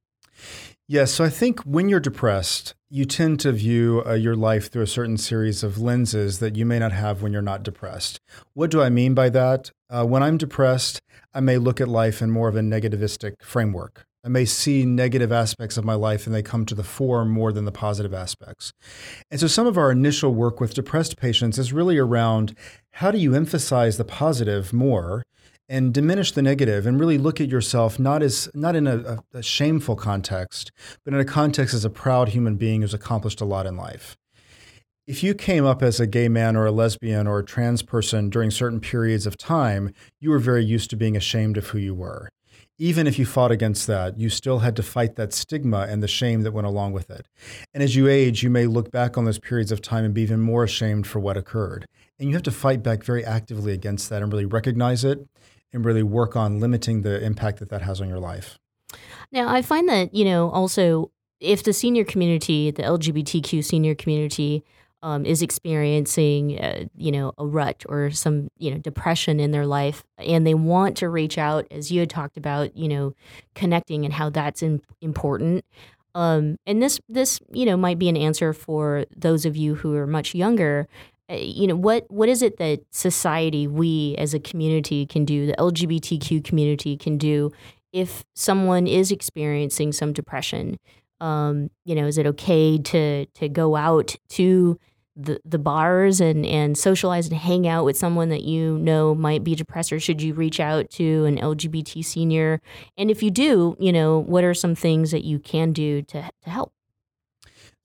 Yes. 0.86 1.12
So 1.12 1.24
I 1.24 1.30
think 1.30 1.60
when 1.60 1.88
you're 1.88 2.00
depressed, 2.00 2.74
you 2.90 3.04
tend 3.04 3.40
to 3.40 3.52
view 3.52 4.02
uh, 4.04 4.12
your 4.12 4.36
life 4.36 4.70
through 4.70 4.82
a 4.82 4.88
certain 4.88 5.16
series 5.16 5.62
of 5.62 5.78
lenses 5.78 6.38
that 6.40 6.56
you 6.56 6.66
may 6.66 6.78
not 6.78 6.92
have 6.92 7.22
when 7.22 7.32
you're 7.32 7.40
not 7.40 7.62
depressed. 7.62 8.20
What 8.52 8.70
do 8.70 8.82
I 8.82 8.90
mean 8.90 9.14
by 9.14 9.30
that? 9.30 9.70
Uh, 9.88 10.04
when 10.04 10.22
I'm 10.22 10.36
depressed, 10.36 11.00
I 11.32 11.40
may 11.40 11.56
look 11.56 11.80
at 11.80 11.88
life 11.88 12.20
in 12.20 12.30
more 12.30 12.48
of 12.48 12.56
a 12.56 12.60
negativistic 12.60 13.34
framework. 13.40 14.04
I 14.22 14.28
may 14.28 14.44
see 14.44 14.84
negative 14.84 15.32
aspects 15.32 15.78
of 15.78 15.84
my 15.84 15.94
life 15.94 16.26
and 16.26 16.34
they 16.34 16.42
come 16.42 16.66
to 16.66 16.74
the 16.74 16.84
fore 16.84 17.24
more 17.24 17.52
than 17.52 17.64
the 17.64 17.72
positive 17.72 18.12
aspects. 18.12 18.72
And 19.30 19.40
so 19.40 19.46
some 19.46 19.66
of 19.66 19.78
our 19.78 19.90
initial 19.90 20.34
work 20.34 20.60
with 20.60 20.74
depressed 20.74 21.16
patients 21.16 21.58
is 21.58 21.72
really 21.72 21.96
around 21.96 22.54
how 22.92 23.10
do 23.10 23.18
you 23.18 23.34
emphasize 23.34 23.96
the 23.96 24.04
positive 24.04 24.72
more 24.74 25.22
and 25.70 25.94
diminish 25.94 26.32
the 26.32 26.42
negative 26.42 26.86
and 26.86 27.00
really 27.00 27.16
look 27.16 27.40
at 27.40 27.48
yourself 27.48 27.98
not 27.98 28.22
as 28.22 28.50
not 28.52 28.76
in 28.76 28.86
a, 28.86 29.20
a, 29.32 29.42
shameful 29.42 29.96
context, 29.96 30.72
but 31.04 31.14
in 31.14 31.20
a 31.20 31.24
context 31.24 31.72
as 31.72 31.84
a 31.84 31.90
proud 31.90 32.30
human 32.30 32.56
being 32.56 32.82
who's 32.82 32.92
accomplished 32.92 33.40
a 33.40 33.44
lot 33.44 33.66
in 33.66 33.76
life. 33.76 34.16
If 35.06 35.22
you 35.22 35.32
came 35.32 35.64
up 35.64 35.82
as 35.82 35.98
a 35.98 36.06
gay 36.06 36.28
man 36.28 36.56
or 36.56 36.66
a 36.66 36.72
lesbian 36.72 37.26
or 37.26 37.38
a 37.38 37.44
trans 37.44 37.82
person 37.82 38.30
during 38.30 38.50
certain 38.50 38.80
periods 38.80 39.26
of 39.26 39.38
time, 39.38 39.94
you 40.20 40.30
were 40.30 40.38
very 40.38 40.64
used 40.64 40.90
to 40.90 40.96
being 40.96 41.16
ashamed 41.16 41.56
of 41.56 41.68
who 41.68 41.78
you 41.78 41.94
were. 41.94 42.28
Even 42.82 43.06
if 43.06 43.18
you 43.18 43.26
fought 43.26 43.50
against 43.50 43.86
that, 43.88 44.18
you 44.18 44.30
still 44.30 44.60
had 44.60 44.74
to 44.76 44.82
fight 44.82 45.16
that 45.16 45.34
stigma 45.34 45.86
and 45.90 46.02
the 46.02 46.08
shame 46.08 46.40
that 46.44 46.52
went 46.52 46.66
along 46.66 46.92
with 46.92 47.10
it. 47.10 47.26
And 47.74 47.82
as 47.82 47.94
you 47.94 48.08
age, 48.08 48.42
you 48.42 48.48
may 48.48 48.66
look 48.66 48.90
back 48.90 49.18
on 49.18 49.26
those 49.26 49.38
periods 49.38 49.70
of 49.70 49.82
time 49.82 50.02
and 50.02 50.14
be 50.14 50.22
even 50.22 50.40
more 50.40 50.64
ashamed 50.64 51.06
for 51.06 51.20
what 51.20 51.36
occurred. 51.36 51.86
And 52.18 52.30
you 52.30 52.34
have 52.34 52.42
to 52.44 52.50
fight 52.50 52.82
back 52.82 53.04
very 53.04 53.22
actively 53.22 53.74
against 53.74 54.08
that 54.08 54.22
and 54.22 54.32
really 54.32 54.46
recognize 54.46 55.04
it 55.04 55.28
and 55.74 55.84
really 55.84 56.02
work 56.02 56.36
on 56.36 56.58
limiting 56.58 57.02
the 57.02 57.22
impact 57.22 57.58
that 57.58 57.68
that 57.68 57.82
has 57.82 58.00
on 58.00 58.08
your 58.08 58.18
life. 58.18 58.58
Now, 59.30 59.50
I 59.50 59.60
find 59.60 59.86
that, 59.90 60.14
you 60.14 60.24
know, 60.24 60.48
also 60.48 61.10
if 61.38 61.62
the 61.62 61.74
senior 61.74 62.04
community, 62.04 62.70
the 62.70 62.82
LGBTQ 62.82 63.62
senior 63.62 63.94
community, 63.94 64.64
um, 65.02 65.24
is 65.24 65.42
experiencing, 65.42 66.60
uh, 66.60 66.84
you 66.96 67.10
know, 67.10 67.32
a 67.38 67.46
rut 67.46 67.84
or 67.88 68.10
some, 68.10 68.48
you 68.58 68.70
know, 68.70 68.78
depression 68.78 69.40
in 69.40 69.50
their 69.50 69.66
life, 69.66 70.04
and 70.18 70.46
they 70.46 70.54
want 70.54 70.96
to 70.98 71.08
reach 71.08 71.38
out, 71.38 71.66
as 71.70 71.90
you 71.90 72.00
had 72.00 72.10
talked 72.10 72.36
about, 72.36 72.76
you 72.76 72.88
know, 72.88 73.14
connecting 73.54 74.04
and 74.04 74.14
how 74.14 74.30
that's 74.30 74.62
in, 74.62 74.82
important. 75.00 75.64
Um, 76.14 76.56
and 76.66 76.82
this, 76.82 77.00
this, 77.08 77.40
you 77.52 77.64
know, 77.64 77.76
might 77.76 77.98
be 77.98 78.08
an 78.08 78.16
answer 78.16 78.52
for 78.52 79.06
those 79.16 79.46
of 79.46 79.56
you 79.56 79.76
who 79.76 79.94
are 79.94 80.06
much 80.06 80.34
younger 80.34 80.88
uh, 81.30 81.36
you 81.36 81.66
know 81.66 81.76
what 81.76 82.10
what 82.10 82.28
is 82.28 82.42
it 82.42 82.56
that 82.56 82.80
society 82.90 83.66
we 83.66 84.16
as 84.18 84.34
a 84.34 84.40
community 84.40 85.06
can 85.06 85.24
do 85.24 85.46
the 85.46 85.52
lgbtq 85.54 86.42
community 86.42 86.96
can 86.96 87.16
do 87.16 87.52
if 87.92 88.24
someone 88.34 88.86
is 88.86 89.12
experiencing 89.12 89.92
some 89.92 90.12
depression 90.12 90.76
um, 91.20 91.70
you 91.84 91.94
know 91.94 92.06
is 92.06 92.18
it 92.18 92.26
okay 92.26 92.78
to 92.78 93.26
to 93.26 93.48
go 93.48 93.76
out 93.76 94.16
to 94.28 94.78
the, 95.16 95.40
the 95.44 95.58
bars 95.58 96.20
and, 96.20 96.46
and 96.46 96.78
socialize 96.78 97.28
and 97.28 97.36
hang 97.36 97.66
out 97.66 97.84
with 97.84 97.96
someone 97.96 98.28
that 98.28 98.42
you 98.42 98.78
know 98.78 99.14
might 99.14 99.44
be 99.44 99.54
depressed 99.54 99.92
or 99.92 100.00
should 100.00 100.22
you 100.22 100.34
reach 100.34 100.60
out 100.60 100.88
to 100.90 101.24
an 101.24 101.36
lgbt 101.38 102.04
senior 102.04 102.60
and 102.96 103.10
if 103.10 103.22
you 103.22 103.30
do 103.30 103.76
you 103.78 103.92
know 103.92 104.18
what 104.18 104.44
are 104.44 104.54
some 104.54 104.74
things 104.74 105.10
that 105.10 105.24
you 105.24 105.38
can 105.38 105.72
do 105.72 106.00
to, 106.02 106.30
to 106.42 106.50
help 106.50 106.72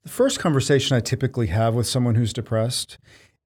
the 0.04 0.10
first 0.10 0.40
conversation 0.40 0.96
i 0.96 1.00
typically 1.00 1.48
have 1.48 1.74
with 1.74 1.88
someone 1.88 2.16
who's 2.16 2.32
depressed 2.32 2.98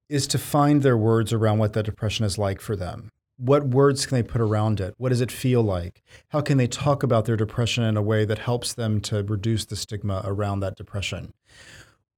is 0.09 0.25
to 0.25 0.37
find 0.39 0.81
their 0.81 0.97
words 0.97 1.31
around 1.31 1.59
what 1.59 1.73
that 1.73 1.85
depression 1.85 2.25
is 2.25 2.37
like 2.37 2.59
for 2.59 2.75
them. 2.75 3.09
What 3.37 3.67
words 3.67 4.05
can 4.05 4.17
they 4.17 4.23
put 4.23 4.41
around 4.41 4.81
it? 4.81 4.95
What 4.97 5.09
does 5.09 5.21
it 5.21 5.31
feel 5.31 5.61
like? 5.61 6.01
How 6.29 6.41
can 6.41 6.57
they 6.57 6.67
talk 6.67 7.03
about 7.03 7.25
their 7.25 7.37
depression 7.37 7.83
in 7.83 7.95
a 7.95 8.01
way 8.01 8.25
that 8.25 8.39
helps 8.39 8.73
them 8.73 8.99
to 9.01 9.23
reduce 9.23 9.65
the 9.65 9.77
stigma 9.77 10.21
around 10.25 10.59
that 10.59 10.75
depression? 10.75 11.33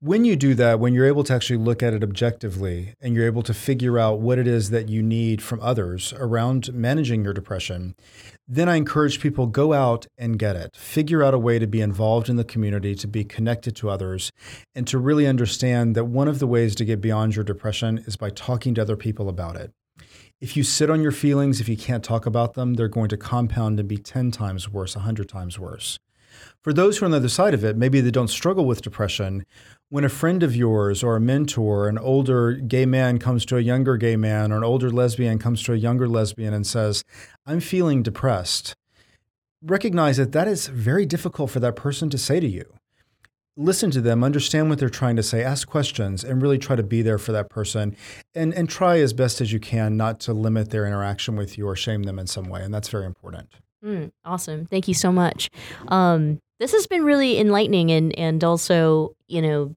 When 0.04 0.26
you 0.26 0.36
do 0.36 0.56
that, 0.56 0.80
when 0.80 0.95
you're 0.95 1.06
able 1.06 1.24
to 1.26 1.34
actually 1.36 1.58
look 1.58 1.84
at 1.84 1.93
it 1.93 2.02
objectively 2.02 2.95
and 2.99 3.16
you're 3.16 3.28
able 3.28 3.43
to 3.43 3.54
figure 3.54 3.99
out 3.99 4.20
what 4.20 4.39
it 4.39 4.47
is 4.47 4.72
that 4.72 4.89
you 4.89 5.04
need 5.04 5.43
from 5.43 5.60
others 5.62 6.12
around 6.18 6.74
managing 6.74 7.24
your 7.24 7.36
depression, 7.36 7.93
then 8.47 8.68
I 8.68 8.78
encourage 8.78 9.22
people 9.22 9.45
go 9.45 9.74
out 9.74 10.08
and 10.18 10.39
get 10.39 10.56
it. 10.56 10.76
Figure 10.76 11.22
out 11.22 11.36
a 11.36 11.38
way 11.38 11.60
to 11.60 11.68
be 11.68 11.82
involved 11.82 12.30
in 12.30 12.36
the 12.36 12.43
community, 12.43 12.95
to 12.95 13.08
be 13.08 13.24
connected 13.24 13.76
to 13.76 13.91
others, 13.91 14.32
and 14.74 14.88
to 14.88 14.97
really 14.97 15.28
understand 15.28 15.95
that 15.95 16.06
one 16.06 16.28
of 16.28 16.39
the 16.39 16.47
ways 16.47 16.74
to 16.78 16.86
get 16.86 16.99
beyond 16.99 17.36
your 17.36 17.45
depression 17.45 17.99
is 18.08 18.18
by 18.18 18.32
talking 18.32 18.74
to 18.74 18.82
other 18.82 18.97
people 18.97 19.30
about 19.30 19.56
it. 19.56 19.72
If 20.39 20.58
you 20.58 20.64
sit 20.64 20.89
on 20.89 21.04
your 21.04 21.12
feelings, 21.12 21.62
if 21.62 21.70
you 21.70 21.78
can't 21.78 22.04
talk 22.04 22.26
about 22.26 22.56
them, 22.56 22.74
they're 22.74 22.88
going 22.88 23.10
to 23.10 23.18
compound 23.18 23.80
and 23.80 23.88
be 23.88 23.97
10 23.97 24.32
times 24.32 24.68
worse, 24.68 24.95
100 24.95 25.30
times 25.30 25.60
worse. 25.60 25.99
For 26.64 26.74
those 26.74 26.97
who 26.97 27.05
are 27.05 27.07
on 27.07 27.12
the 27.12 27.18
other 27.18 27.30
side 27.30 27.55
of 27.55 27.64
it, 27.64 27.76
maybe 27.76 28.01
they 28.01 28.12
don't 28.12 28.28
struggle 28.28 28.66
with 28.66 28.84
depression. 28.84 29.45
When 29.89 30.03
a 30.03 30.09
friend 30.09 30.43
of 30.43 30.55
yours 30.55 31.03
or 31.03 31.16
a 31.16 31.22
mentor, 31.22 31.89
an 31.89 31.97
older 31.97 32.53
gay 32.53 32.86
man 32.86 33.18
comes 33.18 33.45
to 33.45 33.57
a 33.57 33.62
younger 33.62 33.97
gay 33.97 34.16
man, 34.16 34.51
or 34.51 34.57
an 34.57 34.64
older 34.64 34.91
lesbian 34.91 35.39
comes 35.39 35.64
to 35.64 35.74
a 35.74 35.78
younger 35.78 36.07
lesbian 36.07 36.53
and 36.53 36.66
says, 36.66 37.03
I'm 37.45 37.62
feeling 37.62 38.03
depressed, 38.03 38.76
recognize 39.64 40.18
that 40.18 40.34
that 40.34 40.47
is 40.47 40.68
very 40.68 41.05
difficult 41.05 41.49
for 41.49 41.59
that 41.59 41.76
person 41.76 42.09
to 42.12 42.18
say 42.18 42.39
to 42.39 42.47
you. 42.47 42.72
Listen 43.57 43.91
to 43.91 43.99
them, 43.99 44.24
understand 44.24 44.70
what 44.70 44.80
they're 44.80 44.89
trying 44.89 45.18
to 45.18 45.24
say, 45.24 45.43
ask 45.43 45.68
questions, 45.68 46.24
and 46.24 46.41
really 46.41 46.57
try 46.57 46.76
to 46.76 46.84
be 46.84 47.01
there 47.01 47.18
for 47.18 47.32
that 47.34 47.49
person. 47.49 47.97
And, 48.34 48.53
and 48.53 48.70
try 48.70 48.99
as 48.99 49.12
best 49.14 49.41
as 49.41 49.51
you 49.51 49.59
can 49.59 49.97
not 49.97 50.20
to 50.22 50.34
limit 50.34 50.70
their 50.70 50.86
interaction 50.86 51.36
with 51.36 51.57
you 51.57 51.68
or 51.68 51.76
shame 51.76 52.03
them 52.03 52.18
in 52.18 52.28
some 52.28 52.45
way. 52.45 52.62
And 52.64 52.74
that's 52.74 52.88
very 52.88 53.05
important. 53.05 53.49
Mm, 53.84 54.12
awesome. 54.24 54.68
Thank 54.68 54.88
you 54.88 54.93
so 54.93 55.12
much. 55.12 55.49
Um, 55.89 56.39
this 56.62 56.74
has 56.74 56.86
been 56.86 57.03
really 57.03 57.39
enlightening 57.39 57.91
and, 57.91 58.18
and 58.20 58.43
also, 58.43 59.16
you 59.28 59.41
know, 59.41 59.76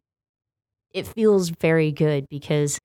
it 0.93 1.07
feels 1.07 1.49
very 1.49 1.91
good 1.91 2.28
because 2.28 2.78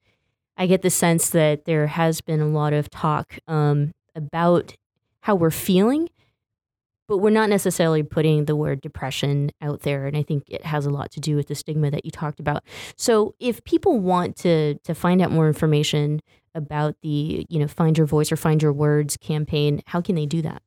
I 0.56 0.68
get 0.68 0.84
the 0.84 0.89
sense 0.89 1.32
that 1.32 1.66
there 1.66 1.88
has 1.88 2.22
been 2.22 2.39
a 2.39 2.47
lot 2.47 2.72
of 2.72 2.89
talk 2.89 3.38
um, 3.45 3.91
about 4.16 4.74
how 5.20 5.36
we're 5.36 5.52
feeling, 5.52 6.08
but 7.10 7.18
we're 7.18 7.30
not 7.30 7.50
necessarily 7.50 8.02
putting 8.02 8.45
the 8.45 8.56
word 8.56 8.80
depression 8.80 9.52
out 9.62 9.82
there. 9.82 10.08
And 10.08 10.16
I 10.16 10.24
think 10.24 10.43
it 10.47 10.64
has 10.64 10.86
a 10.86 10.89
lot 10.89 11.12
to 11.12 11.20
do 11.20 11.36
with 11.36 11.50
the 11.50 11.56
stigma 11.56 11.91
that 11.91 12.06
you 12.06 12.12
talked 12.12 12.39
about. 12.39 12.64
So 12.95 13.36
if 13.38 13.62
people 13.66 14.00
want 14.00 14.38
to 14.38 14.76
to 14.76 14.95
find 14.95 15.22
out 15.22 15.32
more 15.32 15.47
information 15.47 16.22
about 16.56 16.95
the 17.02 17.45
you 17.50 17.60
know 17.60 17.68
Find 17.68 17.97
Your 17.97 18.08
Voice 18.08 18.32
or 18.32 18.38
Find 18.38 18.64
Your 18.64 18.72
Words 18.72 19.18
campaign, 19.18 19.82
how 19.88 20.00
can 20.00 20.16
they 20.16 20.26
do 20.26 20.41
that? 20.43 20.62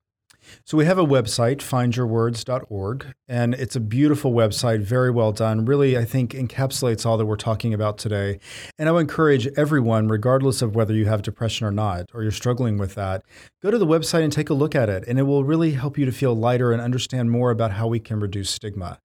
So 0.64 0.76
we 0.76 0.84
have 0.84 0.98
a 0.98 1.04
website, 1.04 1.58
findyourwords.org, 1.58 3.14
and 3.28 3.54
it's 3.54 3.76
a 3.76 3.80
beautiful 3.80 4.32
website, 4.32 4.80
very 4.80 5.10
well 5.10 5.32
done. 5.32 5.64
Really, 5.64 5.96
I 5.96 6.04
think 6.04 6.32
encapsulates 6.32 7.06
all 7.06 7.16
that 7.18 7.26
we're 7.26 7.36
talking 7.36 7.74
about 7.74 7.98
today. 7.98 8.38
And 8.78 8.88
I 8.88 8.92
would 8.92 9.00
encourage 9.00 9.46
everyone, 9.56 10.08
regardless 10.08 10.62
of 10.62 10.74
whether 10.74 10.94
you 10.94 11.06
have 11.06 11.22
depression 11.22 11.66
or 11.66 11.72
not, 11.72 12.10
or 12.14 12.22
you're 12.22 12.32
struggling 12.32 12.78
with 12.78 12.94
that, 12.94 13.22
go 13.62 13.70
to 13.70 13.78
the 13.78 13.86
website 13.86 14.24
and 14.24 14.32
take 14.32 14.50
a 14.50 14.54
look 14.54 14.74
at 14.74 14.88
it, 14.88 15.04
and 15.06 15.18
it 15.18 15.22
will 15.22 15.44
really 15.44 15.72
help 15.72 15.98
you 15.98 16.04
to 16.04 16.12
feel 16.12 16.34
lighter 16.34 16.72
and 16.72 16.80
understand 16.80 17.30
more 17.30 17.50
about 17.50 17.72
how 17.72 17.86
we 17.86 18.00
can 18.00 18.20
reduce 18.20 18.50
stigma. 18.50 19.00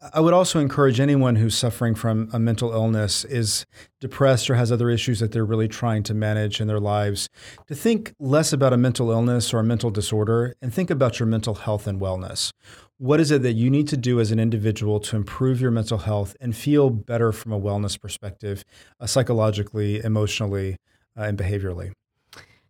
I 0.00 0.20
would 0.20 0.32
also 0.32 0.60
encourage 0.60 1.00
anyone 1.00 1.34
who's 1.36 1.56
suffering 1.56 1.96
from 1.96 2.30
a 2.32 2.38
mental 2.38 2.72
illness, 2.72 3.24
is 3.24 3.66
depressed, 4.00 4.48
or 4.48 4.54
has 4.54 4.70
other 4.70 4.90
issues 4.90 5.18
that 5.18 5.32
they're 5.32 5.44
really 5.44 5.66
trying 5.66 6.04
to 6.04 6.14
manage 6.14 6.60
in 6.60 6.68
their 6.68 6.78
lives, 6.78 7.28
to 7.66 7.74
think 7.74 8.14
less 8.20 8.52
about 8.52 8.72
a 8.72 8.76
mental 8.76 9.10
illness 9.10 9.52
or 9.52 9.58
a 9.58 9.64
mental 9.64 9.90
disorder 9.90 10.54
and 10.62 10.72
think 10.72 10.88
about 10.90 11.18
your 11.18 11.26
mental 11.26 11.54
health 11.56 11.88
and 11.88 12.00
wellness. 12.00 12.52
What 12.98 13.18
is 13.18 13.32
it 13.32 13.42
that 13.42 13.54
you 13.54 13.70
need 13.70 13.88
to 13.88 13.96
do 13.96 14.20
as 14.20 14.30
an 14.30 14.38
individual 14.38 15.00
to 15.00 15.16
improve 15.16 15.60
your 15.60 15.72
mental 15.72 15.98
health 15.98 16.36
and 16.40 16.56
feel 16.56 16.90
better 16.90 17.32
from 17.32 17.52
a 17.52 17.60
wellness 17.60 18.00
perspective, 18.00 18.64
uh, 19.00 19.06
psychologically, 19.06 20.00
emotionally, 20.04 20.76
uh, 21.18 21.22
and 21.22 21.36
behaviorally? 21.36 21.92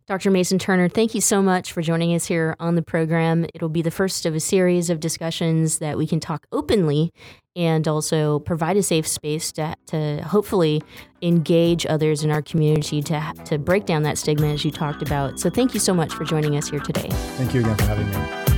Dr. 0.09 0.31
Mason 0.31 0.57
Turner, 0.57 0.89
thank 0.89 1.13
you 1.13 1.21
so 1.21 1.39
much 1.39 1.71
for 1.71 1.83
joining 1.83 2.15
us 2.15 2.25
here 2.25 2.55
on 2.59 2.73
the 2.73 2.81
program. 2.81 3.45
It'll 3.53 3.69
be 3.69 3.83
the 3.83 3.91
first 3.91 4.25
of 4.25 4.33
a 4.33 4.39
series 4.39 4.89
of 4.89 4.99
discussions 4.99 5.77
that 5.77 5.99
we 5.99 6.07
can 6.07 6.19
talk 6.19 6.47
openly 6.51 7.13
and 7.55 7.87
also 7.87 8.39
provide 8.39 8.75
a 8.75 8.81
safe 8.81 9.07
space 9.07 9.51
to, 9.51 9.75
to 9.85 10.23
hopefully 10.23 10.81
engage 11.21 11.85
others 11.85 12.23
in 12.23 12.31
our 12.31 12.41
community 12.41 13.03
to, 13.03 13.33
to 13.45 13.59
break 13.59 13.85
down 13.85 14.01
that 14.01 14.17
stigma 14.17 14.47
as 14.47 14.65
you 14.65 14.71
talked 14.71 15.03
about. 15.03 15.39
So, 15.39 15.51
thank 15.51 15.75
you 15.75 15.79
so 15.79 15.93
much 15.93 16.11
for 16.11 16.23
joining 16.23 16.55
us 16.55 16.71
here 16.71 16.79
today. 16.79 17.09
Thank 17.37 17.53
you 17.53 17.61
again 17.61 17.77
for 17.77 17.83
having 17.83 18.09
me. 18.09 18.48